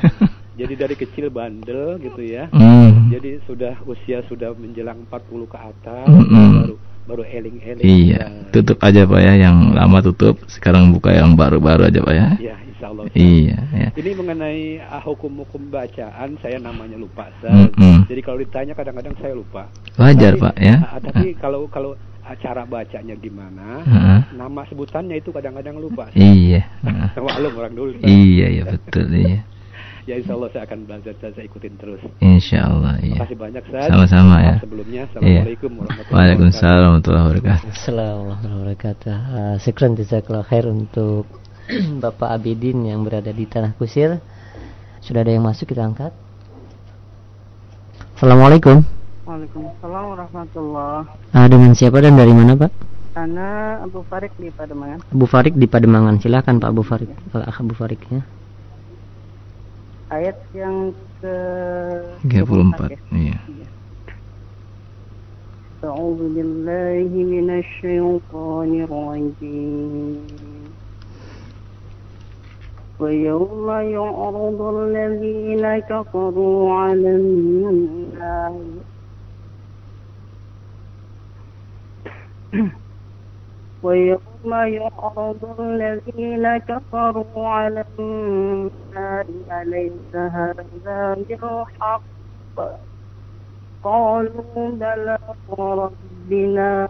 Jadi 0.61 0.75
dari 0.77 0.93
kecil 0.93 1.33
bandel 1.33 1.97
gitu 1.99 2.21
ya. 2.21 2.53
Hmm. 2.53 3.09
Jadi 3.09 3.41
sudah 3.49 3.81
usia 3.89 4.21
sudah 4.29 4.53
menjelang 4.53 5.09
40 5.09 5.49
ke 5.49 5.57
atas 5.57 6.05
Mm-mm. 6.05 6.51
baru 6.69 6.77
baru 7.11 7.23
eling-eling. 7.27 7.83
Iya, 7.83 8.23
Ustaz. 8.31 8.51
tutup 8.55 8.79
aja 8.79 9.03
Pak 9.03 9.21
ya 9.21 9.35
yang 9.35 9.57
lama 9.75 9.99
tutup, 9.99 10.39
sekarang 10.47 10.95
buka 10.95 11.11
yang 11.11 11.35
baru-baru 11.35 11.91
aja 11.91 11.99
Pak 11.99 12.15
ya. 12.15 12.29
Ya, 12.39 12.57
insya 12.63 12.87
Allah. 12.95 13.05
Iya, 13.11 13.59
ya. 13.75 13.89
Ini 13.91 14.11
mengenai 14.15 14.63
ah, 14.81 15.03
hukum-hukum 15.03 15.69
bacaan, 15.69 16.39
saya 16.39 16.63
namanya 16.63 16.95
lupa. 16.95 17.27
Ustaz. 17.35 17.51
Mm-mm. 17.51 18.07
Jadi 18.07 18.21
kalau 18.23 18.39
ditanya 18.39 18.73
kadang-kadang 18.79 19.15
saya 19.19 19.35
lupa. 19.35 19.67
Wajar, 19.99 20.39
Tapi- 20.39 20.43
Pak, 20.47 20.55
ya. 20.63 20.77
ah, 20.87 21.01
tapi 21.03 21.27
kalau 21.35 21.67
kalau 21.67 21.91
ah, 22.23 22.37
cara 22.39 22.63
bacanya 22.63 23.19
gimana, 23.19 23.83
Heeh. 23.83 24.21
nama 24.39 24.63
sebutannya 24.71 25.19
itu 25.19 25.35
kadang-kadang 25.35 25.83
lupa. 25.83 26.07
Iya. 26.15 26.63
Maklum 27.19 27.53
orang 27.59 27.75
dulu. 27.75 27.91
Iya, 28.07 28.47
iya 28.55 28.63
betul, 28.65 29.11
iya. 29.11 29.43
Ya 30.09 30.17
insya 30.17 30.33
Allah 30.33 30.49
saya 30.49 30.63
akan 30.65 30.79
belajar 30.89 31.13
dan 31.21 31.31
saya 31.37 31.45
ikutin 31.45 31.75
terus. 31.77 32.01
Insya 32.25 32.65
Allah, 32.65 32.97
Terima 32.97 33.15
iya. 33.15 33.21
kasih 33.21 33.37
banyak 33.37 33.63
Ustaz. 33.69 33.89
Sama-sama, 33.93 34.37
ya. 34.41 34.55
Sebelumnya, 34.65 35.01
Assalamualaikum 35.07 35.71
Iya. 35.71 35.81
warahmatullahi 35.81 36.17
Waalaikumsalam 36.17 36.81
warahmatullahi 36.81 37.25
wabarakatuh. 37.29 37.69
Assalamualaikum 37.69 38.25
warahmatullahi 38.25 38.57
wabarakatuh. 38.65 39.15
Uh, 39.15 39.55
Syukran 39.61 39.93
jazakallah 40.01 40.45
khair 40.49 40.65
untuk 40.67 41.25
Bapak 42.05 42.29
Abidin 42.33 42.79
yang 42.89 43.05
berada 43.05 43.31
di 43.31 43.45
Tanah 43.45 43.77
Kusir. 43.77 44.19
Sudah 45.05 45.21
ada 45.21 45.33
yang 45.33 45.45
masuk 45.45 45.69
kita 45.69 45.85
angkat. 45.85 46.13
Assalamualaikum. 48.17 48.81
Waalaikumsalam 49.29 50.05
warahmatullah. 50.17 50.97
Ah, 51.37 51.47
dengan 51.47 51.77
siapa 51.77 52.01
dan 52.01 52.17
dari 52.17 52.33
mana 52.33 52.57
Pak? 52.57 52.73
Ana 53.15 53.83
Abu 53.85 54.01
Farik 54.09 54.33
di 54.41 54.49
Pademangan. 54.49 55.03
Abu 55.13 55.27
Farik 55.29 55.55
di 55.61 55.67
Pademangan. 55.69 56.19
Silakan 56.25 56.57
Pak 56.57 56.69
Abu 56.73 56.83
Farik. 56.87 57.11
Pak 57.31 57.53
Abu 57.53 57.75
Farik 57.77 58.01
ya 58.09 58.23
Ayat 60.14 60.38
yang 60.54 60.94
ke 61.22 61.36
34. 62.30 62.98
Iya. 63.12 63.40
أعوذ 65.86 66.22
بالله 66.34 67.10
من 67.14 67.48
الشيطان 67.62 68.72
الرجيم 68.90 70.18
ويوم 73.00 73.68
يعرض 73.70 74.62
الذين 74.62 75.80
كفروا 75.80 76.74
على 76.74 77.10
النار 77.22 78.56
ويوم 83.83 84.21
يعرض 84.47 85.61
الذين 85.61 86.59
كفروا 86.59 87.25
على 87.37 87.85
النار 87.99 89.27
أليس 89.51 90.15
هذا 90.15 91.17
بالحق؟ 91.29 92.03
قالوا 93.85 94.71
بلى 94.71 95.19
وربنا. 95.49 96.89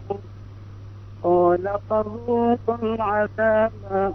قال 1.22 1.78
فذوقوا 1.91 2.76
العذاب. 2.82 4.14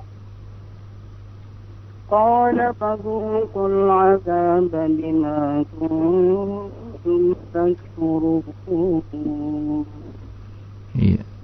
قال 2.11 2.73
فذوقوا 2.79 3.67
العذاب 3.67 4.71
بما 4.71 5.65
كنتم 5.79 7.35
تكفرون. 7.53 9.85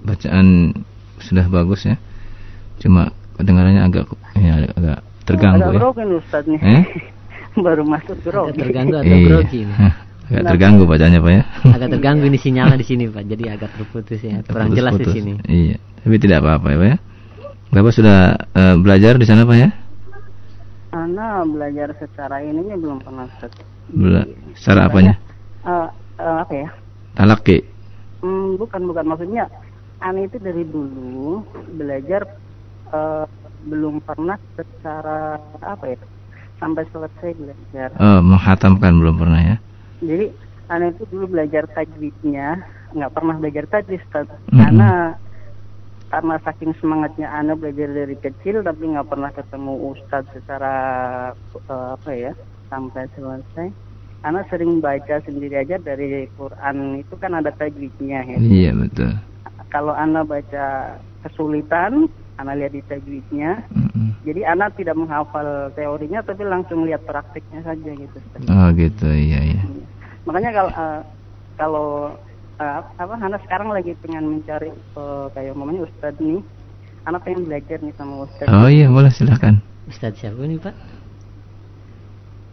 Bacaan 0.02 0.74
sudah 1.22 1.46
bagus 1.46 1.86
ya. 1.86 1.96
Cuma 2.78 3.10
kedengarannya 3.38 3.82
agak 3.82 4.06
ya, 4.36 4.66
agak, 4.74 4.98
terganggu 5.24 5.70
Agak 5.70 5.94
ya. 5.96 6.02
nih 6.04 6.16
Ustaz 6.18 6.44
nih. 6.46 6.60
Eh? 6.60 6.84
Baru 7.64 7.84
masuk 7.84 8.16
Agak 8.16 8.32
grogi. 8.32 8.58
terganggu 8.58 8.94
atau 8.96 9.06
Iya. 9.14 9.28
grogi 9.28 9.60
Agak 10.32 10.44
terganggu 10.56 10.82
bacanya 10.88 11.18
Pak 11.20 11.32
ya. 11.32 11.42
Agak 11.68 11.88
terganggu 11.92 12.24
ini 12.24 12.38
sinyalnya 12.40 12.78
di 12.80 12.86
sini 12.86 13.04
Pak. 13.06 13.24
Jadi 13.28 13.44
agak 13.48 13.70
terputus 13.76 14.20
ya. 14.20 14.40
Kurang 14.42 14.72
jelas 14.72 14.96
di 14.96 15.04
Putus-putus. 15.04 15.14
sini. 15.20 15.32
Iya, 15.44 15.76
tapi 16.00 16.16
tidak 16.16 16.38
apa-apa 16.40 16.66
ya 16.72 16.76
Pak 16.78 16.88
ya. 16.88 16.96
Bapak 17.72 17.92
sudah 17.92 18.18
eh, 18.52 18.74
belajar 18.80 19.16
di 19.16 19.26
sana 19.28 19.44
Pak 19.44 19.56
ya? 19.56 19.68
Ana 20.92 21.40
belajar 21.44 21.96
secara 21.96 22.44
ininya 22.44 22.76
belum 22.76 23.00
pernah 23.00 23.24
Ustaz. 23.24 23.52
Bela 23.88 24.22
secara 24.52 24.88
apanya? 24.88 25.16
Eh, 25.64 25.88
eh, 26.20 26.36
apa 26.40 26.52
ya? 26.52 26.68
Talaki. 27.12 27.58
Hmm, 28.20 28.54
bukan 28.56 28.80
bukan 28.86 29.04
maksudnya 29.04 29.44
Ana 30.02 30.26
itu 30.26 30.36
dari 30.42 30.66
dulu 30.66 31.46
belajar 31.78 32.26
eh, 32.90 33.26
belum 33.62 34.02
pernah 34.02 34.34
secara 34.58 35.38
apa 35.62 35.94
ya 35.94 35.98
sampai 36.58 36.84
selesai 36.90 37.30
belajar. 37.38 37.88
Oh, 37.98 38.18
menghatamkan 38.22 38.98
belum 38.98 39.16
pernah 39.18 39.40
ya? 39.42 39.56
Jadi 40.02 40.34
Ana 40.66 40.90
itu 40.90 41.06
dulu 41.10 41.38
belajar 41.38 41.66
tajwidnya 41.70 42.62
nggak 42.92 43.12
pernah 43.14 43.34
belajar 43.38 43.64
tajwid 43.70 44.02
Ustaz. 44.02 44.26
Mhm. 44.50 44.58
Karena 44.58 44.90
karena 46.12 46.36
saking 46.44 46.72
semangatnya 46.82 47.30
Ana 47.30 47.54
belajar 47.54 47.88
dari 47.88 48.16
kecil 48.18 48.60
tapi 48.66 48.82
nggak 48.90 49.08
pernah 49.08 49.30
ketemu 49.30 49.74
Ustadz 49.94 50.34
secara 50.34 50.74
eh, 51.54 51.88
apa 51.94 52.10
ya 52.10 52.32
sampai 52.66 53.06
selesai. 53.14 53.68
Ana 54.22 54.46
sering 54.46 54.78
baca 54.78 55.18
sendiri 55.26 55.66
aja 55.66 55.82
dari 55.82 56.30
Quran 56.38 57.02
itu 57.02 57.14
kan 57.18 57.34
ada 57.34 57.50
tajwidnya 57.50 58.22
ya. 58.22 58.38
Iya 58.38 58.70
betul. 58.78 59.12
Kalau 59.72 59.96
Ana 59.96 60.20
baca 60.20 61.00
kesulitan, 61.24 62.12
Ana 62.36 62.52
lihat 62.52 62.76
di 62.76 62.84
tajwidnya. 62.84 63.64
Mm-mm. 63.72 64.20
Jadi 64.20 64.44
Ana 64.44 64.68
tidak 64.68 65.00
menghafal 65.00 65.72
teorinya 65.72 66.20
tapi 66.20 66.44
langsung 66.44 66.84
lihat 66.84 67.08
praktiknya 67.08 67.64
saja 67.64 67.90
gitu. 67.96 68.16
Ustaz. 68.20 68.44
Oh 68.52 68.68
gitu, 68.76 69.08
iya 69.08 69.40
iya. 69.40 69.62
Makanya 70.28 70.50
kalau 70.52 70.72
eh, 70.76 71.00
kalau 71.56 71.88
eh, 72.60 72.72
apa 73.00 73.14
Ana 73.16 73.40
sekarang 73.48 73.72
lagi 73.72 73.96
pengen 74.04 74.38
mencari 74.38 74.68
eh, 74.76 75.26
kayak 75.32 75.56
umpamanya 75.56 75.88
Ustadz 75.88 76.20
nih. 76.20 76.44
Ana 77.08 77.16
pengen 77.18 77.48
belajar 77.48 77.80
nih 77.80 77.96
sama 77.96 78.28
Ustadz. 78.28 78.52
Oh 78.52 78.68
iya 78.68 78.92
boleh 78.92 79.08
silakan. 79.08 79.64
Ustadz 79.88 80.20
siapa 80.20 80.38
nih 80.44 80.60
Pak? 80.60 80.74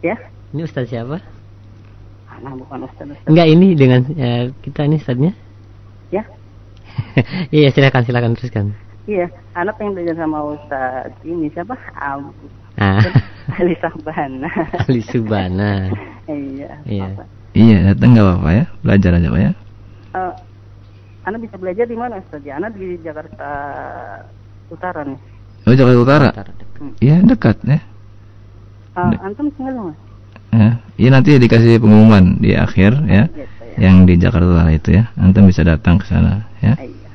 Ya? 0.00 0.16
Ini 0.56 0.64
Ustadz 0.64 0.88
siapa? 0.88 1.20
Ana 2.32 2.56
bukan 2.56 2.88
Ustadz. 2.88 3.12
Ustadz. 3.12 3.28
Enggak 3.28 3.46
ini 3.52 3.66
dengan 3.76 4.00
eh, 4.16 4.44
kita 4.64 4.88
ini 4.88 4.96
Ustadznya. 4.96 5.49
Ya? 6.90 7.22
Iya 7.56 7.68
silakan 7.74 8.02
silakan 8.06 8.32
teruskan. 8.36 8.66
Iya, 9.06 9.26
Ana 9.56 9.74
pengen 9.74 9.98
belajar 9.98 10.16
sama 10.22 10.38
Ustadz 10.44 11.18
ini 11.26 11.50
siapa? 11.50 11.74
Abu 11.96 12.30
Ah, 12.78 13.02
Ali 13.60 13.74
Sabana. 13.82 14.46
Ali 14.86 15.02
Subana. 15.02 15.90
iya. 16.30 16.70
Iya. 16.86 17.06
apa. 17.18 17.24
Iya 17.50 17.76
datang 17.90 18.14
nggak 18.14 18.26
apa-apa 18.26 18.50
ya. 18.54 18.64
Belajar 18.86 19.10
aja 19.18 19.28
Pak 19.28 19.40
ya. 19.42 19.52
Eh, 20.14 20.32
Ana 21.26 21.36
bisa 21.36 21.56
belajar 21.58 21.84
di 21.84 21.96
mana 21.98 22.22
Ustadz? 22.22 22.46
Ya, 22.46 22.56
Ana 22.56 22.70
di 22.70 22.96
Jakarta 23.02 23.50
Utara 24.70 25.02
nih. 25.02 25.18
Oh 25.66 25.74
Jakarta 25.74 25.98
Utara. 26.00 26.28
Dek- 26.30 26.96
Iya 27.02 27.16
dekat 27.26 27.56
ya. 27.66 27.80
Eh, 28.96 29.16
antum 29.26 29.50
tinggal 29.54 29.74
di 29.74 29.80
mana? 29.82 29.94
Ya, 30.50 30.70
iya 30.98 31.08
nanti 31.14 31.30
dikasih 31.38 31.78
pengumuman 31.78 32.38
di 32.42 32.54
akhir 32.54 32.92
ya. 33.06 33.26
Gitu 33.30 33.38
ya. 33.38 33.59
Yang 33.78 33.96
di 34.08 34.14
Jakarta 34.18 34.46
Utara 34.48 34.72
itu 34.72 34.90
ya. 34.96 35.04
Antum 35.14 35.46
bisa 35.46 35.62
datang 35.62 36.00
ke 36.00 36.06
sana 36.08 36.48
ya. 36.58 36.74
Eh, 36.80 36.90
Iya. 36.90 37.10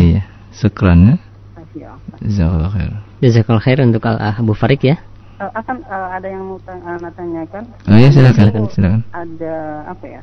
iya. 0.00 0.22
Sekran 0.50 0.98
ya. 1.06 1.14
Makasih 1.54 1.80
ya. 1.84 1.92
Jazakallah 2.26 2.70
khair. 2.74 2.92
Jazakallah 3.20 3.62
khair 3.62 3.78
untuk 3.84 4.02
Al 4.08 4.18
Abu 4.18 4.52
Farik 4.56 4.82
ya. 4.82 4.96
Eh, 5.40 5.50
akan 5.54 5.76
eh, 5.86 6.08
ada 6.18 6.28
yang 6.28 6.42
mau 6.44 6.58
tanya, 6.66 6.98
Ana 6.98 7.10
tanyakan? 7.14 7.64
Oh 7.86 7.96
iya 7.96 8.08
silakan. 8.10 8.44
Silakan. 8.50 8.64
Silakan. 8.74 9.00
ada 9.14 9.54
apa 9.86 10.04
ya 10.08 10.22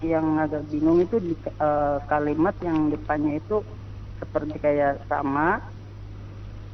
yang 0.00 0.40
agak 0.40 0.64
bingung 0.72 1.04
itu 1.04 1.20
di 1.20 1.34
eh, 1.36 1.98
kalimat 2.08 2.56
yang 2.64 2.88
depannya 2.88 3.36
itu 3.36 3.60
seperti 4.16 4.56
kayak 4.56 5.04
sama 5.08 5.60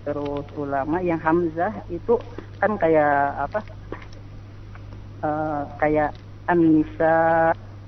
terus 0.07 0.47
ulama 0.55 1.03
yang 1.03 1.19
hamzah 1.19 1.83
itu 1.91 2.15
kan 2.63 2.79
kayak 2.79 3.51
apa 3.51 3.61
eh, 5.27 5.63
kayak 5.83 6.11
an-nisa 6.47 7.17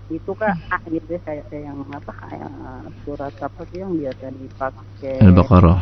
itu 0.08 0.32
kan 0.32 0.56
ah 0.68 0.80
gitu 0.86 1.04
ya 1.08 1.20
kayak 1.20 1.46
yang 1.52 1.78
apa 1.86 2.12
kayak 2.16 2.50
surat 3.02 3.34
apa 3.38 3.60
sih 3.68 3.78
yang 3.78 3.92
biasa 3.92 4.24
dipakai 4.32 5.16
Al-Baqarah. 5.20 5.80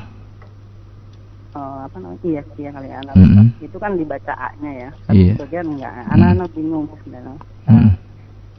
eh, 1.55 1.79
apa 1.87 1.97
namanya 1.97 2.20
iya 2.22 2.43
iya 2.55 2.70
kali 2.70 2.89
ya 2.91 2.97
anak 3.01 3.14
Mm-mm. 3.16 3.47
itu 3.62 3.77
kan 3.79 3.93
dibaca 3.95 4.33
a-nya 4.35 4.70
ya 4.77 4.91
tapi 5.07 5.16
Iya. 5.16 5.33
sebagian 5.39 5.66
enggak 5.72 5.93
anak-anak 6.11 6.49
bingung 6.53 6.87
sebenarnya 7.01 7.35
Hmm. 7.66 7.91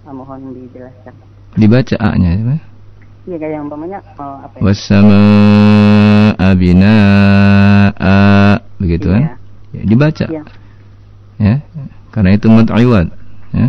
Ah, 0.03 0.11
mohon 0.11 0.51
dijelaskan. 0.51 1.15
Dibaca 1.55 1.95
A-nya 1.99 2.32
ya. 2.32 2.55
Iya 3.24 3.36
kayak 3.39 3.53
yang 3.55 3.63
umpamanya 3.68 3.99
eh, 3.99 4.38
apa 4.39 4.55
ya? 4.55 4.61
Wasama 4.63 5.20
abina 6.39 6.93
a 7.95 8.15
begitu 8.80 9.11
kan? 9.11 9.20
Iya. 9.20 9.34
Ya, 9.72 9.82
dibaca. 9.84 10.26
Iya. 10.28 10.43
Ya. 11.39 11.55
Karena 12.11 12.30
itu 12.36 12.47
mut'iwad. 12.47 13.07
Ya. 13.51 13.68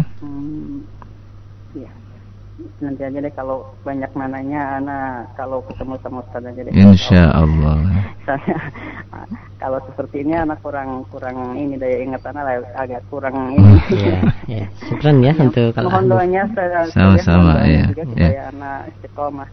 Nanti 2.79 3.03
aja 3.03 3.19
deh 3.19 3.35
kalau 3.35 3.75
banyak 3.83 4.07
mananya 4.15 4.79
anak 4.79 5.35
kalau 5.35 5.59
ketemu 5.67 5.99
sama 5.99 6.23
Ustaz 6.23 6.47
aja 6.47 6.61
deh. 6.63 6.71
Insya 6.71 7.23
Allah. 7.35 7.79
Soalnya 8.23 8.59
kalau 9.59 9.83
seperti 9.83 10.23
ini 10.23 10.39
anak 10.39 10.63
kurang 10.63 11.03
kurang 11.11 11.59
ini 11.59 11.75
daya 11.75 11.99
ingat 12.07 12.23
anak 12.31 12.43
lah, 12.47 12.55
agak 12.79 13.03
kurang 13.11 13.35
ini. 13.51 13.83
Iya, 13.91 14.19
ya. 14.63 14.65
Syukran 14.87 15.27
ya 15.27 15.35
untuk 15.35 15.75
Al 15.75 15.91
Mohon 15.91 16.07
doanya 16.07 16.43
saya 16.55 16.87
Sama-sama, 16.95 17.67
iya, 17.67 17.91
juga 17.91 18.05
iya. 18.15 18.15
supaya 18.15 18.43
anak 18.55 18.79
istiqomah. 18.95 19.49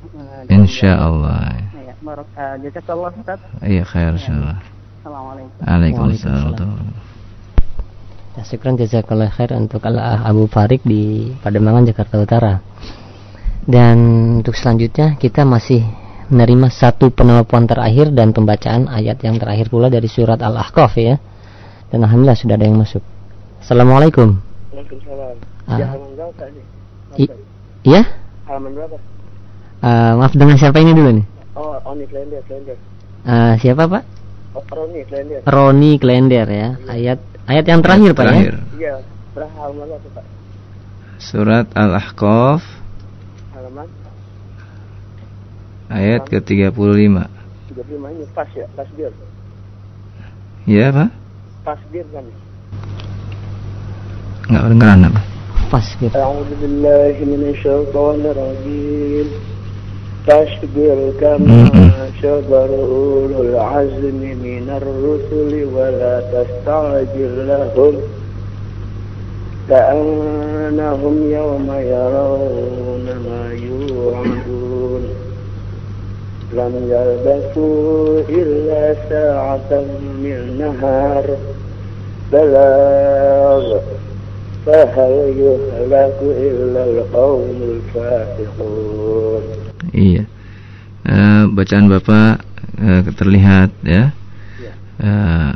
eh, 0.45 0.53
Insya 0.53 0.91
Allah. 1.01 1.41
Ya, 1.82 1.93
barok 2.05 2.30
uh, 2.38 2.55
jazakallah 2.61 3.09
Ustaz. 3.17 3.39
Iya 3.65 3.84
khair 3.89 4.13
insya 4.21 4.34
Allah. 4.38 4.57
Assalamualaikum. 5.01 5.57
Waalaikumsalam. 5.65 6.38
Waalaikumsalam. 6.53 6.93
Ya, 8.38 8.41
syukran 8.45 8.78
jazakallah 8.78 9.34
khair 9.34 9.49
untuk 9.57 9.82
Al 9.82 9.97
Abu 9.97 10.45
Farik 10.45 10.86
di 10.86 11.34
Pademangan 11.41 11.89
Jakarta 11.89 12.21
Utara. 12.21 12.53
Dan 13.66 13.97
untuk 14.41 14.53
selanjutnya 14.53 15.18
kita 15.18 15.41
masih 15.41 15.82
menerima 16.30 16.70
satu 16.70 17.09
penelpon 17.09 17.66
terakhir 17.66 18.13
dan 18.13 18.30
pembacaan 18.34 18.86
ayat 18.86 19.22
yang 19.26 19.41
terakhir 19.41 19.74
pula 19.74 19.89
dari 19.89 20.05
surat 20.05 20.38
Al-Ahqaf 20.38 20.93
ya. 20.97 21.18
Dan 21.89 22.05
alhamdulillah 22.05 22.38
sudah 22.38 22.55
ada 22.57 22.66
yang 22.66 22.78
masuk. 22.78 23.01
Assalamualaikum. 23.61 24.38
Waalaikumsalam. 24.70 25.36
Ah. 25.66 25.78
Ya, 25.82 25.86
halaman 25.89 26.11
berapa 26.13 26.43
ini? 26.49 26.61
I- 27.26 27.34
Iya? 27.86 28.01
Halaman 28.45 28.72
berapa? 28.74 28.97
Eh, 29.86 30.13
maaf 30.18 30.34
dengan 30.34 30.57
siapa 30.57 30.78
ini 30.82 30.93
dulu 30.93 31.09
nih? 31.22 31.26
Oh, 31.53 31.78
Oni 31.89 32.05
Klender, 32.09 32.41
Klender. 32.45 32.78
Eh, 33.26 33.53
siapa 33.61 33.86
Pak? 33.86 34.03
Oh, 34.53 34.61
Roni 34.66 35.01
Klender. 35.05 35.41
Roni 35.45 35.91
Klender 35.97 36.47
ya. 36.49 36.70
Ayat 36.86 37.20
ayat 37.45 37.66
yang 37.66 37.82
terakhir 37.82 38.13
Pak 38.13 38.22
Terakhir. 38.26 38.53
ya. 38.53 38.61
Iya, 38.78 38.93
berapa 39.34 39.53
halaman 39.57 39.86
berapa, 39.89 40.07
Pak? 40.13 40.26
Surat 41.18 41.66
Al-Ahqaf 41.74 42.61
Halaman 43.55 43.88
ayat 45.91 46.22
ke-35. 46.28 46.76
35 46.76 48.14
ini 48.14 48.24
pas 48.34 48.51
ya, 48.55 48.66
pas 48.76 48.88
bir. 48.97 49.12
Ya, 50.68 50.86
Pak? 50.93 51.09
Pas 51.64 51.80
bir 51.93 52.07
kan. 52.11 52.24
Enggak 54.51 54.62
kedengeran 54.66 55.07
apa? 55.09 55.20
Pas 55.70 55.86
gitu. 56.03 56.11
أعوذ 56.11 56.51
بالله 56.61 57.14
من 57.30 57.43
الشيطان 57.55 58.20
الرجيم 58.26 59.28
فاصبر 60.26 60.99
كما 61.22 61.70
Mm-mm. 61.70 61.88
صبر 62.20 62.68
أولو 62.74 63.41
العزم 63.43 64.20
من 64.45 64.66
الرسل 64.68 65.53
ولا 65.74 66.14
تستعجل 66.34 67.34
لهم 67.49 67.95
كأنهم 69.70 71.14
يوم 71.30 71.68
يرون 71.70 73.07
ما 73.26 73.43
يوعدون 73.55 75.03
لم 76.55 76.74
يلبثوا 76.91 78.20
إلا 78.26 78.82
ساعة 79.09 79.70
من 80.22 80.59
نهار 80.59 81.26
بلاغ 82.32 83.64
فهل 84.66 85.14
يهلك 85.38 86.18
إلا 86.22 86.82
القوم 86.84 87.57
الفاسقون 87.70 89.43
Iya. 89.91 90.22
Eh, 91.03 91.43
bacaan 91.51 91.91
Bapak 91.91 92.47
eh, 92.78 93.03
terlihat 93.14 93.74
ya. 93.82 94.14
Eh, 95.03 95.51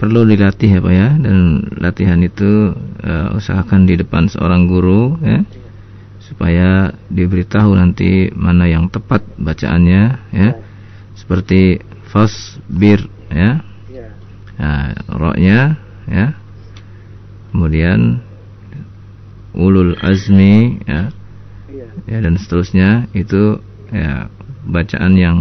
perlu 0.00 0.24
dilatih 0.24 0.70
ya 0.76 0.80
Pak 0.80 0.92
ya 0.94 1.08
dan 1.20 1.36
latihan 1.80 2.20
itu 2.20 2.72
eh, 3.04 3.28
usahakan 3.36 3.84
di 3.84 4.00
depan 4.00 4.28
seorang 4.28 4.68
guru 4.68 5.16
ya 5.20 5.40
supaya 6.29 6.93
diberitahu 7.09 7.73
nanti 7.73 8.29
mana 8.37 8.69
yang 8.69 8.85
tepat 8.87 9.25
bacaannya 9.41 10.03
ya. 10.29 10.49
Seperti 11.17 11.81
fasbir 12.07 13.09
ya. 13.33 13.65
Ya. 13.89 14.07
Nah, 14.61 14.93
roknya 15.09 15.81
ya. 16.05 16.37
Kemudian 17.49 18.21
ulul 19.57 19.97
azmi 19.99 20.77
ya 20.85 21.09
Iya. 21.69 21.85
ya 22.05 22.17
dan 22.21 22.33
seterusnya 22.37 23.09
itu 23.13 23.57
ya 23.89 24.29
bacaan 24.65 25.13
yang 25.17 25.37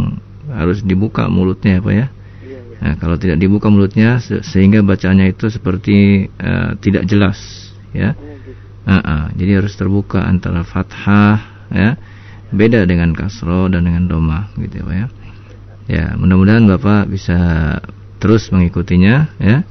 harus 0.49 0.81
dibuka 0.81 1.29
mulutnya 1.29 1.79
ya 1.79 1.85
Pak 1.85 1.93
ya. 1.93 2.07
Iya, 2.41 2.59
iya. 2.73 2.79
Nah, 2.81 2.95
kalau 2.97 3.17
tidak 3.21 3.37
dibuka 3.41 3.69
mulutnya 3.69 4.21
se- 4.21 4.41
sehingga 4.45 4.81
bacaannya 4.81 5.33
itu 5.33 5.53
seperti 5.53 6.29
eh, 6.29 6.71
tidak 6.81 7.05
jelas 7.05 7.37
ya. 7.93 8.17
Jadi 9.39 9.53
harus 9.55 9.75
terbuka 9.79 10.27
antara 10.27 10.67
fathah 10.67 11.39
ya. 11.71 11.95
Beda 12.49 12.83
dengan 12.89 13.13
kasro 13.13 13.69
dan 13.69 13.87
dengan 13.87 14.09
doma 14.09 14.51
gitu 14.57 14.81
ya 14.81 14.85
Pak 14.85 14.97
ya. 14.97 15.07
Ya, 15.89 16.05
mudah-mudahan 16.21 16.69
Bapak 16.69 17.09
bisa 17.09 17.39
terus 18.21 18.53
mengikutinya 18.53 19.31
ya 19.41 19.65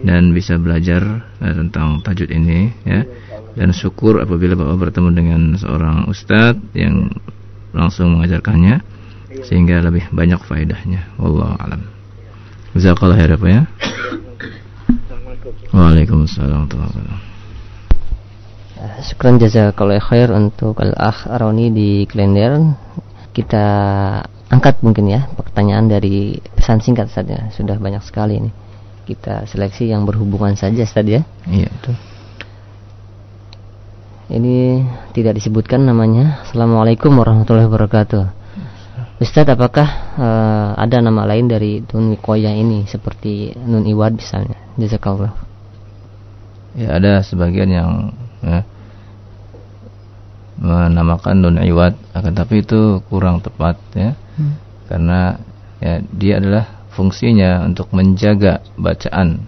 dan 0.00 0.30
bisa 0.32 0.56
belajar 0.56 1.28
eh, 1.42 1.54
tentang 1.56 2.00
tajwid 2.00 2.30
ini 2.30 2.72
ya. 2.86 3.04
Dan 3.58 3.74
syukur 3.74 4.22
apabila 4.22 4.54
Bapak 4.54 4.88
bertemu 4.88 5.08
dengan 5.12 5.40
seorang 5.58 6.06
ustadz 6.06 6.62
yang 6.78 7.10
langsung 7.74 8.16
mengajarkannya 8.16 8.80
sehingga 9.44 9.82
lebih 9.82 10.08
banyak 10.14 10.38
faedahnya. 10.46 11.10
Wallahu 11.18 11.58
alam. 11.58 11.82
Jazakallah 12.76 13.18
khair 13.18 13.34
ya. 13.34 13.62
Waalaikumsalam 15.74 16.68
warahmatullahi 16.68 16.92
wabarakatuh. 16.92 17.27
Syukran 19.02 19.42
jazakallah 19.42 19.98
khair 19.98 20.30
untuk 20.30 20.78
Al-Akh 20.78 21.26
Roni 21.26 21.74
di 21.74 21.90
Klender. 22.06 22.62
Kita 23.34 23.66
angkat 24.48 24.86
mungkin 24.86 25.10
ya 25.10 25.26
pertanyaan 25.34 25.90
dari 25.90 26.38
pesan 26.54 26.78
singkat 26.78 27.10
saja. 27.10 27.50
Sudah 27.50 27.74
banyak 27.74 28.02
sekali 28.06 28.38
ini. 28.38 28.50
Kita 29.02 29.50
seleksi 29.50 29.90
yang 29.90 30.06
berhubungan 30.06 30.54
saja 30.54 30.86
Ustaz 30.86 31.06
ya. 31.10 31.26
Iya 31.50 31.66
betul. 31.74 31.96
Ini 34.28 34.84
tidak 35.16 35.40
disebutkan 35.40 35.82
namanya. 35.82 36.44
Assalamualaikum 36.46 37.10
warahmatullahi 37.16 37.66
wabarakatuh. 37.66 38.24
Ustadz, 39.18 39.58
apakah 39.58 39.88
eh, 40.14 40.70
ada 40.78 41.02
nama 41.02 41.26
lain 41.26 41.50
dari 41.50 41.82
Nun 41.82 42.14
Wikoyah 42.14 42.54
ini 42.54 42.86
seperti 42.86 43.56
Nun 43.58 43.82
Iwad 43.88 44.14
misalnya? 44.14 44.54
Jazakallah. 44.78 45.34
Ya 46.78 46.94
ada 46.94 47.18
sebagian 47.26 47.72
yang 47.72 47.90
ya, 48.44 48.60
menamakan 50.58 51.36
nun 51.38 51.56
iwad 51.62 51.94
akan 52.12 52.32
tapi 52.34 52.66
itu 52.66 52.98
kurang 53.06 53.38
tepat 53.40 53.78
ya. 53.94 54.18
Karena 54.90 55.38
ya 55.78 56.02
dia 56.10 56.42
adalah 56.42 56.88
fungsinya 56.96 57.62
untuk 57.62 57.94
menjaga 57.94 58.64
bacaan 58.74 59.46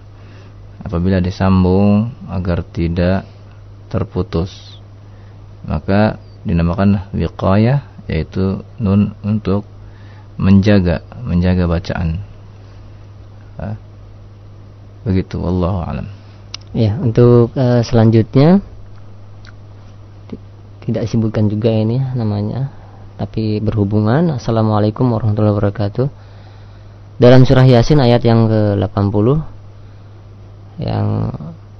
apabila 0.86 1.18
disambung 1.18 2.14
agar 2.30 2.62
tidak 2.62 3.26
terputus. 3.90 4.78
Maka 5.66 6.16
dinamakan 6.46 7.10
wiqayah 7.12 7.84
yaitu 8.06 8.62
nun 8.80 9.12
untuk 9.26 9.66
menjaga 10.40 11.04
menjaga 11.20 11.68
bacaan. 11.68 12.22
Ya. 13.60 13.76
Begitu 15.04 15.36
wallahu 15.40 15.84
alam. 15.84 16.06
Ya, 16.70 16.94
untuk 17.02 17.50
eh, 17.58 17.82
selanjutnya 17.82 18.62
tidak 20.90 21.06
disebutkan 21.06 21.46
juga 21.46 21.70
ini 21.70 22.02
namanya, 22.18 22.68
tapi 23.16 23.62
berhubungan. 23.62 24.36
Assalamualaikum 24.36 25.06
warahmatullahi 25.06 25.54
wabarakatuh. 25.54 26.06
Dalam 27.20 27.46
surah 27.46 27.64
Yasin 27.64 28.00
ayat 28.02 28.24
yang 28.26 28.48
ke-80 28.48 29.26
yang 30.80 31.06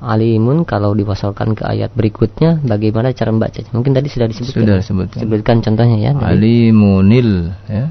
alimun 0.01 0.69
kalau 0.69 0.93
diwasalkan 0.93 1.57
ke 1.57 1.65
ayat 1.65 1.93
berikutnya 1.93 2.61
bagaimana 2.63 3.13
cara 3.13 3.33
membacanya? 3.33 3.73
Mungkin 3.73 3.93
tadi 3.97 4.09
sudah 4.13 4.29
disebutkan. 4.29 4.61
Sudah 4.63 4.77
ya? 4.77 4.81
disebutkan. 4.85 5.19
Sebutkan 5.25 5.57
contohnya 5.65 5.97
ya. 5.99 6.11
tadi. 6.17 6.29
alimunil 6.37 7.31
ya 7.69 7.85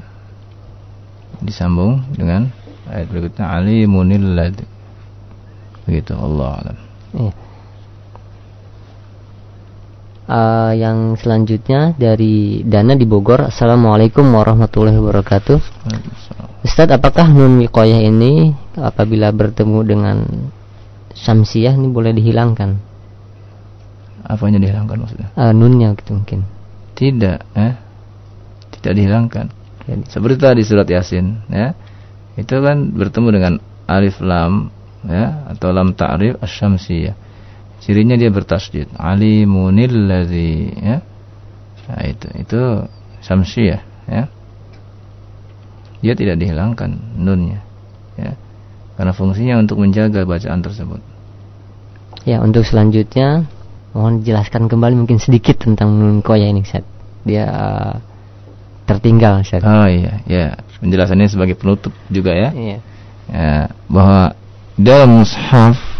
disambung 1.40 2.04
dengan 2.14 2.52
ayat 2.86 3.08
berikutnya 3.08 3.44
alimunil 3.48 4.36
lad 4.36 4.56
begitu 5.88 6.12
Allah 6.12 6.50
alam 6.60 6.76
Iya. 7.10 7.32
Eh, 10.30 10.72
yang 10.78 11.18
selanjutnya 11.18 11.98
dari 11.98 12.62
Dana 12.62 12.94
di 12.94 13.02
Bogor. 13.02 13.50
Assalamualaikum 13.50 14.22
warahmatullahi 14.30 14.94
wabarakatuh. 14.94 15.58
Ustadz, 16.62 16.94
apakah 16.94 17.26
nun 17.34 17.58
wiqayah 17.58 17.98
ini 17.98 18.54
apabila 18.78 19.34
bertemu 19.34 19.78
dengan 19.82 20.18
samsiah 21.18 21.74
ini 21.74 21.90
boleh 21.90 22.14
dihilangkan? 22.14 22.78
apanya 24.30 24.62
dihilangkan 24.62 24.96
maksudnya 25.02 25.28
Eh, 25.34 25.50
nunnya 25.50 25.90
gitu 25.98 26.14
mungkin. 26.14 26.46
tidak 26.94 27.42
eh 27.58 27.74
tidak 28.78 28.92
dihilangkan 28.94 29.50
Jadi, 29.88 30.02
seperti 30.06 30.36
tadi 30.38 30.62
surat 30.62 30.86
yasin 30.86 31.42
ya 31.50 31.74
itu 32.38 32.54
kan 32.62 32.94
bertemu 32.94 33.28
dengan 33.34 33.52
alif 33.90 34.22
lam 34.22 34.70
ya 35.02 35.50
atau 35.50 35.74
lam 35.74 35.96
ta'rif 35.98 36.38
asyamsiyah 36.38 37.16
cirinya 37.80 38.16
dia 38.16 38.28
bertasydid. 38.28 38.92
Alimunil 38.96 40.06
ladzi 40.06 40.70
ya. 40.76 40.96
Nah, 41.90 42.02
itu 42.06 42.26
itu 42.38 42.60
samsiyah 43.24 43.82
ya. 44.06 44.24
Dia 46.00 46.14
tidak 46.16 46.40
dihilangkan 46.40 47.18
nunnya 47.18 47.60
ya. 48.16 48.32
Karena 48.96 49.12
fungsinya 49.16 49.60
untuk 49.60 49.80
menjaga 49.80 50.24
bacaan 50.28 50.60
tersebut. 50.60 51.00
Ya 52.28 52.44
untuk 52.44 52.68
selanjutnya 52.68 53.48
mohon 53.96 54.20
dijelaskan 54.20 54.68
kembali 54.68 54.94
mungkin 54.94 55.16
sedikit 55.16 55.64
tentang 55.64 55.96
nun 55.96 56.20
wiqayah 56.20 56.52
ini 56.52 56.60
Ustadz. 56.62 56.88
Dia 57.24 57.44
eh, 57.48 57.94
tertinggal 58.84 59.40
Ustadz. 59.40 59.64
oh 59.64 59.88
iya 59.88 60.20
ya. 60.28 60.46
Penjelasannya 60.80 61.28
sebagai 61.28 61.56
penutup 61.60 61.92
juga 62.08 62.32
ya. 62.32 62.50
Iya. 62.56 62.78
ya, 63.28 63.52
bahwa 63.88 64.32
dalam 64.80 65.20
mushaf 65.20 65.99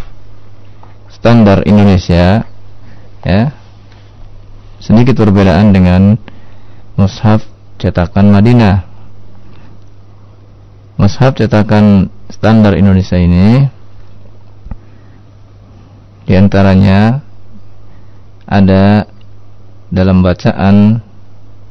standar 1.21 1.61
Indonesia 1.69 2.49
ya 3.21 3.53
sedikit 4.81 5.21
perbedaan 5.21 5.69
dengan 5.69 6.17
mushaf 6.97 7.45
cetakan 7.77 8.33
Madinah. 8.33 8.81
Mushaf 10.97 11.37
cetakan 11.37 12.09
standar 12.33 12.73
Indonesia 12.73 13.21
ini 13.21 13.69
di 16.25 16.33
antaranya 16.33 17.21
ada 18.49 19.05
dalam 19.93 20.25
bacaan 20.25 21.05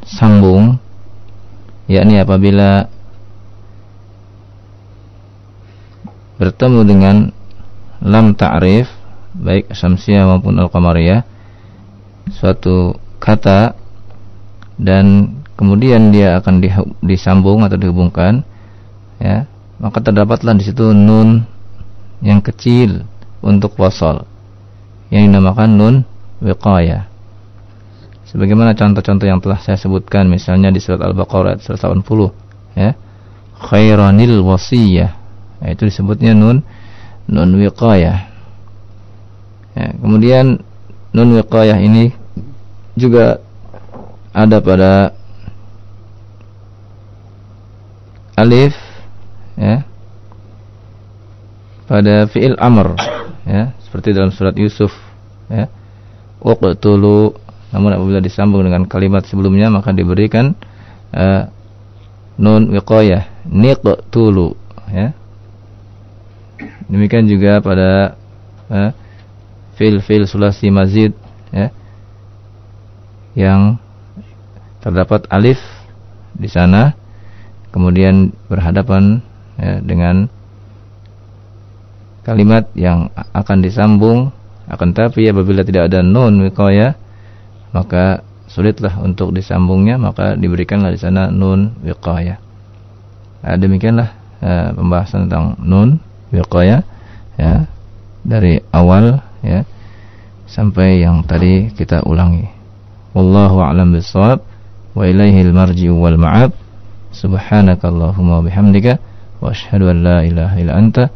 sambung 0.07 0.79
yakni 1.91 2.23
apabila 2.23 2.87
bertemu 6.39 6.81
dengan 6.87 7.17
lam 7.99 8.39
ta'rif 8.39 9.00
baik 9.35 9.71
syamsiah 9.71 10.27
maupun 10.27 10.59
al-qamariyah 10.59 11.23
suatu 12.31 12.99
kata 13.23 13.75
dan 14.81 15.37
kemudian 15.61 16.09
dia 16.09 16.41
akan 16.41 16.65
disambung 17.05 17.67
atau 17.67 17.77
dihubungkan 17.77 18.47
ya. 19.21 19.45
Maka 19.81 20.01
terdapatlah 20.05 20.57
di 20.57 20.65
situ 20.65 20.93
nun 20.93 21.45
yang 22.21 22.45
kecil 22.45 23.09
untuk 23.41 23.77
wasal 23.81 24.29
yang 25.09 25.29
dinamakan 25.29 25.71
nun 25.77 25.95
wiqayah. 26.45 27.09
Sebagaimana 28.29 28.79
contoh-contoh 28.79 29.27
yang 29.27 29.43
telah 29.43 29.59
saya 29.59 29.75
sebutkan 29.75 30.31
misalnya 30.31 30.71
di 30.71 30.79
surat 30.79 31.03
Al-Baqarah 31.03 31.59
ayat 31.59 31.67
180 31.67 32.79
ya. 32.79 32.95
Khairanil 33.61 34.41
wasiyah 34.41 35.13
itu 35.69 35.83
disebutnya 35.85 36.33
nun 36.33 36.65
nun 37.29 37.51
wiqayah 37.61 38.30
ya, 39.75 39.95
kemudian 39.99 40.63
nun 41.11 41.31
wiqayah 41.39 41.79
ini 41.83 42.15
juga 42.95 43.43
ada 44.31 44.63
pada 44.63 44.93
alif 48.39 48.73
ya 49.59 49.83
pada 51.91 52.31
fiil 52.31 52.55
amr 52.57 52.95
ya 53.43 53.75
seperti 53.83 54.15
dalam 54.15 54.31
surat 54.31 54.55
Yusuf 54.55 54.95
ya. 55.51 55.67
Waqtulu 56.41 57.35
namun 57.75 57.91
apabila 57.93 58.23
disambung 58.23 58.63
dengan 58.63 58.87
kalimat 58.87 59.27
sebelumnya 59.27 59.69
maka 59.69 59.91
diberikan 59.91 60.55
uh, 61.11 61.51
nun 62.39 62.71
wiqayah 62.71 63.27
niqtulu 63.51 64.55
ya. 64.95 65.11
Demikian 66.87 67.27
juga 67.27 67.59
pada 67.59 68.15
uh, 68.71 68.91
fil 69.81 70.05
fil 70.05 70.29
sulasi 70.29 70.69
mazid 70.69 71.17
ya 71.49 71.73
yang 73.33 73.81
terdapat 74.85 75.25
alif 75.33 75.57
di 76.37 76.53
sana 76.53 76.93
kemudian 77.73 78.37
berhadapan 78.53 79.25
ya, 79.57 79.81
dengan 79.81 80.29
kalimat 82.21 82.69
yang 82.77 83.09
akan 83.33 83.59
disambung 83.65 84.29
akan 84.69 84.93
tapi 84.93 85.33
apabila 85.33 85.65
tidak 85.65 85.89
ada 85.89 86.05
nun 86.05 86.45
wiqaya 86.45 86.95
maka 87.73 88.21
sulitlah 88.51 88.99
untuk 89.01 89.31
disambungnya 89.31 89.97
maka 89.97 90.35
diberikanlah 90.35 90.91
di 90.91 90.99
sana 90.99 91.31
nun 91.31 91.79
wiqaya. 91.87 92.43
Nah, 93.41 93.57
demikianlah 93.57 94.09
ya, 94.43 94.75
pembahasan 94.75 95.31
tentang 95.31 95.57
nun 95.63 96.03
wiqaya 96.35 96.83
ya 97.39 97.65
dari 98.27 98.61
awal 98.75 99.23
ya. 99.45 99.67
Sampai 100.51 101.03
yang 101.03 101.23
tadi 101.23 101.71
kita 101.71 102.03
ulangi. 102.07 102.49
Wallahu 103.15 103.63
a'lam 103.63 103.95
bissawab. 103.95 104.43
Wa 104.97 105.07
ilaihil 105.07 105.55
marji'u 105.55 105.95
wal 105.95 106.19
ma'ab. 106.19 106.51
Subhanakallahumma 107.15 108.43
bihamdika. 108.43 108.99
Wa 109.39 109.55
asyhadu 109.55 109.91
an 109.91 109.97
la 110.03 110.19
ilaha 110.27 110.55
illa 110.59 110.75
anta. 110.75 111.11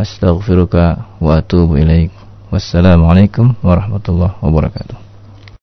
Astaghfiruka 0.00 1.20
wa 1.20 1.38
atubu 1.38 1.76
ilaik 1.76 2.10
wassalamu 2.50 3.06
alaikum 3.06 3.54
warahmatullahi 3.62 4.34
wabarakatuh 4.42 5.09